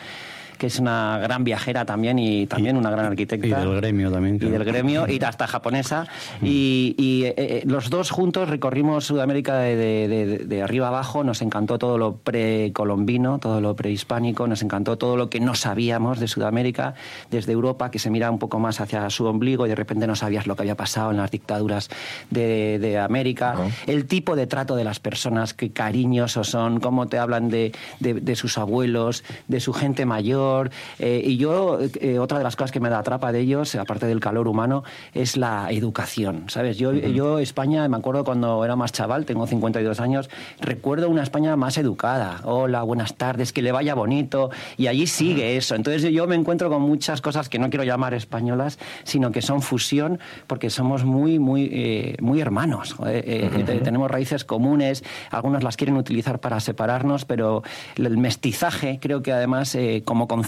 que 0.62 0.68
es 0.68 0.78
una 0.78 1.18
gran 1.20 1.42
viajera 1.42 1.84
también 1.84 2.20
y 2.20 2.46
también 2.46 2.76
una 2.76 2.88
gran 2.88 3.06
arquitecta. 3.06 3.44
Y 3.48 3.50
del 3.50 3.74
gremio 3.80 4.12
también. 4.12 4.36
Y 4.36 4.38
del 4.38 4.62
gremio, 4.62 5.08
y 5.08 5.18
hasta 5.24 5.48
japonesa. 5.48 6.06
Y, 6.40 6.94
y, 6.96 7.24
eh, 7.24 7.34
eh, 7.36 7.62
los 7.66 7.90
dos 7.90 8.12
juntos 8.12 8.48
recorrimos 8.48 9.04
Sudamérica 9.04 9.56
de, 9.58 9.74
de- 9.74 10.06
de- 10.08 10.38
de 10.44 10.62
arriba 10.62 10.86
abajo. 10.86 11.24
Nos 11.24 11.42
encantó 11.42 11.80
todo 11.80 11.98
lo 11.98 12.18
precolombino, 12.18 13.40
todo 13.40 13.60
lo 13.60 13.74
prehispánico, 13.74 14.46
nos 14.46 14.62
encantó 14.62 14.96
todo 14.98 15.16
lo 15.16 15.28
que 15.30 15.40
no 15.40 15.56
sabíamos 15.56 16.20
de 16.20 16.28
Sudamérica, 16.28 16.94
desde 17.28 17.50
Europa, 17.50 17.90
que 17.90 17.98
se 17.98 18.08
mira 18.08 18.30
un 18.30 18.38
poco 18.38 18.60
más 18.60 18.80
hacia 18.80 19.10
su 19.10 19.26
ombligo 19.26 19.66
y 19.66 19.68
de 19.68 19.74
repente 19.74 20.06
no 20.06 20.14
sabías 20.14 20.46
lo 20.46 20.54
que 20.54 20.62
había 20.62 20.76
pasado 20.76 21.10
en 21.10 21.16
las 21.16 21.32
dictaduras 21.32 21.88
de, 22.30 22.78
de 22.78 23.00
América. 23.00 23.56
El 23.88 24.06
tipo 24.06 24.36
de 24.36 24.46
trato 24.46 24.76
de 24.76 24.84
las 24.84 25.00
personas, 25.00 25.54
qué 25.54 25.72
cariñosos 25.72 26.48
son, 26.50 26.78
cómo 26.78 27.08
te 27.08 27.18
hablan 27.18 27.48
de, 27.48 27.72
de- 27.98 28.14
de 28.14 28.36
sus 28.36 28.58
abuelos, 28.58 29.24
de 29.48 29.58
su 29.58 29.72
gente 29.72 30.06
mayor. 30.06 30.51
Eh, 30.98 31.22
y 31.24 31.36
yo, 31.36 31.78
eh, 32.00 32.18
otra 32.18 32.38
de 32.38 32.44
las 32.44 32.56
cosas 32.56 32.70
que 32.72 32.80
me 32.80 32.88
da 32.90 32.98
atrapa 32.98 33.32
de 33.32 33.40
ellos, 33.40 33.74
aparte 33.74 34.06
del 34.06 34.20
calor 34.20 34.48
humano, 34.48 34.84
es 35.14 35.36
la 35.36 35.68
educación. 35.70 36.44
¿Sabes? 36.48 36.78
Yo, 36.78 36.92
yo 36.92 37.38
España, 37.38 37.88
me 37.88 37.96
acuerdo 37.96 38.24
cuando 38.24 38.64
era 38.64 38.76
más 38.76 38.92
chaval, 38.92 39.24
tengo 39.24 39.46
52 39.46 40.00
años, 40.00 40.30
recuerdo 40.60 41.08
una 41.08 41.22
España 41.22 41.56
más 41.56 41.76
educada. 41.78 42.40
Hola, 42.44 42.82
buenas 42.82 43.14
tardes, 43.14 43.52
que 43.52 43.62
le 43.62 43.72
vaya 43.72 43.94
bonito. 43.94 44.50
Y 44.76 44.86
allí 44.86 45.06
sigue 45.06 45.56
eso. 45.56 45.74
Entonces 45.74 46.02
yo 46.12 46.26
me 46.26 46.34
encuentro 46.34 46.68
con 46.70 46.82
muchas 46.82 47.20
cosas 47.20 47.48
que 47.48 47.58
no 47.58 47.68
quiero 47.70 47.84
llamar 47.84 48.14
españolas, 48.14 48.78
sino 49.04 49.30
que 49.32 49.42
son 49.42 49.62
fusión, 49.62 50.18
porque 50.46 50.70
somos 50.70 51.04
muy, 51.04 51.38
muy, 51.38 51.68
eh, 51.72 52.16
muy 52.20 52.40
hermanos. 52.40 52.94
Eh, 53.06 53.50
eh, 53.54 53.62
te- 53.64 53.80
Tenemos 53.80 54.10
raíces 54.10 54.44
comunes, 54.44 55.02
algunos 55.30 55.62
las 55.62 55.76
quieren 55.76 55.96
utilizar 55.96 56.38
para 56.40 56.60
separarnos, 56.60 57.24
pero 57.24 57.62
el 57.96 58.16
mestizaje 58.18 58.98
creo 59.00 59.22
que 59.22 59.32
además 59.32 59.74
eh, 59.74 60.02
como 60.04 60.28
concepto 60.28 60.41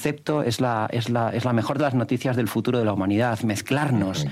es 0.45 0.61
la, 0.61 0.89
es, 0.91 1.09
la, 1.09 1.31
es 1.31 1.45
la 1.45 1.53
mejor 1.53 1.79
de 1.79 1.85
las 1.85 1.95
noticias 1.95 2.37
del 2.37 2.49
futuro 2.49 2.79
de 2.79 2.85
la 2.85 2.93
humanidad, 2.93 3.41
mezclarnos. 3.41 4.27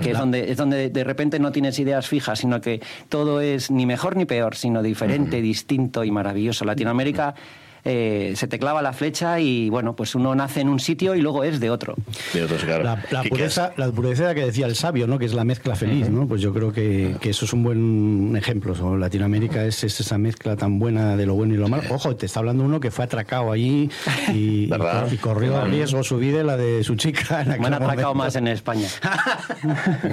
Que 0.00 0.12
es 0.12 0.18
donde, 0.18 0.52
es 0.52 0.56
donde 0.56 0.90
de 0.90 1.02
repente 1.02 1.40
no 1.40 1.50
tienes 1.50 1.76
ideas 1.80 2.06
fijas, 2.06 2.38
sino 2.38 2.60
que 2.60 2.80
todo 3.08 3.40
es 3.40 3.68
ni 3.70 3.84
mejor 3.84 4.16
ni 4.16 4.26
peor, 4.26 4.54
sino 4.54 4.80
diferente, 4.80 5.42
distinto 5.42 6.04
y 6.04 6.12
maravilloso. 6.12 6.64
Latinoamérica 6.64 7.34
eh, 7.84 8.32
se 8.36 8.46
te 8.48 8.58
clava 8.58 8.82
la 8.82 8.92
flecha 8.92 9.40
y 9.40 9.68
bueno, 9.70 9.94
pues 9.96 10.14
uno 10.14 10.34
nace 10.34 10.60
en 10.60 10.68
un 10.68 10.80
sitio 10.80 11.14
y 11.14 11.20
luego 11.20 11.44
es 11.44 11.60
de 11.60 11.70
otro. 11.70 11.94
De 12.32 12.42
otros, 12.44 12.64
claro. 12.64 12.84
La, 12.84 13.04
la 13.10 13.22
¿Qué- 13.22 13.28
qué 13.28 13.30
pureza, 13.30 13.72
la 13.76 13.90
pureza 13.90 14.34
que 14.34 14.44
decía 14.44 14.66
el 14.66 14.74
sabio, 14.76 15.06
¿no? 15.06 15.18
que 15.18 15.26
es 15.26 15.34
la 15.34 15.44
mezcla 15.44 15.74
feliz, 15.76 16.08
¿no? 16.08 16.26
pues 16.26 16.40
yo 16.40 16.52
creo 16.52 16.72
que, 16.72 17.16
que 17.20 17.30
eso 17.30 17.44
es 17.44 17.52
un 17.52 17.62
buen 17.62 18.34
ejemplo. 18.36 18.74
O 18.82 18.96
Latinoamérica 18.96 19.64
es, 19.64 19.84
es 19.84 20.00
esa 20.00 20.18
mezcla 20.18 20.56
tan 20.56 20.78
buena 20.78 21.16
de 21.16 21.26
lo 21.26 21.34
bueno 21.34 21.54
y 21.54 21.56
lo 21.56 21.68
malo. 21.68 21.82
Ojo, 21.90 22.16
te 22.16 22.26
está 22.26 22.40
hablando 22.40 22.64
uno 22.64 22.80
que 22.80 22.90
fue 22.90 23.04
atracado 23.04 23.52
allí 23.52 23.90
y, 24.28 24.32
y, 24.32 24.66
¿Verdad? 24.66 25.08
y 25.10 25.16
corrió 25.16 25.56
a 25.58 25.64
riesgo 25.64 26.02
su 26.04 26.18
vida 26.18 26.40
y 26.40 26.44
la 26.44 26.56
de 26.56 26.84
su 26.84 26.96
chica. 26.96 27.42
En 27.42 27.48
Me 27.60 27.66
han 27.66 27.74
atracado 27.74 28.14
momento. 28.14 28.16
más 28.16 28.36
en 28.36 28.48
España. 28.48 28.88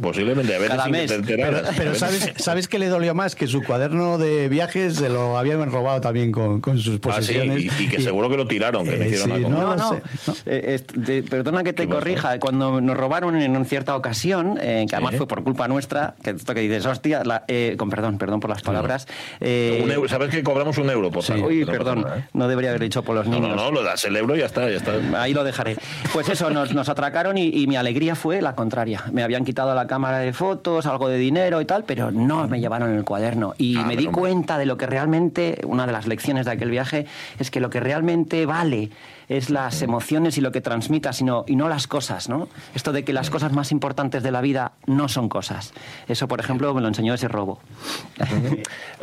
Posiblemente, 0.00 0.54
a 0.54 0.58
veces 0.58 0.76
Cada 0.76 0.88
mes. 0.88 1.10
te. 1.10 1.20
Pero, 1.36 1.58
pero 1.76 1.90
A 1.90 1.92
veces- 1.92 1.98
¿sabes, 1.98 2.32
¿sabes 2.36 2.68
qué 2.68 2.78
le 2.78 2.88
dolió 2.88 3.14
más? 3.14 3.34
Que 3.34 3.46
su 3.46 3.62
cuaderno 3.62 4.18
de 4.18 4.48
viajes 4.48 4.96
se 4.96 5.08
lo 5.08 5.38
habían 5.38 5.70
robado 5.70 6.00
también 6.00 6.32
con, 6.32 6.59
con 6.60 6.78
sus 6.78 6.88
Ah, 6.88 6.92
sí, 6.94 6.98
posesiones. 6.98 7.64
y, 7.80 7.84
y 7.84 7.88
que 7.88 8.00
seguro 8.00 8.28
que 8.28 8.36
lo 8.36 8.46
tiraron, 8.46 8.84
que 8.84 8.96
le 8.96 9.04
Eh, 9.04 9.08
hicieron 9.08 9.26
sí, 9.28 9.32
algo. 9.44 9.48
no, 9.48 9.60
No, 9.60 9.76
no. 9.76 9.88
sé, 9.90 10.02
no. 10.26 10.34
Eh, 10.46 11.22
perdona 11.28 11.62
que 11.62 11.72
te 11.72 11.88
corrija. 11.88 12.38
Cuando 12.38 12.80
nos 12.80 12.96
robaron 12.96 13.36
en 13.36 13.50
una 13.56 13.64
cierta 13.64 13.96
ocasión, 13.96 14.58
eh, 14.60 14.86
que 14.88 14.94
además 14.96 15.12
Sí. 15.12 15.18
fue 15.18 15.26
por 15.28 15.42
culpa 15.44 15.68
nuestra, 15.68 16.14
que 16.22 16.30
esto 16.30 16.54
que 16.54 16.60
dices, 16.60 16.86
hostia, 16.86 17.22
la- 17.24 17.44
eh, 17.48 17.74
con 17.78 17.90
perdón, 17.90 18.18
perdón 18.18 18.40
por 18.40 18.50
las 18.50 18.62
palabras. 18.62 19.06
eh, 19.40 19.80
Un 19.84 19.90
euro, 19.90 20.08
¿Sabes 20.08 20.30
que 20.30 20.42
cobramos 20.42 20.76
un 20.78 20.90
euro 20.90 21.10
por 21.10 21.24
tanto? 21.24 21.46
Uy, 21.46 21.60
No 21.64 21.72
perdón, 21.72 22.02
nada, 22.02 22.18
¿eh? 22.18 22.24
no 22.32 22.48
debería 22.48 22.70
haber 22.70 22.82
dicho 22.82 23.02
por 23.02 23.14
los 23.14 23.26
No, 23.26 23.36
niños. 23.40 23.56
no, 23.56 23.64
no, 23.64 23.70
lo 23.70 23.82
das 23.82 24.04
el 24.04 24.16
euro 24.16 24.34
y 24.36 24.40
ya 24.40 24.46
está, 24.46 24.68
ya 24.68 24.76
está. 24.76 24.92
Ahí 25.20 25.32
lo 25.34 25.44
dejaré. 25.44 25.76
Pues 26.12 26.28
eso, 26.28 26.50
nos, 26.50 26.74
nos 26.74 26.88
atracaron 26.88 27.38
y, 27.38 27.48
y 27.48 27.66
mi 27.66 27.76
alegría 27.76 28.14
fue 28.14 28.40
la 28.42 28.54
contraria. 28.54 29.04
Me 29.12 29.22
habían 29.22 29.44
quitado 29.44 29.74
la 29.74 29.86
cámara 29.86 30.18
de 30.18 30.32
fotos, 30.32 30.86
algo 30.86 31.08
de 31.08 31.18
dinero 31.18 31.60
y 31.60 31.64
tal, 31.64 31.84
pero 31.84 32.10
no 32.10 32.46
me 32.48 32.60
llevaron 32.60 32.94
el 32.96 33.04
cuaderno. 33.04 33.54
Y 33.58 33.76
Ah, 33.76 33.84
me 33.84 33.96
di 33.96 34.06
cuenta 34.06 34.58
de 34.58 34.66
lo 34.66 34.76
que 34.76 34.86
realmente, 34.86 35.60
una 35.64 35.86
de 35.86 35.92
las 35.92 36.06
lecciones 36.06 36.44
de 36.46 36.49
aquel 36.52 36.70
viaje, 36.70 37.06
es 37.38 37.50
que 37.50 37.60
lo 37.60 37.70
que 37.70 37.80
realmente 37.80 38.46
vale 38.46 38.90
es 39.30 39.48
las 39.48 39.80
emociones 39.80 40.36
y 40.36 40.42
lo 40.42 40.52
que 40.52 40.60
transmita, 40.60 41.14
sino, 41.14 41.44
y 41.46 41.56
no 41.56 41.68
las 41.70 41.86
cosas, 41.86 42.28
¿no? 42.28 42.48
Esto 42.74 42.92
de 42.92 43.04
que 43.04 43.14
las 43.14 43.30
cosas 43.30 43.52
más 43.52 43.72
importantes 43.72 44.22
de 44.22 44.30
la 44.30 44.42
vida 44.42 44.72
no 44.86 45.08
son 45.08 45.28
cosas. 45.30 45.72
Eso, 46.08 46.28
por 46.28 46.40
ejemplo, 46.40 46.74
me 46.74 46.82
lo 46.82 46.88
enseñó 46.88 47.14
ese 47.14 47.28
robo. 47.28 47.60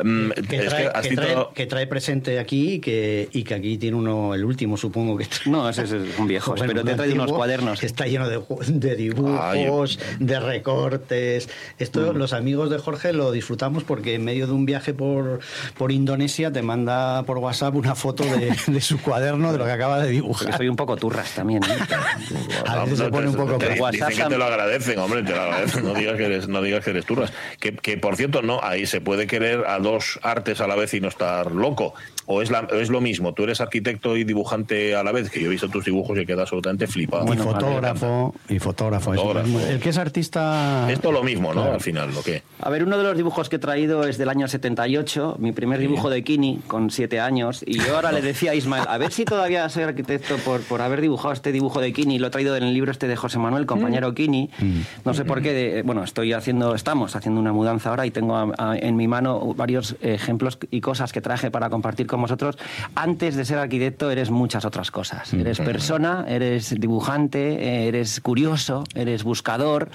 Mm, 0.00 0.30
Que 0.30 0.58
trae, 0.60 0.92
que 1.02 1.16
trae- 1.16 1.48
que 1.54 1.66
trae 1.66 1.86
presente 1.88 2.38
aquí 2.38 2.74
y 2.74 2.78
que, 2.78 3.28
y 3.32 3.42
que 3.42 3.54
aquí 3.54 3.78
tiene 3.78 3.96
uno, 3.96 4.32
el 4.32 4.44
último 4.44 4.76
supongo 4.76 5.16
que 5.16 5.24
trae. 5.26 5.48
No, 5.50 5.68
ese 5.68 5.82
es 5.82 5.92
un 6.18 6.28
viejo, 6.28 6.52
Bueno, 6.54 6.66
pero 6.72 6.84
te 6.84 6.94
traído 6.94 7.16
unos 7.16 7.32
cuadernos. 7.32 7.80
que 7.80 7.86
Está 7.86 8.06
lleno 8.06 8.28
de 8.28 8.96
dibujos, 8.96 9.98
de 10.20 10.38
recortes. 10.40 11.48
Esto 11.80 12.12
Mm. 12.12 12.16
los 12.16 12.32
amigos 12.32 12.70
de 12.70 12.78
Jorge 12.78 13.12
lo 13.12 13.32
disfrutamos 13.32 13.82
porque 13.82 14.14
en 14.14 14.24
medio 14.24 14.46
de 14.46 14.52
un 14.52 14.66
viaje 14.66 14.94
por, 14.94 15.40
por 15.76 15.90
Indonesia 15.90 16.52
te 16.52 16.62
manda 16.62 17.24
por 17.24 17.38
WhatsApp 17.38 17.74
una 17.74 17.94
foto 17.96 18.22
de, 18.24 18.54
de 18.66 18.80
su 18.80 19.00
cuaderno, 19.00 19.50
de 19.52 19.58
lo 19.58 19.64
que 19.64 19.72
acaba 19.72 19.98
de 20.00 20.10
dibujar. 20.22 20.46
Porque 20.46 20.56
soy 20.58 20.68
un 20.68 20.76
poco 20.76 20.96
turras 20.96 21.30
también. 21.34 21.62
¿eh? 21.64 21.66
A 22.66 22.80
veces 22.84 22.98
se 22.98 23.04
No, 23.04 23.10
pone 23.10 23.28
un 23.28 23.34
poco 23.36 23.58
te- 23.58 23.76
por 23.76 23.90
Dicen 23.92 24.08
que 24.08 24.14
WhatsApp 24.14 24.28
te 24.30 24.38
lo 24.38 24.44
agradecen, 24.44 24.98
hombre, 24.98 25.22
te 25.22 25.30
lo 25.34 25.40
agradecen. 25.42 25.84
No 25.84 25.94
digas 25.94 26.16
que 26.16 26.24
eres, 26.26 26.48
no 26.48 26.62
digas 26.62 26.84
que 26.84 26.90
eres 26.90 27.04
turras. 27.06 27.32
Que, 27.60 27.74
que, 27.74 27.96
por 27.96 28.16
cierto, 28.16 28.42
no, 28.42 28.60
ahí 28.62 28.86
se 28.86 29.00
puede 29.00 29.26
querer 29.26 29.64
a 29.66 29.78
dos 29.78 30.18
artes 30.22 30.60
a 30.60 30.66
la 30.66 30.74
vez 30.76 30.94
y 30.94 31.00
no 31.00 31.08
estar 31.08 31.50
loco. 31.52 31.94
O 32.30 32.42
es, 32.42 32.50
la, 32.50 32.68
es 32.72 32.90
lo 32.90 33.00
mismo, 33.00 33.32
tú 33.32 33.44
eres 33.44 33.60
arquitecto 33.62 34.14
y 34.16 34.24
dibujante 34.24 34.94
a 34.94 35.02
la 35.02 35.12
vez, 35.12 35.30
que 35.30 35.40
yo 35.40 35.46
he 35.46 35.50
visto 35.50 35.68
tus 35.70 35.86
dibujos 35.86 36.18
y 36.18 36.26
queda 36.26 36.42
absolutamente 36.42 36.86
flipado. 36.86 37.24
y 37.24 37.26
Bueno, 37.28 37.42
fotógrafo, 37.44 38.34
y 38.50 38.58
fotógrafo. 38.58 39.14
eso 39.14 39.22
Fotógrafo. 39.22 39.58
es. 39.60 39.64
El 39.70 39.80
que 39.80 39.88
es 39.88 39.96
artista... 39.98 40.86
Esto 40.92 41.10
lo 41.10 41.22
mismo, 41.22 41.54
¿no? 41.54 41.60
Claro. 41.62 41.74
Al 41.74 41.80
final, 41.80 42.12
¿lo 42.14 42.22
que? 42.22 42.42
A 42.60 42.68
ver, 42.68 42.84
uno 42.84 42.98
de 42.98 43.04
los 43.04 43.16
dibujos 43.16 43.48
que 43.48 43.56
he 43.56 43.58
traído 43.58 44.04
es 44.06 44.18
del 44.18 44.28
año 44.28 44.46
78, 44.46 45.36
mi 45.38 45.52
primer 45.52 45.78
dibujo 45.80 46.10
de 46.10 46.22
Kini, 46.22 46.60
con 46.66 46.90
siete 46.90 47.18
años. 47.18 47.62
Y 47.66 47.78
yo 47.78 47.96
ahora 47.96 48.12
le 48.12 48.20
decía 48.28 48.50
a 48.50 48.54
Ismael, 48.54 48.84
a 48.88 48.98
ver 48.98 49.10
si 49.12 49.24
todavía 49.24 49.66
soy 49.70 49.84
arquitecto 49.84 50.36
por, 50.44 50.60
por 50.62 50.82
haber 50.82 51.00
dibujado 51.00 51.32
este 51.32 51.50
dibujo 51.50 51.80
de 51.80 51.92
Kini. 51.94 52.18
Lo 52.18 52.26
he 52.26 52.30
traído 52.30 52.56
en 52.56 52.62
el 52.64 52.74
libro 52.74 52.90
este 52.92 53.08
de 53.08 53.16
José 53.16 53.38
Manuel, 53.38 53.64
compañero 53.64 54.12
Kini. 54.14 54.50
No 55.04 55.14
sé 55.14 55.24
por 55.24 55.40
qué, 55.40 55.52
de- 55.54 55.82
bueno, 55.82 56.04
estoy 56.04 56.34
haciendo, 56.34 56.74
estamos 56.74 57.16
haciendo 57.16 57.40
una 57.40 57.52
mudanza 57.54 57.88
ahora 57.90 58.04
y 58.04 58.10
tengo 58.10 58.36
a- 58.36 58.52
a- 58.58 58.76
en 58.76 58.96
mi 58.96 59.08
mano 59.08 59.54
varios 59.54 59.96
ejemplos 60.02 60.58
y 60.70 60.82
cosas 60.82 61.12
que 61.12 61.22
traje 61.22 61.50
para 61.50 61.70
compartir 61.70 62.06
con 62.06 62.17
vosotros. 62.20 62.56
Antes 62.94 63.36
de 63.36 63.44
ser 63.44 63.58
arquitecto 63.58 64.10
eres 64.10 64.30
muchas 64.30 64.64
otras 64.64 64.90
cosas. 64.90 65.32
Eres 65.32 65.58
persona, 65.58 66.24
eres 66.28 66.74
dibujante, 66.78 67.88
eres 67.88 68.20
curioso, 68.20 68.84
eres 68.94 69.24
buscador 69.24 69.88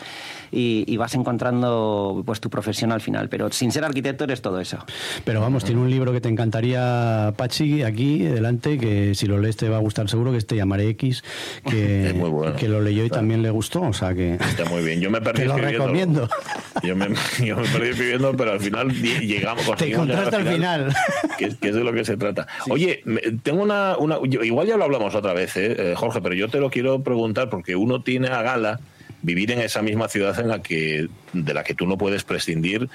y, 0.52 0.84
y 0.88 0.98
vas 0.98 1.16
encontrando 1.16 2.22
pues 2.26 2.40
tu 2.40 2.50
profesión 2.50 2.92
al 2.92 3.02
final. 3.02 3.30
Pero 3.30 3.52
sin 3.52 3.72
ser 3.72 3.84
arquitecto 3.84 4.24
eres 4.24 4.42
todo 4.42 4.60
eso. 4.60 4.78
Pero 5.26 5.42
vamos, 5.42 5.64
tiene 5.64 5.82
un 5.82 5.90
libro 5.90 6.12
que 6.12 6.22
te 6.22 6.30
encantaría, 6.30 7.34
Pachi, 7.38 7.84
aquí 7.84 8.20
delante, 8.20 8.78
que 8.78 9.16
si 9.16 9.26
lo 9.28 9.38
lees 9.38 9.58
te 9.58 9.70
va 9.70 9.78
a 9.78 9.80
gustar 9.80 10.10
seguro, 10.10 10.32
que 10.32 10.38
es 10.38 10.48
Te 10.48 10.56
llamaré 10.56 10.88
X, 10.90 11.24
que, 11.70 12.08
Es 12.10 12.16
muy 12.16 12.30
bueno. 12.30 12.56
que 12.56 12.68
lo 12.68 12.82
leyó 12.82 13.06
y 13.06 13.10
también 13.10 13.42
le 13.42 13.50
gustó, 13.50 13.82
o 13.82 13.94
sea 13.94 14.14
que... 14.14 14.36
Está 14.36 14.66
muy 14.66 14.84
bien. 14.84 15.00
Yo 15.02 15.10
me 15.10 15.22
perdí 15.22 15.42
Te 15.42 15.48
lo 15.48 15.58
recomiendo. 15.58 16.30
Yo 16.84 16.96
me, 16.98 17.08
yo 17.40 17.56
me 17.56 17.68
perdí 17.68 17.90
escribiendo, 17.90 18.36
pero 18.36 18.52
al 18.54 18.60
final 18.60 18.90
llegamos. 18.92 19.64
Te 19.78 19.94
encontraste 19.94 20.36
al 20.36 20.48
final. 20.48 20.94
que, 21.38 21.46
es- 21.46 21.56
que 21.56 21.70
es 21.70 21.76
de 21.76 21.84
lo 21.84 21.94
que 21.94 22.04
se 22.04 22.13
trata. 22.18 22.48
Oye, 22.70 23.04
tengo 23.44 23.64
una, 23.64 23.96
igual 24.42 24.68
ya 24.68 24.78
lo 24.78 24.86
hablamos 24.86 25.16
otra 25.16 25.34
vez, 25.34 25.56
¿eh, 25.58 25.76
Eh, 25.78 25.94
Jorge, 25.96 26.22
pero 26.22 26.36
yo 26.36 26.50
te 26.50 26.60
lo 26.60 26.70
quiero 26.70 27.02
preguntar 27.02 27.50
porque 27.50 27.76
uno 27.76 28.02
tiene 28.02 28.28
a 28.28 28.42
gala 28.42 28.80
vivir 29.22 29.52
en 29.52 29.60
esa 29.60 29.82
misma 29.82 30.08
ciudad 30.08 30.38
en 30.40 30.50
la 30.50 30.62
que 30.62 31.08
de 31.32 31.54
la 31.54 31.64
que 31.64 31.74
tú 31.74 31.88
no 31.88 31.98
puedes 31.98 32.24
prescindir 32.24 32.90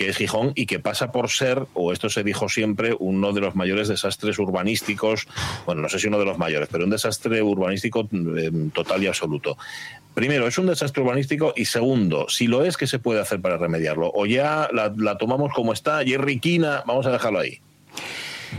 que 0.00 0.08
es 0.08 0.16
Gijón 0.16 0.52
y 0.54 0.64
que 0.64 0.78
pasa 0.78 1.12
por 1.12 1.28
ser, 1.28 1.66
o 1.74 1.92
esto 1.92 2.08
se 2.08 2.24
dijo 2.24 2.48
siempre, 2.48 2.96
uno 2.98 3.34
de 3.34 3.42
los 3.42 3.54
mayores 3.54 3.86
desastres 3.86 4.38
urbanísticos, 4.38 5.28
bueno, 5.66 5.82
no 5.82 5.90
sé 5.90 5.98
si 5.98 6.06
uno 6.06 6.18
de 6.18 6.24
los 6.24 6.38
mayores, 6.38 6.70
pero 6.72 6.84
un 6.84 6.90
desastre 6.90 7.42
urbanístico 7.42 8.08
eh, 8.38 8.50
total 8.72 9.02
y 9.02 9.08
absoluto. 9.08 9.58
Primero, 10.14 10.46
es 10.46 10.56
un 10.56 10.68
desastre 10.68 11.02
urbanístico 11.02 11.52
y 11.54 11.66
segundo, 11.66 12.30
si 12.30 12.46
lo 12.46 12.64
es, 12.64 12.78
¿qué 12.78 12.86
se 12.86 12.98
puede 12.98 13.20
hacer 13.20 13.42
para 13.42 13.58
remediarlo? 13.58 14.10
O 14.14 14.24
ya 14.24 14.70
la, 14.72 14.90
la 14.96 15.18
tomamos 15.18 15.52
como 15.52 15.74
está, 15.74 16.02
Jerry 16.02 16.40
Quina, 16.40 16.82
vamos 16.86 17.04
a 17.04 17.10
dejarlo 17.10 17.40
ahí. 17.40 17.60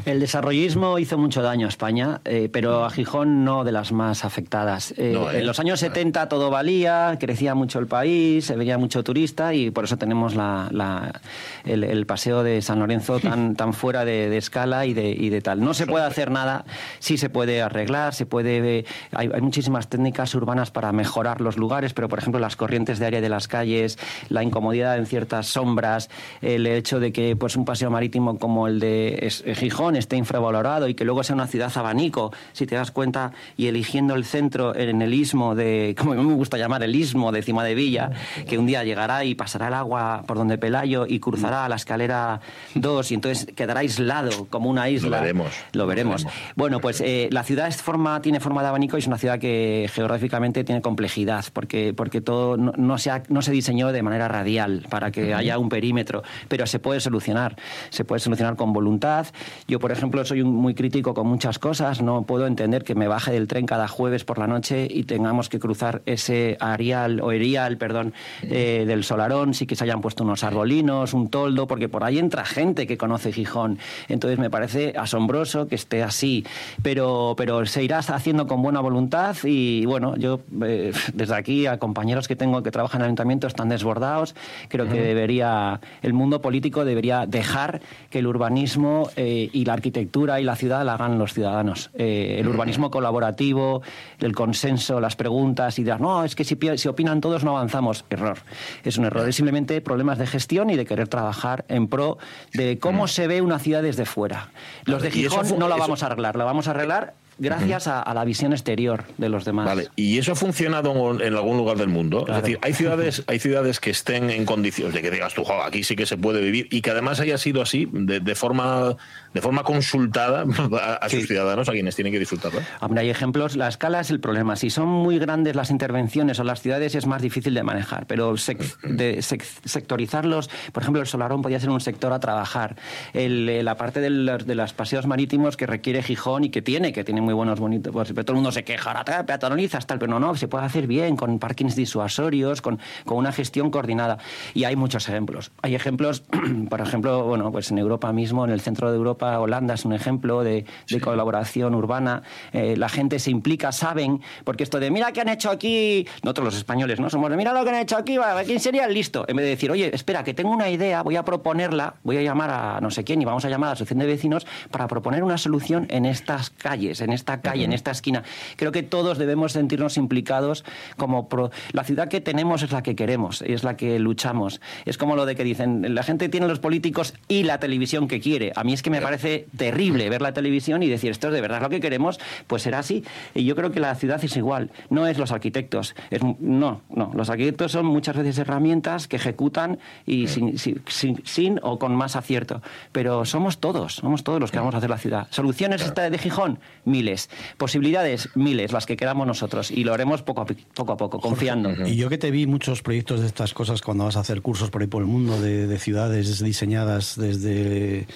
El 0.06 0.20
desarrollismo 0.20 1.00
hizo 1.00 1.18
mucho 1.18 1.42
daño 1.42 1.66
a 1.68 1.70
España, 1.70 2.22
eh, 2.26 2.50
pero 2.52 2.86
a 2.86 2.90
Gijón 2.90 3.44
no 3.44 3.64
de 3.64 3.72
las 3.72 3.92
más 3.92 4.24
afectadas. 4.26 4.94
Eh, 4.98 5.12
No, 5.14 5.32
¿eh? 5.32 5.40
En 5.40 5.48
los 5.48 5.60
años 5.60 5.80
70 5.80 6.30
todo 6.30 6.50
valía, 6.50 7.18
crecía 7.20 7.56
mucho 7.56 7.80
el 7.80 7.88
país, 7.88 8.46
se 8.46 8.56
venía 8.56 8.78
mucho 8.78 9.04
turista 9.04 9.54
y 9.54 9.72
por 9.72 9.84
eso 9.86 9.98
tenemos 9.98 10.36
la, 10.36 10.68
la- 10.72 11.20
el, 11.66 11.84
el 11.84 12.06
paseo 12.06 12.44
de 12.44 12.62
San 12.62 12.80
Lorenzo 12.80 13.20
tan, 13.22 13.56
tan 13.56 13.74
fuera 13.74 14.06
de, 14.06 14.30
de 14.30 14.38
escala 14.38 14.86
y 14.86 14.94
de, 14.94 15.10
y 15.12 15.30
de 15.30 15.42
tal. 15.42 15.62
No 15.62 15.74
se 15.74 15.86
puede 15.88 16.06
hacer 16.06 16.32
nada, 16.32 16.66
sí 17.00 17.18
se 17.18 17.30
puede 17.30 17.62
arreglar, 17.62 18.14
se 18.14 18.26
puede... 18.26 18.86
Hay, 19.12 19.30
hay 19.34 19.42
muchísimas 19.42 19.90
técnicas 19.90 20.34
urbanas 20.36 20.72
para 20.72 20.92
mejorar 20.92 21.42
los 21.42 21.58
lugares, 21.58 21.94
pero 21.94 22.08
por 22.10 22.20
ejemplo 22.20 22.40
las 22.40 22.56
corrientes 22.56 23.00
de 23.00 23.06
aire 23.06 23.22
de 23.22 23.30
las 23.30 23.48
calles, 23.48 23.98
la 24.30 24.44
incomodidad 24.44 24.98
en 24.98 25.06
ciertas 25.06 25.48
sombras, 25.48 26.10
el 26.42 26.66
hecho 26.68 27.00
de 27.00 27.12
que 27.12 27.36
pues 27.36 27.56
un 27.56 27.66
paseo 27.66 27.90
marítimo 27.92 28.38
como 28.38 28.68
el 28.68 28.80
de 28.80 29.32
Gijón 29.56 29.81
Gijón 29.82 29.96
esté 29.96 30.16
infravalorado 30.16 30.88
y 30.88 30.94
que 30.94 31.04
luego 31.06 31.24
sea 31.24 31.34
una 31.36 31.48
ciudad 31.48 31.72
abanico, 31.76 32.32
si 32.54 32.68
te 32.68 32.76
das 32.76 32.92
cuenta, 32.92 33.32
y 33.58 33.66
eligiendo 33.66 34.14
el 34.14 34.26
centro 34.26 34.76
en 34.76 35.02
el 35.02 35.12
istmo 35.14 35.56
de, 35.56 35.96
como 35.98 36.12
a 36.14 36.16
mí 36.16 36.24
me 36.24 36.36
gusta 36.36 36.58
llamar 36.58 36.84
el 36.84 36.96
istmo 36.96 37.32
de 37.32 37.42
Cima 37.42 37.64
de 37.64 37.74
Villa, 37.74 38.12
que 38.48 38.60
un 38.60 38.68
día 38.68 38.84
llegará 38.84 39.26
y 39.26 39.34
pasará 39.34 39.70
el 39.70 39.74
agua 39.74 40.24
por 40.28 40.38
donde 40.38 40.60
Pelayo 40.60 41.06
y 41.08 41.20
cruzará 41.20 41.68
la 41.68 41.78
escalera 41.78 42.42
2 42.76 43.12
y 43.12 43.16
entonces 43.16 43.48
quedará 43.56 43.80
aislado 43.80 44.46
como 44.52 44.70
una 44.70 44.88
isla. 44.90 45.18
Lo 45.18 45.22
veremos. 45.22 45.52
Lo 45.74 45.88
veremos. 45.88 46.28
Bueno, 46.56 46.80
pues 46.80 47.02
eh, 47.02 47.28
la 47.32 47.44
ciudad 47.44 47.68
es 47.68 47.82
forma, 47.82 48.22
tiene 48.22 48.40
forma 48.40 48.62
de 48.62 48.68
abanico 48.68 48.98
y 48.98 49.00
es 49.00 49.08
una 49.08 49.18
ciudad 49.18 49.40
que 49.40 49.90
geográficamente 49.92 50.64
tiene 50.64 50.82
complejidad, 50.84 51.44
porque, 51.54 51.94
porque 51.96 52.22
todo 52.22 52.56
no, 52.58 52.72
no 52.78 52.98
se 53.00 53.10
ha- 53.10 53.24
no 53.30 53.42
se 53.42 53.52
diseñó 53.52 53.92
de 53.92 54.04
manera 54.04 54.28
radial 54.28 54.86
para 54.90 55.10
que 55.12 55.34
haya 55.34 55.58
un 55.58 55.70
perímetro, 55.70 56.22
pero 56.48 56.68
se 56.68 56.78
puede 56.78 57.00
solucionar. 57.00 57.56
Se 57.90 58.06
puede 58.06 58.20
solucionar 58.20 58.56
con 58.56 58.74
voluntad. 58.74 59.26
Yo, 59.72 59.80
por 59.80 59.94
ejemplo, 59.94 60.26
soy 60.26 60.42
un- 60.42 60.54
muy 60.54 60.74
crítico 60.74 61.14
con 61.14 61.28
muchas 61.28 61.58
cosas. 61.58 62.02
No 62.02 62.24
puedo 62.24 62.46
entender 62.46 62.84
que 62.84 62.94
me 62.94 63.08
baje 63.08 63.32
del 63.32 63.48
tren 63.48 63.66
cada 63.66 63.88
jueves 63.88 64.26
por 64.26 64.38
la 64.38 64.46
noche 64.46 64.86
y 64.92 65.04
tengamos 65.04 65.48
que 65.48 65.60
cruzar 65.60 66.02
ese 66.06 66.58
arial 66.60 67.22
o 67.22 67.32
erial, 67.32 67.78
perdón, 67.78 68.14
eh, 68.42 68.84
del 68.86 69.06
Solarón, 69.06 69.54
sí 69.54 69.66
que 69.66 69.78
se 69.78 69.86
hayan 69.86 70.02
puesto 70.02 70.26
unos 70.26 70.44
arbolinos, 70.44 71.14
un 71.14 71.30
toldo, 71.30 71.68
porque 71.68 71.88
por 71.88 72.04
ahí 72.04 72.20
entra 72.20 72.44
gente 72.44 72.86
que 72.86 72.98
conoce 72.98 73.32
Gijón. 73.32 73.80
Entonces 74.10 74.40
me 74.40 74.50
parece 74.50 74.94
asombroso 74.98 75.70
que 75.70 75.76
esté 75.76 76.04
así, 76.04 76.46
pero, 76.84 77.36
pero 77.38 77.66
se 77.66 77.82
irá 77.82 78.00
haciendo 78.00 78.48
con 78.48 78.62
buena 78.62 78.82
voluntad 78.82 79.38
y 79.46 79.86
bueno, 79.86 80.18
yo 80.18 80.42
eh, 80.66 80.92
desde 81.14 81.34
aquí 81.36 81.66
a 81.66 81.78
compañeros 81.80 82.28
que 82.28 82.36
tengo 82.36 82.62
que 82.62 82.72
trabajan 82.72 83.00
en 83.00 83.04
el 83.04 83.08
ayuntamiento 83.12 83.48
están 83.48 83.70
desbordados. 83.70 84.36
Creo 84.68 84.86
que 84.90 85.00
debería, 85.00 85.80
el 86.02 86.12
mundo 86.12 86.42
político 86.42 86.84
debería 86.84 87.26
dejar 87.26 87.80
que 88.10 88.20
el 88.20 88.28
urbanismo 88.28 89.10
eh, 89.16 89.50
y 89.54 89.61
la 89.66 89.74
arquitectura 89.74 90.40
y 90.40 90.44
la 90.44 90.56
ciudad 90.56 90.84
la 90.86 90.94
hagan 90.96 91.18
los 91.18 91.34
ciudadanos. 91.34 91.90
Eh, 91.94 92.38
el 92.40 92.48
urbanismo 92.48 92.90
colaborativo, 92.92 93.82
el 94.20 94.34
consenso, 94.34 95.00
las 95.00 95.16
preguntas 95.16 95.78
y 95.80 95.84
dirás, 95.84 96.00
no, 96.00 96.24
es 96.24 96.36
que 96.36 96.44
si, 96.44 96.56
pi- 96.56 96.78
si 96.78 96.88
opinan 96.88 97.22
todos 97.22 97.44
no 97.44 97.52
avanzamos. 97.58 98.06
Error. 98.10 98.40
Es 98.84 98.98
un 98.98 99.06
error. 99.06 99.28
Es 99.28 99.36
simplemente 99.36 99.80
problemas 99.82 100.18
de 100.18 100.28
gestión 100.28 100.70
y 100.70 100.76
de 100.76 100.86
querer 100.86 101.08
trabajar 101.08 101.66
en 101.68 101.88
pro 101.88 102.18
de 102.54 102.80
cómo 102.80 103.08
se 103.08 103.28
ve 103.28 103.42
una 103.42 103.60
ciudad 103.60 103.82
desde 103.84 104.06
fuera. 104.06 104.50
Los 104.86 105.02
de 105.02 105.10
Y 105.14 105.26
eso 105.26 105.42
Gijón 105.42 105.60
no 105.60 105.68
la 105.68 105.76
vamos 105.76 106.04
a 106.04 106.08
arreglar, 106.08 106.36
la 106.36 106.44
vamos 106.46 106.68
a 106.68 106.72
arreglar 106.72 107.14
gracias 107.40 107.88
a, 107.88 108.02
a 108.02 108.14
la 108.14 108.24
visión 108.24 108.52
exterior 108.52 109.06
de 109.18 109.28
los 109.30 109.46
demás. 109.46 109.66
Vale, 109.66 109.88
¿y 109.96 110.20
eso 110.20 110.34
ha 110.34 110.36
funcionado 110.36 111.20
en 111.20 111.34
algún 111.36 111.58
lugar 111.58 111.76
del 111.78 111.88
mundo? 111.88 112.24
Claro. 112.26 112.38
Es 112.38 112.44
decir, 112.44 112.60
hay 112.62 112.74
ciudades, 112.74 113.24
hay 113.26 113.40
ciudades 113.40 113.80
que 113.80 113.90
estén 113.90 114.30
en 114.30 114.46
condiciones 114.46 114.94
de 114.94 115.02
que 115.02 115.10
digas 115.10 115.34
tú, 115.34 115.44
"Jo, 115.44 115.64
aquí 115.64 115.84
sí 115.84 115.96
que 115.96 116.06
se 116.06 116.18
puede 116.18 116.40
vivir 116.42 116.68
y 116.70 116.82
que 116.82 116.92
además 116.92 117.20
haya 117.20 117.40
sido 117.40 117.64
así, 117.64 117.88
de, 117.92 118.20
de 118.20 118.36
forma 118.36 118.96
de 119.34 119.42
forma 119.42 119.64
consultada 119.64 120.44
a, 120.82 120.94
a 120.96 121.10
sus 121.10 121.28
ciudadanos, 121.28 121.70
a 121.70 121.72
quienes 121.72 121.96
tienen 121.96 122.12
que 122.14 122.20
disfrutarla. 122.20 122.62
Hombre, 122.82 123.02
hay 123.02 123.10
ejemplos. 123.10 123.56
La 123.56 123.68
escala 123.68 124.00
es 124.00 124.10
el 124.12 124.20
problema. 124.20 124.56
Si 124.56 124.70
son 124.70 124.88
muy 124.88 125.20
grandes 125.20 125.56
las 125.56 125.72
intervenciones 125.72 126.40
o 126.40 126.44
las 126.44 126.62
ciudades 126.62 126.96
es 126.96 127.06
más 127.08 127.22
difícil 127.22 127.54
de 127.54 127.64
manejar, 127.64 128.06
pero 128.08 128.32
sec- 128.34 128.78
de 128.84 129.20
sec- 129.20 129.44
sectorizarlos, 129.66 130.50
por 130.72 130.84
ejemplo, 130.84 131.02
el 131.02 131.08
Solarón 131.08 131.42
podría 131.42 131.60
ser 131.60 131.70
un 131.70 131.82
sector 131.82 132.14
a 132.14 132.20
trabajar. 132.20 132.76
El, 133.14 133.48
eh, 133.50 133.64
la 133.64 133.76
parte 133.78 134.00
de 134.02 134.10
los, 134.10 134.46
de 134.46 134.56
los 134.56 134.74
paseos 134.74 135.06
marítimos 135.08 135.58
que 135.58 135.66
requiere 135.66 136.04
Gijón 136.04 136.44
y 136.44 136.50
que 136.50 136.62
tiene, 136.62 136.94
que 136.94 137.04
tiene 137.04 137.22
muy 137.22 137.34
buenos, 137.34 137.60
bonitos, 137.60 137.92
pues, 137.94 138.10
pero 138.10 138.26
todo 138.26 138.34
el 138.34 138.38
mundo 138.38 138.52
se 138.52 138.64
queja, 138.64 138.92
ahora 138.92 139.26
peatonalizas, 139.26 139.88
tal, 139.88 140.00
pero 140.00 140.12
no, 140.12 140.20
no, 140.20 140.36
se 140.36 140.48
puede 140.48 140.66
hacer 140.66 140.88
bien, 140.88 141.16
con 141.16 141.40
parkings 141.40 141.76
disuasorios, 141.76 142.62
con, 142.62 142.80
con 143.06 143.18
una 143.18 143.32
gestión 143.32 143.72
coordinada. 143.72 144.18
Y 144.54 144.64
hay 144.66 144.76
muchos 144.76 145.08
ejemplos. 145.08 145.52
Hay 145.62 145.76
ejemplos, 145.76 146.24
por 146.70 146.82
ejemplo, 146.82 147.24
bueno, 147.26 147.52
pues 147.52 147.72
en 147.72 147.78
Europa 147.78 148.12
mismo, 148.14 148.46
en 148.46 148.52
el 148.52 148.62
centro 148.62 148.90
de 148.92 148.98
Europa, 148.98 149.21
Holanda 149.26 149.74
es 149.76 149.86
un 149.86 149.94
ejemplo 149.94 150.44
de, 150.44 150.66
de 150.90 151.00
colaboración 151.00 151.76
urbana. 151.76 152.24
Eh, 152.54 152.76
la 152.78 152.90
gente 152.90 153.20
se 153.20 153.32
implica, 153.32 153.72
saben, 153.72 154.22
porque 154.44 154.64
esto 154.64 154.80
de 154.80 154.92
mira 154.92 155.12
qué 155.12 155.22
han 155.22 155.30
hecho 155.30 155.50
aquí, 155.50 156.08
nosotros 156.24 156.46
los 156.46 156.56
españoles, 156.58 157.00
¿no? 157.00 157.10
Somos 157.10 157.30
de 157.30 157.38
mira 157.38 157.54
lo 157.54 157.64
que 157.64 157.70
han 157.70 157.76
hecho 157.78 157.98
aquí, 157.98 158.18
¿quién 158.46 158.60
sería 158.60 158.86
el 158.86 158.94
listo? 158.94 159.26
En 159.28 159.36
vez 159.36 159.44
de 159.46 159.50
decir, 159.52 159.72
oye, 159.72 159.94
espera, 159.94 160.24
que 160.24 160.34
tengo 160.34 160.52
una 160.52 160.70
idea, 160.70 161.04
voy 161.04 161.16
a 161.16 161.24
proponerla, 161.24 161.96
voy 162.04 162.18
a 162.18 162.22
llamar 162.22 162.50
a 162.50 162.82
no 162.82 162.90
sé 162.92 163.04
quién 163.04 163.22
y 163.22 163.26
vamos 163.26 163.46
a 163.46 163.50
llamar 163.50 163.68
a 163.68 163.70
la 163.70 163.74
asociación 163.74 164.00
de 164.00 164.06
vecinos 164.06 164.48
para 164.72 164.88
proponer 164.88 165.24
una 165.24 165.38
solución 165.38 165.86
en 165.90 166.06
estas 166.06 166.50
calles, 166.50 167.02
en 167.02 167.12
esta 167.12 167.42
calle, 167.42 167.66
en 167.66 167.74
esta 167.74 167.92
esquina. 167.92 168.24
Creo 168.56 168.72
que 168.72 168.84
todos 168.84 169.18
debemos 169.18 169.52
sentirnos 169.54 169.98
implicados 169.98 170.66
como 170.98 171.30
pro- 171.30 171.52
la 171.72 171.84
ciudad 171.84 172.08
que 172.08 172.22
tenemos 172.22 172.64
es 172.64 172.72
la 172.72 172.82
que 172.84 172.96
queremos, 172.96 173.42
es 173.42 173.64
la 173.64 173.78
que 173.78 174.00
luchamos. 174.00 174.62
Es 174.86 174.98
como 174.98 175.16
lo 175.16 175.26
de 175.26 175.36
que 175.36 175.44
dicen, 175.44 175.94
la 175.94 176.04
gente 176.04 176.30
tiene 176.30 176.48
los 176.48 176.60
políticos 176.60 177.14
y 177.28 177.44
la 177.44 177.60
televisión 177.60 178.08
que 178.08 178.20
quiere. 178.20 178.52
A 178.56 178.64
mí 178.64 178.74
es 178.74 178.82
que 178.82 178.90
me 178.90 179.02
parece 179.02 179.11
terrible 179.18 180.10
ver 180.10 180.22
la 180.22 180.34
televisión 180.34 180.84
y 180.84 180.88
decir, 180.88 181.12
esto 181.12 181.28
es 181.28 181.34
de 181.34 181.42
verdad 181.42 181.62
lo 181.62 181.70
que 181.70 181.80
queremos, 181.80 182.20
pues 182.48 182.62
será 182.64 182.80
así. 182.80 183.04
Y 183.34 183.44
yo 183.46 183.56
creo 183.56 183.72
que 183.72 183.80
la 183.80 183.94
ciudad 183.96 184.24
es 184.24 184.36
igual, 184.38 184.72
no 184.90 185.08
es 185.08 185.18
los 185.18 185.32
arquitectos, 185.32 185.96
es, 186.10 186.22
no, 186.40 186.82
no, 186.90 187.12
los 187.16 187.30
arquitectos 187.30 187.72
son 187.72 187.86
muchas 187.86 188.16
veces 188.16 188.38
herramientas 188.38 189.08
que 189.08 189.16
ejecutan 189.18 189.80
y 190.06 190.28
sin, 190.28 190.58
sin, 190.58 190.82
sin- 190.88 191.22
sin 191.26 191.60
o 191.64 191.80
con 191.80 191.96
más 191.96 192.16
acierto, 192.16 192.62
pero 192.92 193.26
somos 193.26 193.60
todos, 193.60 193.96
somos 193.96 194.24
todos 194.24 194.40
los 194.40 194.52
que 194.52 194.58
vamos 194.60 194.74
a 194.76 194.78
hacer 194.78 194.90
la 194.90 194.98
ciudad. 194.98 195.28
Soluciones 195.32 195.82
esta 195.82 196.10
de 196.10 196.18
Gijón, 196.18 196.60
miles. 196.86 197.30
Posibilidades, 197.58 198.30
miles, 198.36 198.72
las 198.72 198.86
que 198.86 198.98
queramos 198.98 199.28
nosotros 199.28 199.72
y 199.72 199.84
lo 199.84 199.94
haremos 199.94 200.22
poco 200.22 200.42
a, 200.42 200.46
poco, 200.46 200.94
a 200.94 200.98
poco, 200.98 201.20
confiando. 201.20 201.72
Y 201.88 201.96
yo 201.96 202.10
que 202.10 202.18
te 202.18 202.32
vi 202.32 202.48
muchos 202.48 202.82
proyectos 202.82 203.22
de 203.22 203.28
estas 203.28 203.54
cosas 203.54 203.82
cuando 203.82 204.06
vas 204.06 204.18
a 204.18 204.22
hacer 204.22 204.42
cursos 204.42 204.70
por 204.70 204.82
ahí 204.82 204.88
por 204.88 205.02
el 205.02 205.08
mundo 205.08 205.40
de, 205.42 205.68
de 205.68 205.80
ciudades 205.80 206.40
diseñadas 206.44 207.16
desde 207.18 208.08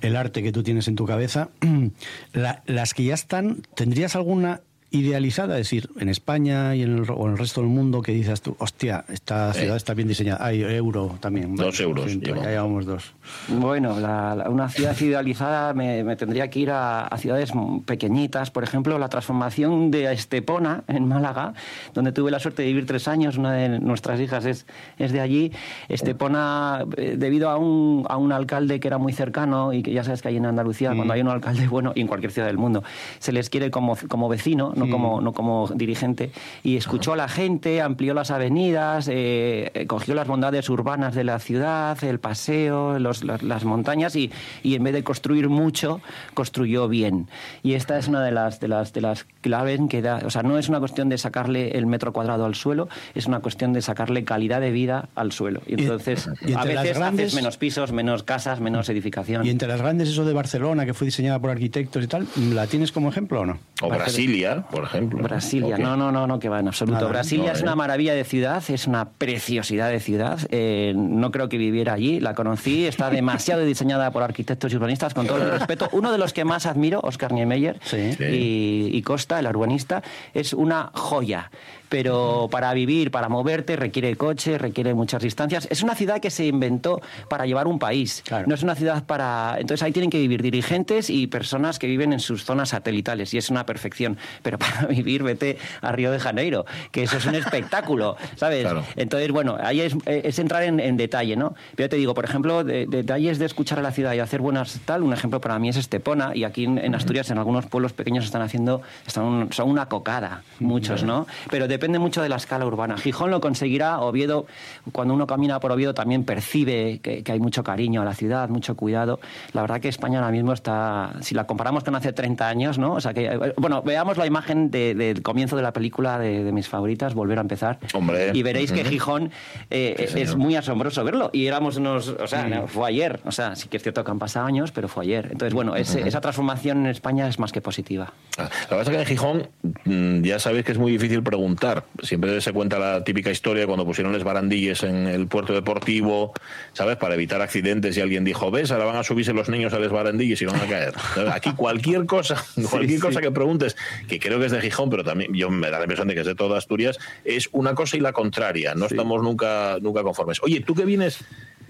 el 0.00 0.16
arte 0.16 0.42
que 0.42 0.52
tú 0.52 0.62
tienes 0.62 0.88
en 0.88 0.96
tu 0.96 1.06
cabeza, 1.06 1.48
la- 2.32 2.62
las 2.66 2.94
que 2.94 3.04
ya 3.04 3.14
están, 3.14 3.62
¿tendrías 3.74 4.16
alguna 4.16 4.60
idealizada? 4.90 5.54
Es 5.58 5.66
decir, 5.66 5.88
en 5.98 6.08
España 6.08 6.74
y 6.74 6.82
en 6.82 6.98
el, 6.98 7.10
o 7.10 7.26
en 7.26 7.32
el 7.32 7.38
resto 7.38 7.60
del 7.60 7.70
mundo 7.70 8.02
que 8.02 8.12
dices 8.12 8.40
tú, 8.42 8.56
hostia, 8.58 9.04
esta 9.08 9.52
ciudad 9.54 9.76
está 9.76 9.94
bien 9.94 10.08
diseñada. 10.08 10.44
Hay 10.44 10.62
euro 10.62 11.16
también. 11.20 11.54
Dos 11.56 11.80
euros, 11.80 12.06
ya 12.20 12.34
llevamos 12.34 12.86
dos. 12.86 13.12
Bueno, 13.48 13.98
la- 14.00 14.34
la- 14.34 14.50
una 14.50 14.68
ciudad 14.68 14.98
idealizada 15.00 15.72
me, 15.74 16.02
me 16.04 16.16
tendría 16.16 16.48
que 16.50 16.58
ir 16.60 16.70
a, 16.70 17.06
a 17.06 17.18
ciudades 17.18 17.52
pequeñitas. 17.86 18.50
Por 18.50 18.64
ejemplo, 18.64 18.98
la 18.98 19.08
transformación 19.08 19.90
de 19.90 20.12
Estepona, 20.12 20.82
en 20.88 21.06
Málaga, 21.06 21.54
donde 21.94 22.12
tuve 22.12 22.30
la 22.30 22.38
suerte 22.40 22.62
de 22.62 22.68
vivir 22.68 22.86
tres 22.86 23.06
años. 23.08 23.36
Una 23.36 23.52
de 23.52 23.78
nuestras 23.80 24.20
hijas 24.20 24.44
es, 24.44 24.66
es 24.98 25.12
de 25.12 25.20
allí. 25.20 25.52
Estepona, 25.88 26.84
eh, 26.96 27.16
debido 27.18 27.50
a 27.50 27.56
un, 27.58 28.04
a 28.08 28.16
un 28.16 28.32
alcalde 28.32 28.80
que 28.80 28.88
era 28.88 28.98
muy 28.98 29.12
cercano 29.12 29.72
y 29.72 29.82
que 29.82 29.92
ya 29.92 30.02
sabes 30.04 30.22
que 30.22 30.28
hay 30.28 30.36
en 30.36 30.46
Andalucía, 30.46 30.94
cuando 30.94 31.14
hay 31.14 31.20
un 31.20 31.28
alcalde 31.28 31.68
bueno, 31.68 31.92
y 31.94 32.00
en 32.00 32.06
cualquier 32.06 32.32
ciudad 32.32 32.48
del 32.48 32.58
mundo, 32.58 32.82
se 33.18 33.32
les 33.32 33.50
quiere 33.50 33.70
como, 33.70 33.96
como 34.08 34.28
vecino, 34.28 34.72
no, 34.80 34.90
como, 34.90 35.20
no 35.20 35.32
como 35.32 35.68
dirigente. 35.74 36.32
Y 36.64 36.76
escuchó 36.76 37.12
a 37.12 37.16
la 37.16 37.28
gente, 37.28 37.80
amplió 37.80 38.14
las 38.14 38.30
avenidas, 38.30 39.08
eh, 39.08 39.70
eh, 39.74 39.86
cogió 39.86 40.14
las 40.14 40.26
bondades 40.26 40.68
urbanas 40.68 41.14
de 41.14 41.24
la 41.24 41.38
ciudad, 41.38 42.02
el 42.02 42.18
paseo, 42.18 42.98
los- 42.98 43.22
las, 43.24 43.42
las 43.42 43.64
montañas 43.64 44.16
y, 44.16 44.30
y 44.62 44.74
en 44.74 44.82
vez 44.82 44.94
de 44.94 45.04
construir 45.04 45.48
mucho, 45.48 46.00
construyó 46.34 46.88
bien. 46.88 47.28
Y 47.62 47.74
esta 47.74 47.98
es 47.98 48.08
una 48.08 48.22
de 48.24 48.32
las, 48.32 48.60
de 48.60 48.68
las, 48.68 48.92
de 48.92 49.00
las 49.00 49.24
claves 49.42 49.80
que 49.88 50.02
da, 50.02 50.20
o 50.24 50.30
sea, 50.30 50.42
no 50.42 50.58
es 50.58 50.68
una 50.68 50.78
cuestión 50.80 51.08
de 51.08 51.18
sacarle 51.18 51.76
el 51.78 51.86
metro 51.86 52.12
cuadrado 52.12 52.44
al 52.44 52.54
suelo, 52.54 52.88
es 53.14 53.26
una 53.26 53.40
cuestión 53.40 53.72
de 53.72 53.82
sacarle 53.82 54.24
calidad 54.24 54.60
de 54.60 54.70
vida 54.72 55.08
al 55.14 55.32
suelo. 55.32 55.60
Y 55.66 55.80
entonces, 55.80 56.28
y 56.46 56.52
a 56.52 56.56
entre 56.58 56.74
las 56.74 56.82
veces 56.84 56.98
grandes- 56.98 57.26
haces 57.26 57.34
menos 57.34 57.56
pisos, 57.56 57.92
menos 57.92 58.22
casas, 58.22 58.60
menos 58.60 58.88
edificación. 58.88 59.46
Y 59.46 59.50
entre 59.50 59.68
las 59.68 59.80
grandes, 59.80 60.08
eso 60.08 60.24
de 60.24 60.32
Barcelona, 60.32 60.86
que 60.86 60.94
fue 60.94 61.04
diseñada 61.06 61.38
por 61.38 61.50
arquitectos 61.50 62.02
y 62.04 62.06
tal, 62.06 62.26
¿la 62.54 62.66
tienes 62.66 62.92
como 62.92 63.08
ejemplo 63.08 63.40
o 63.42 63.46
no? 63.46 63.58
O 63.82 63.88
Brasilia, 63.88 64.64
por 64.70 64.84
ejemplo. 64.84 65.22
Brasilia, 65.22 65.78
no, 65.78 65.96
no, 65.96 66.12
no, 66.12 66.26
no, 66.26 66.38
que 66.38 66.48
va 66.48 66.60
en 66.60 66.68
absoluto. 66.68 66.98
Nada, 66.98 67.08
Brasilia 67.08 67.46
no, 67.48 67.52
es 67.52 67.60
¿eh? 67.60 67.62
una 67.64 67.76
maravilla 67.76 68.14
de 68.14 68.24
ciudad, 68.24 68.62
es 68.68 68.86
una 68.86 69.10
preciosidad 69.10 69.90
de 69.90 70.00
ciudad. 70.00 70.38
Eh, 70.50 70.92
no 70.96 71.30
creo 71.30 71.48
que 71.48 71.58
viviera 71.58 71.92
allí, 71.94 72.20
la 72.20 72.34
conocí, 72.34 72.86
está 72.86 73.10
demasiado 73.10 73.62
diseñada 73.62 74.10
por 74.10 74.22
arquitectos 74.22 74.72
y 74.72 74.76
urbanistas, 74.76 75.14
con 75.14 75.26
todo 75.26 75.42
el 75.42 75.50
respeto. 75.50 75.88
Uno 75.92 76.12
de 76.12 76.18
los 76.18 76.32
que 76.32 76.44
más 76.44 76.66
admiro, 76.66 77.00
Oscar 77.02 77.32
Niemeyer 77.32 77.78
Sí. 77.82 78.16
y, 78.20 78.90
y 78.96 79.02
Costa, 79.02 79.38
el 79.38 79.46
urbanista, 79.46 80.02
es 80.34 80.52
una 80.52 80.90
joya. 80.94 81.50
Pero 81.90 82.48
para 82.50 82.72
vivir, 82.72 83.10
para 83.10 83.28
moverte, 83.28 83.74
requiere 83.76 84.16
coche, 84.16 84.56
requiere 84.58 84.94
muchas 84.94 85.20
distancias. 85.22 85.66
Es 85.70 85.82
una 85.82 85.94
ciudad 85.96 86.20
que 86.20 86.30
se 86.30 86.46
inventó 86.46 87.00
para 87.28 87.44
llevar 87.46 87.66
un 87.66 87.78
país. 87.80 88.22
Claro. 88.24 88.46
No 88.48 88.54
es 88.54 88.62
una 88.62 88.76
ciudad 88.76 89.04
para. 89.04 89.56
Entonces 89.58 89.82
ahí 89.82 89.90
tienen 89.92 90.08
que 90.08 90.18
vivir 90.18 90.40
dirigentes 90.40 91.10
y 91.10 91.26
personas 91.26 91.78
que 91.80 91.88
viven 91.88 92.12
en 92.12 92.20
sus 92.20 92.44
zonas 92.44 92.68
satelitales, 92.70 93.34
y 93.34 93.38
es 93.38 93.50
una 93.50 93.66
perfección. 93.66 94.16
Pero 94.42 94.56
para 94.60 94.86
vivir, 94.86 95.24
vete 95.24 95.58
a 95.82 95.90
Río 95.92 96.12
de 96.12 96.20
Janeiro, 96.20 96.64
que 96.92 97.02
eso 97.02 97.16
es 97.16 97.26
un 97.26 97.34
espectáculo, 97.34 98.16
¿sabes? 98.36 98.62
Claro. 98.62 98.84
Entonces, 98.94 99.30
bueno, 99.32 99.56
ahí 99.60 99.80
es, 99.80 99.96
es 100.06 100.38
entrar 100.38 100.62
en, 100.62 100.78
en 100.78 100.96
detalle, 100.96 101.34
¿no? 101.34 101.54
Pero 101.74 101.88
te 101.88 101.96
digo, 101.96 102.14
por 102.14 102.24
ejemplo, 102.24 102.62
de, 102.62 102.86
de 102.86 102.98
detalles 102.98 103.40
de 103.40 103.46
escuchar 103.46 103.80
a 103.80 103.82
la 103.82 103.90
ciudad 103.90 104.14
y 104.14 104.20
hacer 104.20 104.40
buenas 104.40 104.78
tal, 104.84 105.02
un 105.02 105.12
ejemplo 105.12 105.40
para 105.40 105.58
mí 105.58 105.68
es 105.68 105.76
Estepona, 105.76 106.36
y 106.36 106.44
aquí 106.44 106.66
en, 106.66 106.78
en 106.78 106.94
Asturias, 106.94 107.30
en 107.32 107.38
algunos 107.38 107.66
pueblos 107.66 107.92
pequeños 107.92 108.24
están 108.24 108.42
haciendo, 108.42 108.80
están 109.08 109.24
un- 109.24 109.52
son 109.52 109.68
una 109.68 109.86
cocada, 109.86 110.42
muchos, 110.60 111.02
¿no? 111.02 111.26
Pero 111.50 111.66
de 111.66 111.79
depende 111.80 111.98
mucho 111.98 112.20
de 112.20 112.28
la 112.28 112.36
escala 112.36 112.66
urbana. 112.66 112.98
Gijón 112.98 113.30
lo 113.30 113.40
conseguirá, 113.40 114.00
Oviedo, 114.00 114.44
cuando 114.92 115.14
uno 115.14 115.26
camina 115.26 115.58
por 115.60 115.72
Oviedo 115.72 115.94
también 115.94 116.24
percibe 116.24 117.00
que, 117.02 117.22
que 117.24 117.32
hay 117.32 117.40
mucho 117.40 117.64
cariño 117.64 118.02
a 118.02 118.04
la 118.04 118.12
ciudad, 118.14 118.50
mucho 118.50 118.76
cuidado. 118.76 119.18
La 119.54 119.62
verdad 119.62 119.80
que 119.80 119.88
España 119.88 120.18
ahora 120.18 120.30
mismo 120.30 120.52
está, 120.52 121.14
si 121.22 121.34
la 121.34 121.46
comparamos 121.46 121.82
con 121.82 121.94
hace 121.94 122.12
30 122.12 122.46
años, 122.46 122.78
¿no? 122.78 122.92
O 122.92 123.00
sea 123.00 123.14
que, 123.14 123.54
bueno, 123.56 123.80
veamos 123.82 124.18
la 124.18 124.26
imagen 124.26 124.70
de- 124.70 124.94
del 124.94 125.22
comienzo 125.22 125.56
de 125.56 125.62
la 125.62 125.72
película 125.72 126.18
de, 126.18 126.44
de 126.44 126.52
mis 126.52 126.68
favoritas, 126.68 127.14
Volver 127.14 127.38
a 127.38 127.40
empezar. 127.40 127.78
Hombre. 127.94 128.30
Y 128.34 128.42
veréis 128.42 128.72
que 128.72 128.82
Ujú. 128.82 128.90
Gijón 128.90 129.30
eh, 129.70 130.06
Sí, 130.12 130.20
es 130.20 130.36
muy 130.36 130.56
asombroso 130.56 131.02
verlo. 131.04 131.30
Y 131.32 131.46
éramos 131.46 131.76
unos, 131.78 132.08
o 132.08 132.26
sea, 132.26 132.46
no, 132.46 132.66
fue 132.66 132.88
ayer. 132.88 133.20
O 133.24 133.32
sea, 133.32 133.56
sí 133.56 133.68
que 133.68 133.78
es 133.78 133.82
cierto 133.82 134.04
que 134.04 134.10
han 134.10 134.18
pasado 134.18 134.44
años, 134.46 134.70
pero 134.72 134.86
fue 134.88 135.04
ayer. 135.04 135.28
Entonces, 135.32 135.54
bueno, 135.54 135.76
ese- 135.76 136.00
Ujú. 136.00 136.08
esa 136.08 136.20
transformación 136.20 136.78
en 136.80 136.86
España 136.86 137.26
es 137.28 137.38
más 137.38 137.52
que 137.52 137.60
positiva. 137.62 138.12
Ah, 138.38 138.48
La 138.70 138.76
verdad 138.76 138.92
es 138.92 138.96
que 138.96 139.02
en 139.02 139.06
Gijón 139.06 139.48
mm, 139.84 140.22
ya 140.24 140.38
sabéis 140.38 140.64
que 140.64 140.72
es 140.72 140.78
muy 140.78 140.92
difícil 140.92 141.22
preguntar. 141.22 141.69
Siempre 142.02 142.40
se 142.40 142.52
cuenta 142.52 142.78
la 142.78 143.04
típica 143.04 143.30
historia 143.30 143.66
cuando 143.66 143.84
pusieron 143.84 144.12
los 144.12 144.24
barandilles 144.24 144.82
en 144.82 145.06
el 145.06 145.26
puerto 145.26 145.52
deportivo, 145.52 146.32
¿sabes? 146.72 146.96
Para 146.96 147.14
evitar 147.14 147.40
accidentes 147.42 147.96
y 147.96 148.00
alguien 148.00 148.24
dijo, 148.24 148.50
ves, 148.50 148.70
ahora 148.70 148.84
van 148.84 148.96
a 148.96 149.04
subirse 149.04 149.32
los 149.32 149.48
niños 149.48 149.72
a 149.72 149.78
los 149.78 149.92
barandilles 149.92 150.40
y 150.42 150.44
van 150.46 150.56
a 150.56 150.66
caer. 150.66 150.94
Aquí 151.32 151.52
cualquier 151.52 152.06
cosa, 152.06 152.42
cualquier 152.70 152.98
sí. 152.98 153.06
cosa 153.06 153.20
que 153.20 153.30
preguntes, 153.30 153.76
que 154.08 154.18
creo 154.18 154.38
que 154.38 154.46
es 154.46 154.52
de 154.52 154.60
Gijón, 154.60 154.90
pero 154.90 155.04
también 155.04 155.34
yo 155.34 155.50
me 155.50 155.70
da 155.70 155.78
la 155.78 155.84
impresión 155.84 156.08
de 156.08 156.14
que 156.14 156.20
es 156.20 156.26
de 156.26 156.34
toda 156.34 156.58
Asturias, 156.58 156.98
es 157.24 157.48
una 157.52 157.74
cosa 157.74 157.96
y 157.96 158.00
la 158.00 158.12
contraria. 158.12 158.74
No 158.74 158.86
estamos 158.86 159.22
nunca, 159.22 159.78
nunca 159.80 160.02
conformes. 160.02 160.40
Oye, 160.42 160.60
tú 160.60 160.74
que 160.74 160.84
vienes 160.84 161.24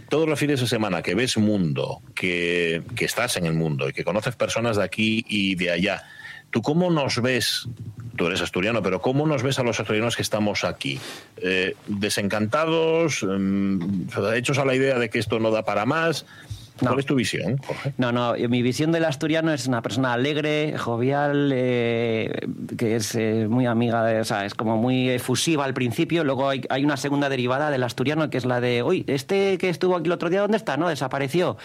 todos 0.08 0.28
los 0.28 0.38
fines 0.38 0.60
de 0.60 0.66
semana, 0.66 1.02
que 1.02 1.14
ves 1.14 1.38
mundo, 1.38 2.02
que, 2.14 2.82
que 2.96 3.04
estás 3.04 3.36
en 3.36 3.46
el 3.46 3.54
mundo 3.54 3.88
y 3.88 3.92
que 3.92 4.04
conoces 4.04 4.34
personas 4.34 4.76
de 4.76 4.84
aquí 4.84 5.24
y 5.28 5.54
de 5.54 5.70
allá, 5.70 6.02
¿tú 6.50 6.60
cómo 6.62 6.90
nos 6.90 7.22
ves? 7.22 7.68
Tú 8.20 8.26
eres 8.26 8.42
asturiano, 8.42 8.82
pero 8.82 9.00
¿cómo 9.00 9.26
nos 9.26 9.42
ves 9.42 9.58
a 9.60 9.62
los 9.62 9.80
asturianos 9.80 10.14
que 10.14 10.20
estamos 10.20 10.64
aquí? 10.64 11.00
Eh, 11.38 11.74
¿Desencantados? 11.86 13.24
Mm, 13.26 14.10
¿Hechos 14.34 14.58
a 14.58 14.66
la 14.66 14.74
idea 14.74 14.98
de 14.98 15.08
que 15.08 15.18
esto 15.18 15.38
no 15.38 15.50
da 15.50 15.64
para 15.64 15.86
más? 15.86 16.26
¿Cuál 16.80 16.98
es 16.98 17.06
tu 17.06 17.14
visión, 17.14 17.58
Jorge? 17.58 17.92
No, 17.98 18.12
no, 18.12 18.34
mi 18.48 18.62
visión 18.62 18.92
del 18.92 19.04
asturiano 19.04 19.52
es 19.52 19.66
una 19.66 19.82
persona 19.82 20.12
alegre, 20.12 20.76
jovial, 20.78 21.50
eh, 21.54 22.46
que 22.76 22.96
es 22.96 23.14
eh, 23.14 23.46
muy 23.48 23.66
amiga, 23.66 24.04
de, 24.04 24.20
o 24.20 24.24
sea, 24.24 24.46
es 24.46 24.54
como 24.54 24.76
muy 24.76 25.10
efusiva 25.10 25.64
al 25.64 25.74
principio. 25.74 26.24
Luego 26.24 26.48
hay, 26.48 26.62
hay 26.70 26.84
una 26.84 26.96
segunda 26.96 27.28
derivada 27.28 27.70
del 27.70 27.82
asturiano 27.82 28.30
que 28.30 28.38
es 28.38 28.44
la 28.44 28.60
de, 28.60 28.82
uy, 28.82 29.04
este 29.06 29.58
que 29.58 29.68
estuvo 29.68 29.96
aquí 29.96 30.06
el 30.06 30.12
otro 30.12 30.30
día, 30.30 30.40
¿dónde 30.40 30.56
está? 30.56 30.76
No, 30.76 30.88
desapareció. 30.88 31.56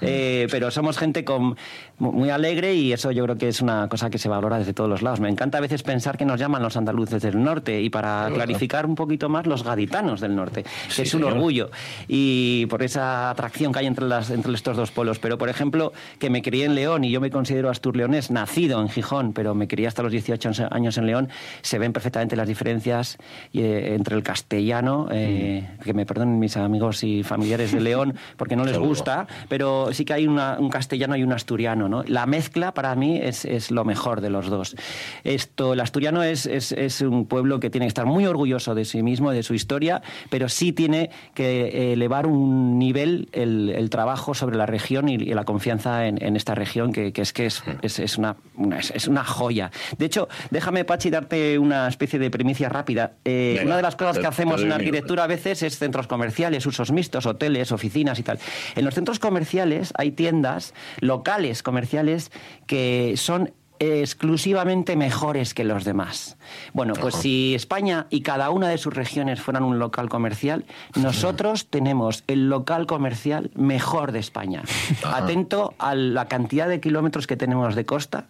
Eh, 0.00 0.48
pero 0.50 0.70
somos 0.70 0.98
gente 0.98 1.24
con, 1.24 1.56
muy 1.98 2.30
alegre 2.30 2.74
y 2.74 2.92
eso 2.92 3.10
yo 3.10 3.24
creo 3.24 3.36
que 3.38 3.48
es 3.48 3.60
una 3.62 3.88
cosa 3.88 4.10
que 4.10 4.18
se 4.18 4.28
valora 4.28 4.58
desde 4.58 4.72
todos 4.74 4.88
los 4.90 5.02
lados. 5.02 5.20
Me 5.20 5.28
encanta 5.30 5.58
a 5.58 5.60
veces 5.60 5.82
pensar 5.82 6.16
que 6.18 6.24
nos 6.24 6.38
llaman 6.38 6.62
los 6.62 6.76
andaluces 6.76 7.22
del 7.22 7.42
norte 7.42 7.80
y 7.80 7.88
para 7.90 8.28
clarificar 8.32 8.84
un 8.86 8.94
poquito 8.94 9.28
más 9.28 9.46
los 9.46 9.62
gaditanos 9.64 10.20
del 10.20 10.36
norte, 10.36 10.62
que 10.64 10.68
Sí, 10.88 11.02
es 11.02 11.14
un 11.14 11.20
señor. 11.22 11.34
orgullo 11.34 11.70
y 12.08 12.66
por 12.66 12.82
esa 12.82 13.30
atracción 13.30 13.72
que 13.72 13.78
hay 13.80 13.86
entre, 13.86 14.06
las, 14.06 14.30
entre 14.30 14.52
estos 14.54 14.76
dos 14.76 14.90
pueblos. 14.90 15.18
Pero, 15.18 15.38
por 15.38 15.48
ejemplo, 15.48 15.92
que 16.18 16.28
me 16.30 16.42
crié 16.42 16.66
en 16.66 16.74
León 16.74 17.04
y 17.04 17.10
yo 17.10 17.20
me 17.20 17.30
considero 17.30 17.70
asturleonés, 17.70 18.30
nacido 18.30 18.80
en 18.80 18.88
Gijón, 18.88 19.32
pero 19.32 19.54
me 19.54 19.66
crié 19.68 19.86
hasta 19.86 20.02
los 20.02 20.12
18 20.12 20.50
años 20.70 20.98
en 20.98 21.06
León, 21.06 21.28
se 21.62 21.78
ven 21.78 21.92
perfectamente 21.92 22.36
las 22.36 22.46
diferencias 22.48 23.16
eh, 23.54 23.94
entre 23.96 24.16
el 24.16 24.22
castellano, 24.22 25.08
eh, 25.10 25.66
que 25.82 25.94
me 25.94 26.04
perdonen 26.06 26.38
mis 26.38 26.56
amigos 26.56 27.02
y 27.04 27.22
familiares 27.22 27.72
de 27.72 27.80
León, 27.80 28.14
porque 28.36 28.56
no 28.56 28.64
les 28.64 28.72
Seguro. 28.74 28.90
gusta, 28.90 29.26
pero 29.48 29.88
sí 29.92 30.04
que 30.04 30.12
hay 30.14 30.26
una- 30.26 30.56
un 30.58 30.68
castellano 30.70 31.16
y 31.16 31.22
un 31.22 31.32
asturiano. 31.32 31.85
¿No? 31.88 32.02
La 32.06 32.26
mezcla 32.26 32.74
para 32.74 32.94
mí 32.94 33.18
es, 33.22 33.44
es 33.44 33.70
lo 33.70 33.84
mejor 33.84 34.20
de 34.20 34.30
los 34.30 34.46
dos. 34.48 34.76
Esto, 35.24 35.72
el 35.72 35.80
asturiano 35.80 36.22
es, 36.22 36.46
es, 36.46 36.72
es 36.72 37.00
un 37.00 37.26
pueblo 37.26 37.60
que 37.60 37.70
tiene 37.70 37.86
que 37.86 37.88
estar 37.88 38.06
muy 38.06 38.26
orgulloso 38.26 38.74
de 38.74 38.84
sí 38.84 39.02
mismo, 39.02 39.30
de 39.30 39.42
su 39.42 39.54
historia, 39.54 40.02
pero 40.30 40.48
sí 40.48 40.72
tiene 40.72 41.10
que 41.34 41.62
eh, 41.66 41.92
elevar 41.92 42.26
un 42.26 42.78
nivel 42.78 43.28
el, 43.32 43.70
el 43.70 43.90
trabajo 43.90 44.34
sobre 44.34 44.56
la 44.56 44.66
región 44.66 45.08
y, 45.08 45.14
y 45.14 45.34
la 45.34 45.44
confianza 45.44 46.06
en, 46.06 46.22
en 46.22 46.36
esta 46.36 46.54
región, 46.54 46.92
que, 46.92 47.12
que 47.12 47.22
es 47.22 47.32
que 47.32 47.46
es, 47.46 47.62
es, 47.82 47.98
es 47.98 48.18
una, 48.18 48.36
una- 48.56 48.78
es, 48.78 48.90
es 48.90 49.08
una 49.08 49.24
joya. 49.24 49.70
De 49.98 50.06
hecho, 50.06 50.28
déjame, 50.50 50.84
Pachi, 50.84 51.10
darte 51.10 51.58
una 51.58 51.88
especie 51.88 52.18
de 52.18 52.30
primicia 52.30 52.68
rápida. 52.68 53.12
Eh, 53.24 53.54
Venga, 53.58 53.66
una 53.66 53.76
de 53.76 53.82
las 53.82 53.96
cosas 53.96 54.18
que 54.18 54.26
hacemos 54.26 54.62
en 54.62 54.72
arquitectura 54.72 55.24
a 55.24 55.26
veces 55.26 55.62
es 55.62 55.78
centros 55.78 56.06
comerciales, 56.06 56.66
usos 56.66 56.92
mixtos, 56.92 57.26
hoteles, 57.26 57.72
oficinas 57.72 58.18
y 58.18 58.22
tal. 58.22 58.38
En 58.74 58.84
los 58.84 58.94
centros 58.94 59.18
comerciales 59.18 59.92
hay 59.96 60.10
tiendas 60.12 60.74
locales 61.00 61.62
comerciales 61.62 61.75
que 62.66 63.14
son 63.16 63.52
exclusivamente 63.78 64.96
mejores 64.96 65.54
que 65.54 65.64
los 65.64 65.84
demás. 65.84 66.36
Bueno, 66.72 66.94
pues 66.94 67.14
si 67.16 67.54
España 67.54 68.06
y 68.10 68.22
cada 68.22 68.50
una 68.50 68.68
de 68.68 68.78
sus 68.78 68.94
regiones 68.94 69.40
fueran 69.40 69.64
un 69.64 69.78
local 69.78 70.08
comercial, 70.08 70.64
nosotros 70.94 71.66
tenemos 71.68 72.24
el 72.26 72.48
local 72.48 72.86
comercial 72.86 73.50
mejor 73.54 74.12
de 74.12 74.20
España. 74.20 74.62
Atento 75.04 75.74
a 75.78 75.94
la 75.94 76.26
cantidad 76.28 76.68
de 76.68 76.80
kilómetros 76.80 77.26
que 77.26 77.36
tenemos 77.36 77.74
de 77.74 77.84
costa 77.84 78.26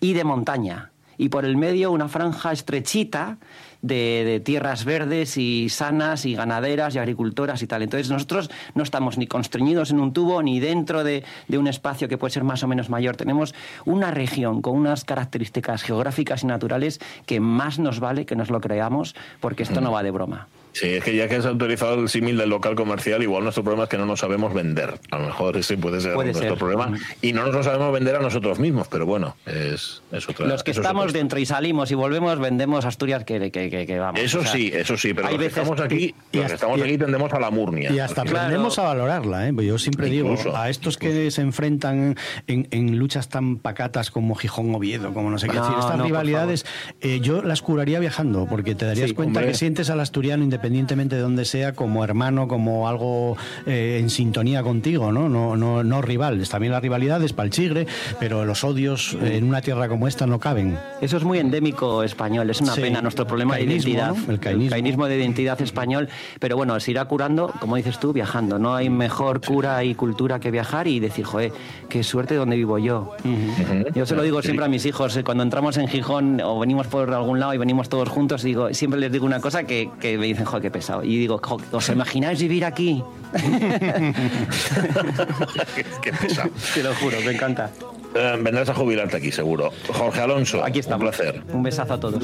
y 0.00 0.14
de 0.14 0.24
montaña. 0.24 0.90
Y 1.16 1.30
por 1.30 1.44
el 1.44 1.56
medio 1.56 1.90
una 1.90 2.08
franja 2.08 2.52
estrechita 2.52 3.38
de, 3.82 4.24
de 4.24 4.40
tierras 4.40 4.84
verdes 4.84 5.36
y 5.36 5.68
sanas 5.68 6.26
y 6.26 6.34
ganaderas 6.34 6.94
y 6.94 6.98
agricultoras 6.98 7.62
y 7.62 7.66
tal. 7.66 7.82
Entonces 7.82 8.10
nosotros 8.10 8.50
no 8.74 8.82
estamos 8.82 9.18
ni 9.18 9.26
constreñidos 9.26 9.90
en 9.90 10.00
un 10.00 10.12
tubo 10.12 10.42
ni 10.42 10.60
dentro 10.60 11.04
de, 11.04 11.24
de 11.48 11.58
un 11.58 11.68
espacio 11.68 12.08
que 12.08 12.18
puede 12.18 12.32
ser 12.32 12.44
más 12.44 12.62
o 12.62 12.68
menos 12.68 12.90
mayor. 12.90 13.16
Tenemos 13.16 13.54
una 13.84 14.10
región 14.10 14.62
con 14.62 14.76
unas 14.76 15.04
características 15.04 15.82
geográficas 15.82 16.42
y 16.42 16.46
naturales 16.46 17.00
que 17.26 17.40
más 17.40 17.78
nos 17.78 18.00
vale 18.00 18.26
que 18.26 18.36
nos 18.36 18.50
lo 18.50 18.60
creamos 18.60 19.14
porque 19.40 19.62
esto 19.62 19.80
no 19.80 19.92
va 19.92 20.02
de 20.02 20.10
broma. 20.10 20.48
Sí, 20.78 20.86
es 20.88 21.02
que 21.04 21.16
ya 21.16 21.28
que 21.28 21.36
has 21.36 21.46
autorizado 21.46 21.94
el 22.00 22.08
símil 22.08 22.36
del 22.36 22.50
local 22.50 22.74
comercial, 22.74 23.22
igual 23.22 23.42
nuestro 23.42 23.62
problema 23.64 23.84
es 23.84 23.88
que 23.90 23.98
no 23.98 24.06
nos 24.06 24.20
sabemos 24.20 24.54
vender. 24.54 24.98
A 25.10 25.18
lo 25.18 25.26
mejor 25.26 25.56
ese 25.56 25.76
puede 25.76 26.00
ser 26.00 26.14
Puede 26.14 26.32
nuestro 26.32 26.50
ser. 26.50 26.58
problema. 26.58 26.96
Y 27.22 27.32
no 27.32 27.44
nos 27.44 27.54
lo 27.54 27.62
sabemos 27.62 27.92
vender 27.92 28.16
a 28.16 28.20
nosotros 28.20 28.58
mismos, 28.58 28.86
pero 28.88 29.06
bueno, 29.06 29.36
es, 29.46 30.02
es 30.12 30.28
otra 30.28 30.46
Los 30.46 30.62
que 30.62 30.70
es 30.72 30.76
estamos 30.76 31.12
dentro 31.12 31.38
y 31.38 31.46
salimos 31.46 31.90
y 31.90 31.94
volvemos, 31.94 32.38
vendemos 32.38 32.84
Asturias 32.84 33.24
que, 33.24 33.50
que, 33.50 33.70
que- 33.70 33.86
que 33.86 33.98
vamos. 33.98 34.20
Eso 34.20 34.40
O 34.40 34.42
sea, 34.42 34.52
sí, 34.52 34.70
eso 34.72 34.96
sí, 34.96 35.14
pero 35.14 35.28
hay 35.28 35.34
los 35.34 35.42
que 35.42 35.48
estamos 35.48 35.80
aquí, 35.80 35.96
y 35.96 36.06
los 36.08 36.14
que 36.30 36.38
hasta- 36.42 36.54
estamos 36.54 36.78
y- 36.78 36.82
aquí 36.82 36.98
tendemos 36.98 37.32
a 37.32 37.40
la 37.40 37.50
murnia. 37.50 37.90
Y 37.90 37.98
hasta 37.98 38.22
aprendemos 38.22 38.78
a 38.78 38.82
valorarla. 38.82 39.48
¿eh? 39.48 39.52
Yo 39.64 39.78
siempre 39.78 40.08
Incluso. 40.08 40.44
digo, 40.44 40.56
a 40.56 40.68
estos 40.70 40.96
que 40.98 41.30
se 41.30 41.40
enfrentan 41.40 42.16
en, 42.46 42.68
en 42.70 42.98
luchas 42.98 43.28
tan 43.28 43.56
pacatas 43.58 44.10
como 44.10 44.34
Gijón 44.34 44.74
Oviedo, 44.74 45.12
como 45.12 45.30
no 45.30 45.38
sé 45.38 45.48
qué 45.48 45.56
No, 45.56 45.62
decir, 45.64 45.78
estas 45.78 45.96
no, 45.98 46.04
rivalidades, 46.04 46.66
eh, 47.00 47.20
yo 47.20 47.42
las 47.42 47.62
curaría 47.62 47.98
viajando, 48.00 48.46
porque 48.48 48.74
te 48.74 48.84
darías 48.86 49.08
Sí, 49.10 49.14
cuenta 49.14 49.40
hombre. 49.40 49.52
que 49.52 49.58
sientes 49.58 49.90
al 49.90 50.00
asturiano, 50.00 50.44
independientemente 50.68 51.16
de 51.16 51.22
donde 51.22 51.44
sea, 51.44 51.72
como 51.72 52.04
hermano, 52.04 52.46
como 52.46 52.88
algo 52.88 53.36
eh, 53.66 53.98
en 54.00 54.10
sintonía 54.10 54.62
contigo, 54.62 55.10
¿no? 55.12 55.28
No, 55.28 55.56
no, 55.56 55.82
no 55.82 56.02
rivales. 56.02 56.50
También 56.50 56.72
las 56.72 56.82
rivalidades 56.82 57.32
para 57.32 57.46
el 57.46 57.50
chigre, 57.50 57.86
pero 58.20 58.44
los 58.44 58.64
odios 58.64 59.16
eh, 59.22 59.36
en 59.38 59.44
una 59.44 59.60
tierra 59.62 59.88
como 59.88 60.06
esta 60.06 60.26
no 60.26 60.38
caben. 60.38 60.78
Eso 61.00 61.16
es 61.16 61.24
muy 61.24 61.38
endémico 61.38 62.02
español, 62.02 62.50
es 62.50 62.60
una 62.60 62.74
Sí. 62.74 62.82
pena 62.82 63.00
nuestro 63.00 63.26
problema 63.26 63.54
de 63.56 63.64
Cainismo, 63.64 63.90
identidad. 63.90 64.14
¿no? 64.26 64.32
El 64.32 64.40
cainismo. 64.40 65.06
de 65.08 65.16
identidad 65.16 65.60
español, 65.62 66.08
pero 66.38 66.56
bueno, 66.56 66.78
se 66.80 66.90
irá 66.90 67.04
curando, 67.06 67.52
como 67.60 67.76
dices 67.76 67.98
tú, 67.98 68.12
viajando. 68.12 68.58
No 68.58 68.74
hay 68.74 68.90
mejor 68.90 69.40
cura 69.40 69.82
y 69.84 69.94
cultura 69.94 70.38
que 70.38 70.50
viajar 70.50 70.86
y 70.86 71.00
decir, 71.00 71.24
joder, 71.24 71.52
qué 71.88 72.02
suerte 72.02 72.34
donde 72.34 72.56
vivo 72.56 72.78
yo. 72.78 73.12
Yo 73.94 74.04
se 74.06 74.14
lo 74.14 74.22
digo 74.22 74.42
siempre 74.42 74.64
a 74.66 74.68
mis 74.68 74.84
hijos, 74.86 75.16
eh, 75.16 75.24
cuando 75.24 75.42
entramos 75.42 75.76
en 75.78 75.88
Gijón 75.88 76.40
o 76.44 76.58
venimos 76.60 76.86
por 76.88 77.12
algún 77.12 77.40
lado 77.40 77.54
y 77.54 77.58
venimos 77.58 77.88
todos 77.88 78.08
juntos, 78.08 78.42
digo, 78.42 78.72
siempre 78.74 79.00
les 79.00 79.10
digo 79.12 79.24
una 79.26 79.40
cosa 79.40 79.64
que, 79.64 79.88
que 80.00 80.18
me 80.18 80.26
dicen, 80.26 80.44
joder, 80.48 80.62
qué 80.62 80.70
pesado. 80.70 81.04
Y 81.04 81.16
digo, 81.18 81.40
"Jo, 81.42 81.58
¿os 81.72 81.88
imagináis 81.88 82.40
vivir 82.40 82.64
aquí? 82.64 83.02
Qué 86.02 86.12
pesado. 86.12 86.50
Te 86.74 86.82
lo 86.82 86.94
juro, 86.94 87.18
me 87.24 87.32
encanta. 87.32 87.70
Eh, 88.14 88.36
vendrás 88.40 88.68
a 88.70 88.74
jubilarte 88.74 89.16
aquí, 89.18 89.30
seguro. 89.30 89.70
Jorge 89.92 90.20
Alonso, 90.20 90.64
Aquí 90.64 90.78
estamos. 90.78 91.04
un 91.04 91.10
placer. 91.10 91.42
Un 91.52 91.62
besazo 91.62 91.94
a 91.94 92.00
todos. 92.00 92.22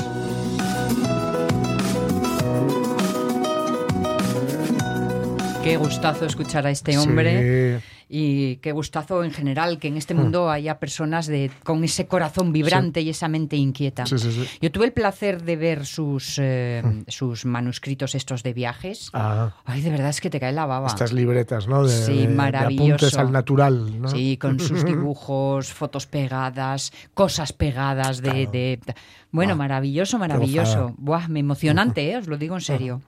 Qué 5.64 5.78
gustazo 5.78 6.26
escuchar 6.26 6.66
a 6.66 6.70
este 6.70 6.98
hombre. 6.98 7.80
Y 8.06 8.56
qué 8.56 8.70
gustazo 8.72 9.24
en 9.24 9.32
general 9.32 9.78
que 9.78 9.88
en 9.88 9.96
este 9.96 10.12
mundo 10.14 10.50
haya 10.50 10.78
personas 10.78 11.26
de, 11.26 11.50
con 11.64 11.82
ese 11.82 12.06
corazón 12.06 12.52
vibrante 12.52 13.00
y 13.00 13.08
esa 13.08 13.28
mente 13.28 13.56
inquieta. 13.56 14.04
Sí. 14.04 14.16
Yo 14.60 14.70
tuve 14.70 14.84
el 14.84 14.92
placer 14.92 15.42
de 15.42 15.56
ver 15.56 15.86
sus, 15.86 16.38
eh, 16.38 16.82
sus 17.08 17.46
manuscritos 17.46 18.14
estos 18.14 18.42
de 18.42 18.52
viajes. 18.52 19.08
Ah, 19.14 19.54
Ay, 19.64 19.80
de 19.80 19.90
verdad 19.90 20.10
es 20.10 20.20
que 20.20 20.28
te 20.28 20.38
cae 20.38 20.52
la 20.52 20.66
baba. 20.66 20.86
estas 20.86 21.14
libretas, 21.14 21.66
¿no? 21.66 21.84
De, 21.86 22.04
Sí, 22.04 22.26
de 22.26 22.28
maravilloso. 22.28 22.84
apuntes 22.94 23.18
al 23.18 23.32
natural, 23.32 24.00
¿no? 24.02 24.08
Sí, 24.08 24.36
con 24.36 24.60
sus 24.60 24.84
dibujos, 24.84 25.72
fotos 25.72 26.06
pegadas, 26.06 26.92
cosas 27.14 27.52
pegadas 27.54 28.20
de... 28.20 28.46
de- 28.46 28.80
bueno, 29.32 29.54
Ah, 29.54 29.56
maravilloso, 29.56 30.18
maravilloso. 30.18 30.94
Buah, 30.98 31.26
me 31.28 31.40
emocionante, 31.40 32.08
¿eh? 32.12 32.18
os 32.18 32.28
lo 32.28 32.36
digo 32.36 32.54
en 32.54 32.60
serio. 32.60 33.00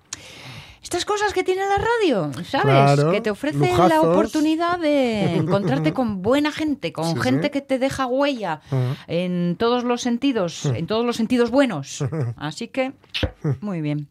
Estas 0.87 1.05
cosas 1.05 1.32
que 1.32 1.43
tiene 1.43 1.62
la 1.62 1.78
radio, 1.78 2.30
¿sabes? 2.45 2.62
Claro, 2.95 3.11
que 3.11 3.20
te 3.20 3.28
ofrece 3.30 3.72
la 3.76 4.01
oportunidad 4.03 4.78
de 4.78 5.34
encontrarte 5.34 5.93
con 5.93 6.22
buena 6.22 6.53
gente, 6.53 6.93
con 6.93 7.12
Sí, 7.16 7.20
gente 7.20 7.47
sí. 7.49 7.51
que 7.51 7.61
te 7.61 7.80
deja 7.80 8.07
huella 8.07 8.61
en 9.09 9.57
todos 9.59 9.82
los 9.82 10.01
sentidos, 10.01 10.64
en 10.66 10.87
todos 10.87 11.05
los 11.05 11.16
sentidos 11.16 11.51
buenos. 11.51 12.05
Así 12.37 12.68
que, 12.68 12.93
muy 13.61 13.80
bien. 13.80 14.07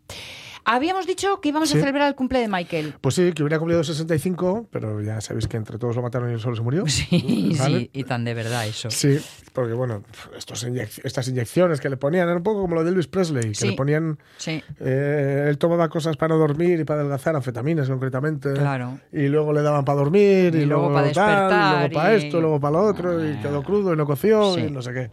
Habíamos 0.66 1.08
dicho 1.08 1.40
que 1.40 1.48
íbamos 1.50 1.70
Sí. 1.70 1.78
a 1.78 1.80
celebrar 1.80 2.10
el 2.10 2.16
cumple 2.16 2.40
de 2.40 2.50
Michael. 2.50 2.96
Pues 3.00 3.16
sí, 3.16 3.32
que 3.34 3.44
hubiera 3.44 3.58
cumplido 3.58 3.82
65, 3.82 4.68
pero 4.70 5.02
ya 5.02 5.22
sabéis 5.22 5.48
que 5.48 5.56
entre 5.56 5.78
todos 5.78 5.96
lo 5.96 6.02
mataron 6.02 6.30
y 6.30 6.34
él 6.34 6.42
solo 6.42 6.58
se 6.58 6.62
murió. 6.62 6.84
Sí, 6.90 7.56
¿Vale? 7.58 7.80
sí, 7.80 7.90
y 7.94 8.04
tan 8.04 8.26
de 8.26 8.34
verdad 8.34 8.68
eso. 8.68 8.90
Sí, 8.92 9.18
porque 9.56 9.74
bueno, 9.74 10.04
estos 10.38 10.68
inyec- 10.68 11.02
estas 11.04 11.28
inyecciones 11.30 11.80
que 11.82 11.90
le 11.90 11.98
ponían, 11.98 12.28
era 12.28 12.38
un 12.38 12.44
poco 12.44 12.62
como 12.62 12.76
lo 12.76 12.84
de 12.84 12.92
Elvis 12.92 13.08
Presley, 13.08 13.50
que 13.50 13.56
Sí. 13.56 13.70
le 13.70 13.74
ponían... 13.76 14.20
Sí. 14.38 14.62
eh, 14.80 15.48
él 15.50 15.58
tomaba 15.58 15.90
cosas 15.90 16.18
para 16.18 16.36
no 16.36 16.40
dormir 16.40 16.80
y 16.82 16.84
para 16.84 17.00
adelgazar, 17.00 17.36
anfetaminas 17.36 17.90
concretamente. 17.90 18.54
Claro. 18.54 19.00
Y 19.12 19.28
luego 19.30 19.52
le 19.54 19.64
daban 19.64 19.84
para 19.86 19.98
dormir, 19.98 20.54
y, 20.54 20.60
Y 20.60 20.66
luego 20.66 20.90
pa' 20.94 21.00
tal, 21.00 21.06
despertar, 21.06 21.76
y 21.76 21.80
luego 21.80 21.94
para 21.96 22.14
esto, 22.14 22.38
y 22.38 22.42
luego 22.42 22.60
para 22.60 22.72
lo 22.74 22.84
otro, 22.84 23.26
y 23.28 23.36
quedó 23.38 23.64
crudo 23.64 23.94
y 23.94 23.98
no 23.98 24.06
coció, 24.06 24.54
Sí. 24.54 24.62
y 24.62 24.70
no 24.72 24.82
sé 24.84 24.94
qué. 24.94 25.10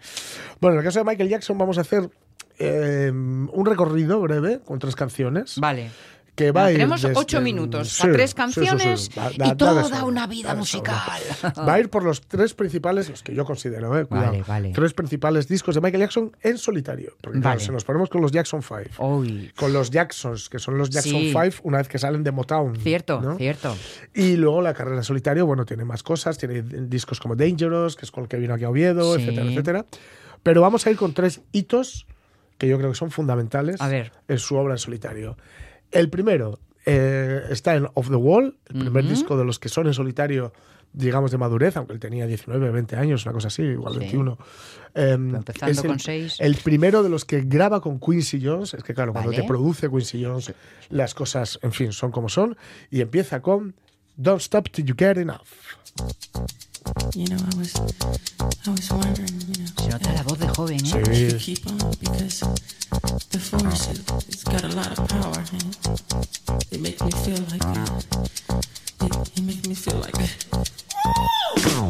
Bueno, 0.61 0.75
en 0.75 0.79
el 0.81 0.85
caso 0.85 0.99
de 0.99 1.05
Michael 1.07 1.29
Jackson 1.31 1.57
vamos 1.57 1.79
a 1.79 1.83
hacer 1.83 2.11
eh, 2.59 3.11
un 3.11 3.65
recorrido 3.67 4.21
breve 4.21 4.61
con 4.65 4.79
tres 4.79 4.95
canciones. 4.95 5.57
Vale. 5.59 5.91
Que 6.35 6.51
va 6.51 6.65
a 6.65 6.71
ir 6.71 6.79
Tenemos 6.79 7.03
desde- 7.03 7.19
ocho 7.21 7.43
minutos 7.43 7.91
Sí, 7.91 8.07
a 8.09 8.13
tres 8.13 8.31
sí, 8.31 8.33
sí, 8.33 8.35
canciones 8.37 9.01
sí. 9.03 9.11
Da- 9.15 9.31
da- 9.37 9.49
y 9.49 9.55
toda 9.57 9.85
sobra, 9.85 10.05
una 10.05 10.27
vida 10.27 10.55
musical. 10.55 10.97
sobra. 11.39 11.65
Va 11.65 11.75
a 11.75 11.81
ir 11.81 11.91
por 11.91 12.05
los 12.05 12.23
tres 12.23 12.55
principales, 12.55 13.11
los 13.11 13.23
que 13.23 13.35
yo 13.35 13.45
considero, 13.45 13.99
eh, 13.99 14.07
cuidado, 14.07 14.31
Vale, 14.33 14.45
vale. 14.49 14.73
tres 14.73 14.95
principales 14.95 15.47
discos 15.47 15.75
de 15.75 15.83
Michael 15.83 16.01
Jackson 16.05 16.33
en 16.41 16.57
solitario. 16.57 17.13
Porque 17.21 17.39
claro, 17.39 17.57
Vale. 17.57 17.67
si 17.67 17.71
nos 17.71 17.85
ponemos 17.85 18.09
con 18.09 18.23
los 18.23 18.33
Jackson 18.33 18.63
5, 18.63 19.23
con 19.57 19.73
los 19.75 19.91
Jacksons, 19.91 20.49
que 20.49 20.59
son 20.59 20.79
los 20.79 20.89
Jackson. 20.89 21.13
5, 21.21 21.61
una 21.65 21.77
vez 21.79 21.89
que 21.89 21.99
salen 21.99 22.25
de 22.25 22.31
Motown. 22.33 22.77
Cierto, 22.77 23.21
¿no? 23.21 23.37
cierto. 23.37 23.77
Y 24.15 24.37
luego 24.37 24.63
la 24.63 24.73
carrera 24.73 24.97
en 24.97 25.05
solitario, 25.05 25.45
bueno, 25.45 25.67
tiene 25.67 25.85
más 25.85 26.03
cosas, 26.03 26.39
tiene 26.39 26.63
discos 26.63 27.21
como 27.21 27.37
Dangerous, 27.37 27.95
que 27.95 28.07
es 28.07 28.11
con 28.11 28.23
el 28.25 28.29
que 28.31 28.39
vino 28.39 28.55
aquí 28.55 28.65
a 28.65 28.71
Oviedo, 28.71 29.17
etcétera, 29.17 29.47
etcétera. 29.51 29.87
Pero 30.43 30.63
vamos 30.63 30.87
a 30.87 30.91
ir 30.91 30.97
con 30.97 31.13
tres 31.13 31.43
hitos 31.53 32.07
que 32.57 32.69
yo 32.69 32.79
creo 32.79 32.91
que 32.91 32.97
son 32.97 33.11
fundamentales 33.11 33.81
A 33.83 33.89
ver. 33.89 34.13
en 34.29 34.39
su 34.39 34.57
obra 34.57 34.73
en 34.75 34.79
solitario. 34.79 35.37
El 35.93 36.09
primero 36.11 36.59
eh, 36.87 37.43
está 37.51 37.77
en 37.77 37.87
Off 37.95 38.09
the 38.09 38.17
Wall, 38.17 38.57
el 38.69 38.81
primer 38.81 39.07
disco 39.07 39.37
de 39.37 39.45
los 39.45 39.59
que 39.59 39.69
son 39.69 39.87
en 39.87 39.95
solitario, 39.95 40.53
digamos, 40.93 41.31
de 41.31 41.39
madurez, 41.39 41.77
aunque 41.77 41.93
él 41.93 42.01
tenía 42.01 42.27
19, 42.27 42.71
20 42.71 42.97
años, 42.97 43.25
una 43.25 43.33
cosa 43.33 43.49
así, 43.49 43.63
igual 43.63 43.95
Sí. 43.95 44.01
21. 44.01 44.39
Em, 44.95 45.35
Empezando 45.37 45.71
es 45.73 45.79
el, 45.79 45.87
con 45.87 45.99
seis. 46.01 46.37
el 46.41 46.57
primero 46.57 47.03
de 47.03 47.09
los 47.09 47.25
que 47.25 47.43
graba 47.43 47.81
con 47.81 47.99
Quincy 48.01 48.41
Jones, 48.45 48.75
es 48.75 48.83
que 48.83 48.95
claro, 48.95 49.13
cuando 49.13 49.31
te 49.31 49.45
produce 49.45 49.89
Quincy 49.89 50.25
Jones, 50.25 50.53
las 50.91 51.15
cosas, 51.15 51.59
en 51.63 51.73
fin, 51.73 51.93
son 51.93 52.11
como 52.11 52.29
son, 52.29 52.57
y 52.91 53.01
empieza 53.01 53.41
con 53.41 53.75
Don't 54.17 54.41
Stop 54.41 54.71
Till 54.71 54.85
You 54.85 54.95
Get 54.99 55.19
Enough. 55.19 55.41
You 57.15 57.27
know, 57.29 57.37
I 57.37 57.57
was, 57.59 57.75
I 58.67 58.71
was 58.71 58.91
wondering, 58.91 59.29
you 59.49 59.63
know, 59.63 59.71
Se 59.79 59.89
nota 59.89 60.13
la 60.13 60.23
voz 60.23 60.39
de 60.39 60.49
joven, 60.49 60.77
¿eh? 60.77 61.05
Sí. 61.05 61.23
if 61.27 61.45
keep 61.45 61.67
on 61.67 61.79
because 62.01 62.41
the 63.31 63.39
force 63.39 63.89
it, 63.91 64.01
it's 64.29 64.45
got 64.45 64.65
a 64.65 64.69
lot 64.69 64.91
of 64.97 65.09
power 65.09 65.45
and 65.53 65.77
it 66.71 66.81
makes 66.81 67.03
me 67.03 67.11
feel 67.25 67.41
like 67.51 67.65
uh, 67.65 67.87
it, 69.07 69.39
it 69.39 69.43
makes 69.43 69.67
me 69.67 69.75
feel 69.75 69.97
like 69.97 70.15
Esto 71.73 71.89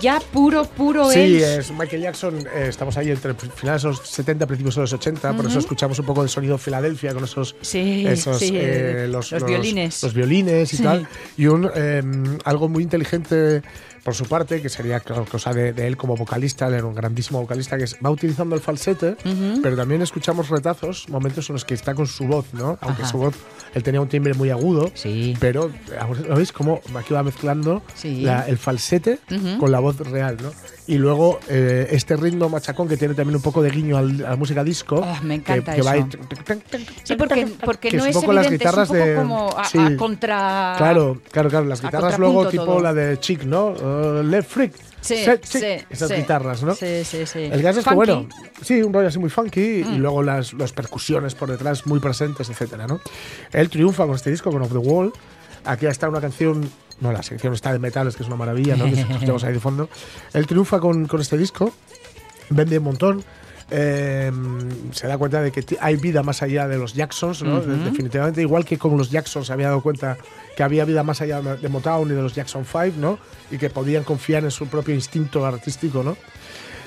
ya 0.00 0.20
puro, 0.32 0.64
puro 0.64 1.10
Sí, 1.10 1.40
es 1.42 1.70
Michael 1.70 2.02
Jackson. 2.02 2.38
eh, 2.54 2.66
estamos 2.68 2.96
ahí 2.96 3.10
entre 3.10 3.34
finales 3.34 3.82
de 3.82 3.88
los 3.88 4.00
70, 4.08 4.46
principios 4.46 4.74
de 4.76 4.80
los 4.82 4.92
80, 4.92 5.34
por 5.36 5.46
eso 5.46 5.58
escuchamos 5.58 5.98
un 5.98 6.06
poco 6.06 6.20
del 6.22 6.30
sonido 6.30 6.58
Filadelfia 6.58 7.14
con 7.14 7.24
esos, 7.24 7.56
Sí, 7.60 8.06
esos, 8.06 8.38
sí, 8.38 8.52
eh, 8.54 9.06
los 9.10 9.30
violines. 9.44 10.02
los 10.02 10.14
violines 10.14 10.72
y 10.72 10.76
Sí. 10.78 10.82
tal. 10.82 11.08
Y 11.36 11.46
un 11.46 11.70
eh, 11.74 12.02
algo 12.44 12.68
muy 12.68 12.82
inteligente 12.82 13.62
por 14.04 14.14
su 14.14 14.24
parte, 14.24 14.62
que 14.62 14.68
sería 14.70 15.00
claro, 15.00 15.26
cosa 15.26 15.52
de, 15.52 15.72
de 15.74 15.86
él 15.86 15.96
como 15.98 16.16
vocalista, 16.16 16.66
él 16.68 16.74
era 16.74 16.86
un 16.86 16.94
grandísimo 16.94 17.40
vocalista, 17.40 17.76
que 17.76 17.84
es, 17.84 17.96
va 18.04 18.08
utilizando 18.10 18.54
el 18.54 18.62
falsete, 18.62 19.16
Ujú. 19.24 19.60
pero 19.62 19.76
también 19.76 20.00
escuchamos 20.00 20.48
retazos, 20.48 21.08
momentos 21.10 21.50
en 21.50 21.54
los 21.54 21.64
que 21.66 21.74
está 21.74 21.94
con 21.94 22.06
su 22.06 22.26
voz, 22.26 22.46
¿no? 22.54 22.78
Aunque 22.80 23.02
Ajá. 23.02 23.10
su 23.10 23.18
voz, 23.18 23.34
él 23.74 23.82
tenía 23.82 24.00
un 24.00 24.08
timbre 24.08 24.34
muy 24.34 24.50
agudo, 24.50 24.90
Sí. 24.94 25.34
pero 25.40 25.70
¿lo 26.28 26.36
veis 26.36 26.52
cómo 26.52 26.80
aquí 26.96 27.14
va 27.14 27.22
mezclando 27.22 27.82
Sí. 27.94 28.22
la- 28.22 28.46
el 28.48 28.58
falsete 28.58 29.18
con 29.58 29.70
la 29.72 29.78
voz 29.80 29.98
real, 29.98 30.36
¿no? 30.42 30.50
Y 30.86 30.96
luego 30.96 31.38
eh, 31.48 31.88
este 31.90 32.16
ritmo 32.16 32.48
machacón 32.48 32.88
que 32.88 32.96
tiene 32.96 33.14
también 33.14 33.36
un 33.36 33.42
poco 33.42 33.60
de 33.62 33.70
guiño 33.70 33.98
al- 33.98 34.24
a 34.24 34.30
la 34.30 34.36
música 34.36 34.64
disco. 34.64 35.02
Ah, 35.04 35.20
me 35.22 35.34
encanta 35.34 35.74
que, 35.74 35.82
va 35.82 35.96
eso. 35.96 36.06
ahí- 36.06 36.58
Sí, 37.04 37.14
porque, 37.16 37.46
porque 37.64 37.88
que 37.90 37.96
no 37.98 38.06
es 38.06 38.16
un 38.16 38.22
poco 38.22 38.32
las 38.32 38.46
evidente, 38.46 38.64
guitarras 38.64 38.88
es 38.88 38.90
un 38.90 38.96
poco 38.98 39.08
de- 39.10 39.16
como 39.16 39.58
a, 39.58 39.64
sí. 39.64 39.78
a 39.78 39.96
contra... 39.96 40.74
Claro, 40.78 41.20
claro, 41.30 41.50
claro. 41.50 41.66
Las 41.66 41.82
guitarras 41.82 42.18
luego 42.18 42.48
tipo 42.48 42.64
todo. 42.64 42.80
la 42.80 42.94
de 42.94 43.18
Chick, 43.20 43.44
¿no? 43.44 43.68
Uh, 43.68 44.22
Left 44.22 44.50
Freak. 44.50 44.72
Sí. 45.08 45.66
Esas 45.90 46.08
sí. 46.08 46.14
guitarras, 46.14 46.62
¿no? 46.62 46.74
Sí, 46.74 47.04
sí, 47.04 47.26
sí. 47.26 47.40
El 47.50 47.62
caso 47.62 47.80
es 47.80 47.86
que, 47.86 47.94
bueno, 47.94 48.28
sí, 48.62 48.82
un 48.82 48.92
rollo 48.92 49.08
así 49.08 49.18
muy 49.18 49.30
funky 49.30 49.80
y 49.80 49.84
Mm. 49.84 49.96
luego 49.98 50.22
las, 50.22 50.52
las 50.54 50.72
percusiones 50.72 51.34
por 51.34 51.50
detrás 51.50 51.86
muy 51.86 52.00
presentes, 52.00 52.48
etcétera, 52.50 52.86
¿no? 52.86 53.00
Él 53.52 53.68
triunfa 53.70 54.06
con 54.06 54.14
este 54.14 54.30
disco, 54.30 54.50
con 54.50 54.62
Off 54.62 54.72
the 54.72 54.78
Wall. 54.78 55.12
Aquí 55.64 55.86
está 55.86 56.08
una 56.08 56.20
canción, 56.20 56.70
no, 57.00 57.12
la 57.12 57.22
sección 57.22 57.52
está 57.52 57.72
de 57.72 57.78
metales, 57.78 58.16
que 58.16 58.22
es 58.22 58.26
una 58.28 58.36
maravilla, 58.36 58.76
¿no? 58.76 58.84
Que 58.86 59.00
escuchamos 59.00 59.44
ahí 59.44 59.52
de 59.52 59.60
fondo. 59.60 59.88
Él 60.32 60.46
triunfa 60.46 60.80
con, 60.80 61.06
con 61.06 61.20
este 61.20 61.36
disco, 61.36 61.72
vende 62.50 62.78
un 62.78 62.84
montón. 62.84 63.24
Eh, 63.70 64.32
se 64.92 65.06
da 65.06 65.18
cuenta 65.18 65.42
de 65.42 65.52
que 65.52 65.64
hay 65.80 65.96
vida 65.96 66.22
más 66.22 66.42
allá 66.42 66.66
de 66.68 66.78
los 66.78 66.94
Jacksons, 66.94 67.42
¿no? 67.42 67.60
Definitivamente, 67.60 68.40
igual 68.40 68.64
que 68.64 68.78
con 68.78 68.96
los 68.96 69.10
Jacksons 69.10 69.48
se 69.48 69.52
había 69.52 69.68
dado 69.68 69.82
cuenta 69.82 70.16
que 70.56 70.62
había 70.62 70.84
vida 70.84 71.02
más 71.02 71.20
allá 71.20 71.40
de 71.40 71.68
Motown 71.68 72.10
y 72.10 72.14
de 72.14 72.22
los 72.22 72.34
Jackson 72.34 72.64
5, 72.64 72.96
¿no? 72.98 73.18
Y 73.50 73.58
que 73.58 73.68
podían 73.68 74.04
confiar 74.04 74.44
en 74.44 74.50
su 74.50 74.66
propio 74.66 74.94
instinto 74.94 75.44
artístico, 75.44 76.02
¿no? 76.02 76.16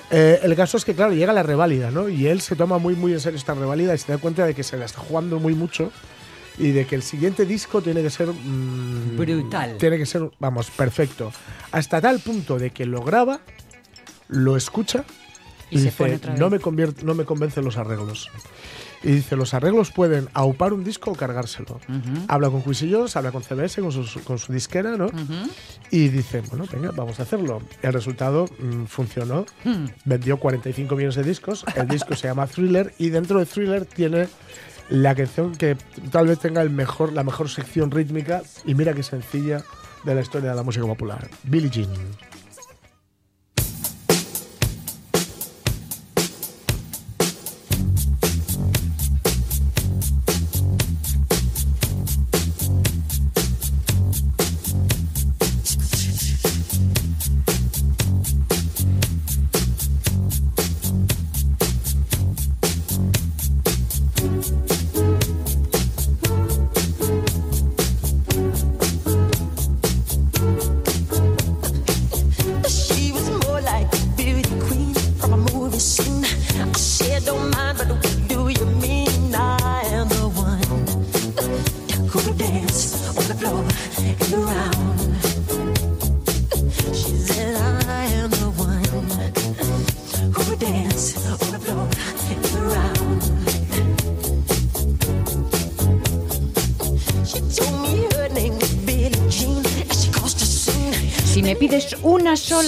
Eh, 0.09 0.39
el 0.43 0.55
caso 0.55 0.75
es 0.75 0.83
que, 0.83 0.93
claro, 0.93 1.13
llega 1.13 1.31
la 1.31 1.43
reválida, 1.43 1.91
¿no? 1.91 2.09
Y 2.09 2.27
él 2.27 2.41
se 2.41 2.55
toma 2.55 2.79
muy, 2.79 2.95
muy 2.95 3.13
en 3.13 3.19
serio 3.19 3.37
esta 3.37 3.53
reválida 3.53 3.93
y 3.93 3.97
se 3.97 4.11
da 4.11 4.17
cuenta 4.17 4.45
de 4.45 4.53
que 4.53 4.63
se 4.63 4.75
la 4.75 4.85
está 4.85 4.99
jugando 4.99 5.39
muy 5.39 5.53
mucho 5.53 5.91
y 6.57 6.71
de 6.71 6.85
que 6.85 6.95
el 6.95 7.03
siguiente 7.03 7.45
disco 7.45 7.81
tiene 7.81 8.01
que 8.01 8.09
ser. 8.09 8.27
mm, 8.27 9.17
Brutal. 9.17 9.77
Tiene 9.77 9.97
que 9.97 10.05
ser, 10.05 10.29
vamos, 10.39 10.69
perfecto. 10.71 11.31
Hasta 11.71 12.01
tal 12.01 12.19
punto 12.19 12.57
de 12.57 12.71
que 12.71 12.85
lo 12.85 13.01
graba, 13.03 13.39
lo 14.27 14.57
escucha 14.57 15.05
Y 15.71 15.77
y, 15.77 15.79
se 15.79 15.85
dice: 15.85 15.97
pone 15.97 16.15
otra 16.15 16.31
vez. 16.33 16.39
no 16.39 16.49
me, 16.49 16.59
no 17.03 17.15
me 17.15 17.25
convencen 17.25 17.65
los 17.65 17.77
arreglos. 17.77 18.29
Y 19.03 19.13
dice: 19.13 19.35
los 19.35 19.53
arreglos 19.53 19.91
pueden 19.91 20.29
aupar 20.33 20.73
un 20.73 20.83
disco 20.83 21.11
o 21.11 21.15
cargárselo. 21.15 21.79
Habla 22.27 22.49
con 22.49 22.61
Jones, 22.61 23.15
habla 23.15 23.31
con 23.31 23.41
CBS, 23.41 23.81
con 23.81 23.91
su, 23.91 24.23
con 24.23 24.37
su 24.37 24.53
disquera, 24.53 24.95
¿no? 24.97 25.07
Y 25.89 26.09
dice, 26.09 26.41
bueno, 26.49 26.65
venga, 26.71 26.91
vamos 26.91 27.19
a 27.19 27.23
hacerlo. 27.23 27.61
El 27.81 27.93
resultado 27.93 28.45
mm, 28.59 28.85
funcionó. 28.85 29.45
Hmm. 29.63 29.85
Vendió 30.05 30.37
45 30.37 30.95
millones 30.95 31.15
de 31.15 31.23
discos. 31.23 31.65
El 31.75 31.87
disco 31.87 32.15
se 32.15 32.27
llama 32.27 32.47
Thriller 32.47 32.93
y 32.97 33.09
dentro 33.09 33.39
de 33.39 33.45
Thriller 33.45 33.85
tiene 33.85 34.27
la 34.89 35.15
canción 35.15 35.55
que 35.55 35.77
tal 36.11 36.27
vez 36.27 36.39
tenga 36.39 36.61
el 36.61 36.69
mejor, 36.69 37.13
la 37.13 37.23
mejor 37.23 37.49
sección 37.49 37.91
rítmica 37.91 38.43
y 38.65 38.75
mira 38.75 38.93
qué 38.93 39.03
sencilla 39.03 39.63
de 40.03 40.15
la 40.15 40.21
historia 40.21 40.51
de 40.51 40.55
la 40.55 40.63
música 40.63 40.85
popular. 40.85 41.29
Billie 41.43 41.69
Jean. 41.69 41.89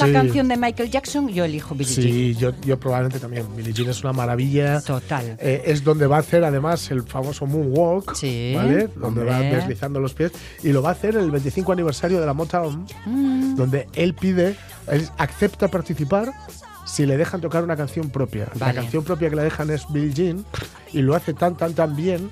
Una 0.04 0.14
canción 0.22 0.48
de 0.48 0.58
Michael 0.58 0.90
Jackson, 0.92 1.28
yo 1.30 1.46
elijo 1.46 1.76
Billie 1.76 1.94
Jean. 1.94 2.08
Sí, 2.08 2.36
yo, 2.36 2.52
yo 2.66 2.80
probablemente 2.80 3.20
también. 3.20 3.46
Billie 3.56 3.74
Jean 3.74 3.90
es 3.90 4.04
una 4.04 4.14
maravilla. 4.14 4.82
Total. 4.82 5.38
Eh, 5.40 5.64
es 5.66 5.84
donde 5.84 6.08
va 6.08 6.18
a 6.18 6.20
hacer 6.20 6.44
además 6.44 6.90
el 6.92 7.04
famoso 7.04 7.46
Moonwalk, 7.46 8.16
Sí, 8.16 8.54
¿vale? 8.56 8.90
Donde 8.96 9.24
va 9.24 9.40
deslizando 9.40 10.00
los 10.00 10.14
pies. 10.14 10.32
Y 10.64 10.70
lo 10.70 10.82
va 10.82 10.90
a 10.90 10.92
hacer 10.94 11.16
el 11.16 11.32
25 11.32 11.72
aniversario 11.72 12.20
de 12.20 12.26
la 12.26 12.34
Motown, 12.34 12.86
Mm. 13.06 13.56
donde 13.56 13.88
él 13.94 14.14
pide, 14.14 14.56
él 14.92 15.08
acepta 15.18 15.68
participar 15.70 16.32
si 16.94 17.08
le 17.08 17.18
dejan 17.18 17.42
tocar 17.42 17.64
una 17.64 17.76
canción 17.76 18.12
propia. 18.12 18.46
Vale. 18.54 18.76
La 18.76 18.82
canción 18.82 19.04
propia 19.04 19.28
que 19.32 19.36
le 19.36 19.42
dejan 19.42 19.72
es 19.72 19.92
Billie 19.92 20.14
Jean 20.14 20.46
y 20.92 21.02
lo 21.02 21.16
hace 21.16 21.34
tan, 21.34 21.58
tan, 21.58 21.74
tan 21.74 21.96
bien 21.96 22.30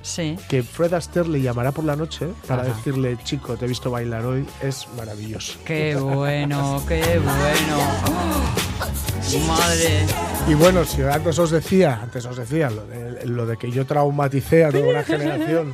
que 0.48 0.62
Fred 0.62 0.94
Astaire 0.94 1.28
le 1.30 1.42
llamará 1.42 1.72
por 1.72 1.84
la 1.84 1.96
noche 1.96 2.28
para 2.48 2.62
Ajá. 2.62 2.72
decirle, 2.72 3.18
chico, 3.24 3.58
te 3.58 3.66
he 3.66 3.68
visto 3.68 3.90
bailar 3.90 4.24
hoy, 4.24 4.46
es 4.62 4.88
maravilloso. 4.96 5.58
Qué 5.66 5.96
bueno, 5.96 6.84
qué 6.88 7.02
bueno. 7.20 7.78
Madre. 9.48 10.06
Y 10.48 10.54
bueno, 10.54 10.86
si 10.86 11.02
antes 11.02 11.40
os 11.40 11.50
decía, 11.50 12.00
antes 12.04 12.24
os 12.26 12.38
decía 12.38 12.70
lo 12.70 12.86
de, 12.86 13.26
lo 13.26 13.46
de 13.48 13.58
que 13.58 13.72
yo 13.72 13.86
traumaticé 13.88 14.66
a 14.66 14.72
toda 14.72 14.86
una 14.88 15.04
generación 15.04 15.74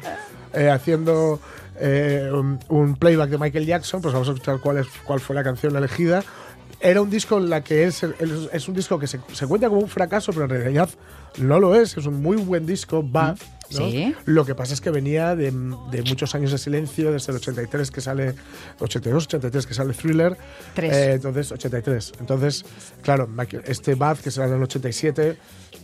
eh, 0.53 0.69
haciendo 0.69 1.41
eh, 1.79 2.29
un, 2.31 2.59
un 2.69 2.95
playback 2.95 3.31
de 3.31 3.38
Michael 3.38 3.65
Jackson, 3.65 4.01
pues 4.01 4.13
vamos 4.13 4.29
a 4.29 4.31
escuchar 4.31 4.59
cuál, 4.61 4.77
es, 4.77 4.88
cuál 5.05 5.19
fue 5.19 5.35
la 5.35 5.43
canción 5.43 5.75
elegida. 5.75 6.23
Era 6.80 7.01
un 7.01 7.09
disco 7.09 7.38
en 7.39 7.49
la 7.49 7.63
que 7.63 7.86
es, 7.86 8.03
es, 8.03 8.67
un 8.67 8.75
disco 8.75 8.99
que 8.99 9.07
se, 9.07 9.19
se 9.34 9.47
cuenta 9.47 9.67
como 9.67 9.82
un 9.82 9.89
fracaso, 9.89 10.32
pero 10.32 10.45
en 10.45 10.51
realidad 10.51 10.89
no 11.39 11.59
lo 11.59 11.73
es. 11.75 11.97
Es 11.97 12.05
un 12.05 12.21
muy 12.21 12.38
buen 12.38 12.65
disco, 12.67 13.01
Bad. 13.03 13.38
¿no? 13.71 13.89
Sí. 13.89 14.15
Lo 14.25 14.45
que 14.45 14.53
pasa 14.55 14.73
es 14.75 14.80
que 14.80 14.91
venía 14.91 15.36
de, 15.36 15.51
de 15.51 16.03
muchos 16.03 16.34
años 16.36 16.51
de 16.51 16.57
silencio, 16.59 17.11
desde 17.11 17.32
el 17.32 17.38
83 17.39 17.89
que 17.91 17.99
sale, 17.99 18.36
82, 18.80 19.25
83 19.25 19.65
que 19.67 19.73
sale 19.73 19.93
Thriller. 19.93 20.38
Eh, 20.78 21.13
entonces, 21.15 21.51
83. 21.51 22.13
Entonces, 22.19 22.63
claro, 23.01 23.28
este 23.65 23.95
Bad 23.95 24.19
que 24.19 24.30
será 24.32 24.45
en 24.47 24.53
el 24.53 24.63
87. 24.63 25.38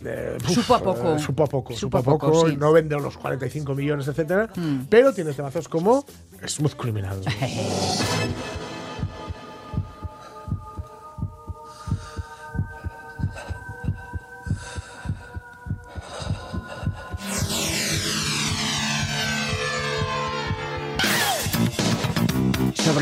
eh, 0.04 0.38
uf, 0.42 0.50
Supo 0.50 0.74
a 0.76 0.78
poco. 0.82 1.16
eh, 1.16 1.18
supo 1.18 1.42
a 1.42 1.46
poco, 1.46 1.74
Supo 1.76 1.98
a 1.98 2.02
poco, 2.02 2.30
poco, 2.30 2.48
sí. 2.48 2.56
no 2.56 2.72
vende 2.72 2.94
los 3.00 3.18
45 3.18 3.74
millones, 3.74 4.06
etcétera, 4.08 4.48
Mm. 4.56 4.82
pero 4.88 5.12
tiene 5.12 5.32
temazos 5.32 5.68
como 5.68 6.06
Smooth 6.46 6.74
Criminal. 6.76 7.20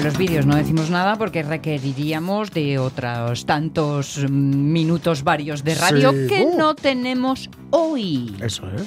Sobre 0.03 0.11
los 0.11 0.19
vídeos 0.19 0.47
no 0.47 0.57
decimos 0.57 0.91
nada 0.91 1.15
porque 1.17 1.45
requeriríamos 1.45 2.51
de 2.51 2.77
otros 2.81 3.47
tantos 3.47 4.19
mm, 4.19 4.33
minutos 4.73 5.23
varios 5.23 5.63
de 5.63 5.77
radio 5.77 6.11
Sí. 6.11 6.27
que 6.29 6.43
Uh. 6.43 6.59
no 6.59 6.75
tenemos 6.75 7.49
hoy. 7.71 8.35
Eso 8.43 8.65
es. 8.75 8.83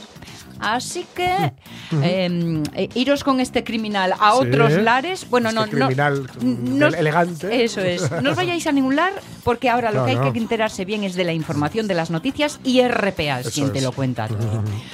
Así 0.60 1.06
que 1.16 1.54
eh, 2.02 2.64
eh, 2.74 2.90
iros 2.96 3.24
con 3.26 3.40
este 3.40 3.64
criminal 3.64 4.14
a 4.20 4.32
Sí. 4.34 4.40
otros 4.48 4.74
lares. 4.74 5.30
Bueno, 5.30 5.50
Este 5.50 5.60
no, 5.60 5.66
no. 5.66 5.72
criminal 5.88 6.28
no- 6.42 6.88
elegante. 6.88 7.64
Eso 7.64 7.80
es. 7.82 8.10
No 8.22 8.32
os 8.32 8.36
vayáis 8.36 8.66
a 8.68 8.72
ningún 8.74 8.96
lar 8.98 9.14
porque 9.44 9.70
ahora 9.70 9.92
lo 9.92 10.00
No, 10.02 10.06
que 10.06 10.12
hay 10.12 10.18
no. 10.18 10.34
que 10.34 10.40
enterarse 10.40 10.84
bien 10.86 11.04
es 11.06 11.16
de 11.16 11.24
la 11.24 11.34
información 11.34 11.88
de 11.88 11.94
las 11.94 12.10
noticias 12.10 12.60
y 12.64 12.82
RPA 12.82 13.40
es 13.42 13.48
Eso 13.48 13.54
quien 13.56 13.72
te 13.72 13.78
es. 13.80 13.84
lo 13.86 13.92
cuenta. 13.94 14.28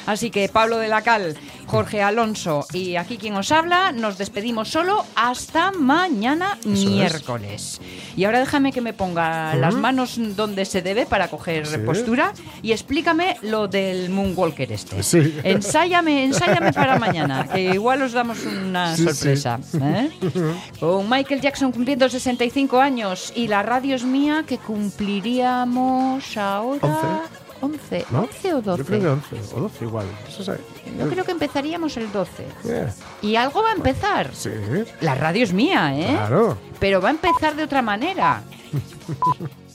Así 0.05 0.30
que 0.30 0.49
Pablo 0.49 0.78
de 0.78 0.88
la 0.88 1.01
Cal, 1.03 1.36
Jorge 1.72 2.03
Alonso 2.03 2.65
y 2.74 2.97
aquí 2.97 3.15
quien 3.17 3.34
os 3.38 3.49
habla, 3.49 3.93
nos 3.93 4.17
despedimos 4.17 4.67
solo 4.67 5.05
hasta 5.15 5.72
mañana 5.72 6.57
es. 6.65 6.67
miércoles. 6.86 7.80
Y 8.17 8.26
ahora 8.26 8.41
déjame 8.41 8.74
que 8.74 8.82
me 8.82 8.91
ponga 8.91 9.55
las 9.55 9.74
manos 9.76 10.19
donde 10.36 10.65
se 10.65 10.82
debe 10.82 11.05
para 11.05 11.30
coger 11.30 11.65
Sí. 11.65 11.78
postura 11.78 12.34
y 12.61 12.74
explícame 12.74 13.38
lo 13.43 13.69
del 13.69 14.09
Moonwalker 14.09 14.69
este. 14.69 15.01
Sí. 15.01 15.39
Ensáyame, 15.45 16.26
ensáyame 16.26 16.74
para 16.74 16.99
mañana, 16.99 17.47
que 17.47 17.61
igual 17.74 18.01
os 18.01 18.11
damos 18.11 18.39
una 18.45 18.93
Sí, 18.97 19.05
sorpresa. 19.05 19.57
¿eh? 19.82 20.09
Con 20.78 21.09
Michael 21.09 21.39
Jackson 21.39 21.72
cumpliendo 21.72 22.09
65 22.09 22.82
años 22.82 23.32
y 23.34 23.47
la 23.47 23.63
radio 23.63 23.95
es 23.95 24.03
mía, 24.03 24.43
que 24.45 24.57
cumpliríamos 24.57 26.36
ahora. 26.36 27.22
11. 27.62 28.05
¿No? 28.12 28.22
11 28.22 28.53
o 28.55 28.62
12. 28.62 28.78
Yo 28.80 28.86
creo 28.86 28.99
que 28.99 29.07
11 29.07 29.55
o 29.55 29.59
12 29.62 29.86
igual. 29.86 30.05
Eso 30.28 30.41
es- 30.53 30.59
Yo 30.97 31.07
creo 31.09 31.24
que 31.24 31.32
empezaríamos 31.32 31.95
el 31.97 32.12
12. 32.12 32.45
Yeah. 32.64 32.93
Y 33.22 33.36
algo 33.36 33.62
va 33.64 33.70
a 33.72 33.74
empezar. 33.76 34.32
Sí, 34.34 34.49
La 35.01 35.16
radio 35.16 35.43
es 35.43 35.53
mía, 35.53 35.95
¿eh? 35.97 36.07
claro. 36.09 36.57
Pero 36.80 36.99
va 37.01 37.09
a 37.09 37.12
empezar 37.12 37.55
de 37.55 37.64
otra 37.64 37.82
manera. 37.82 38.43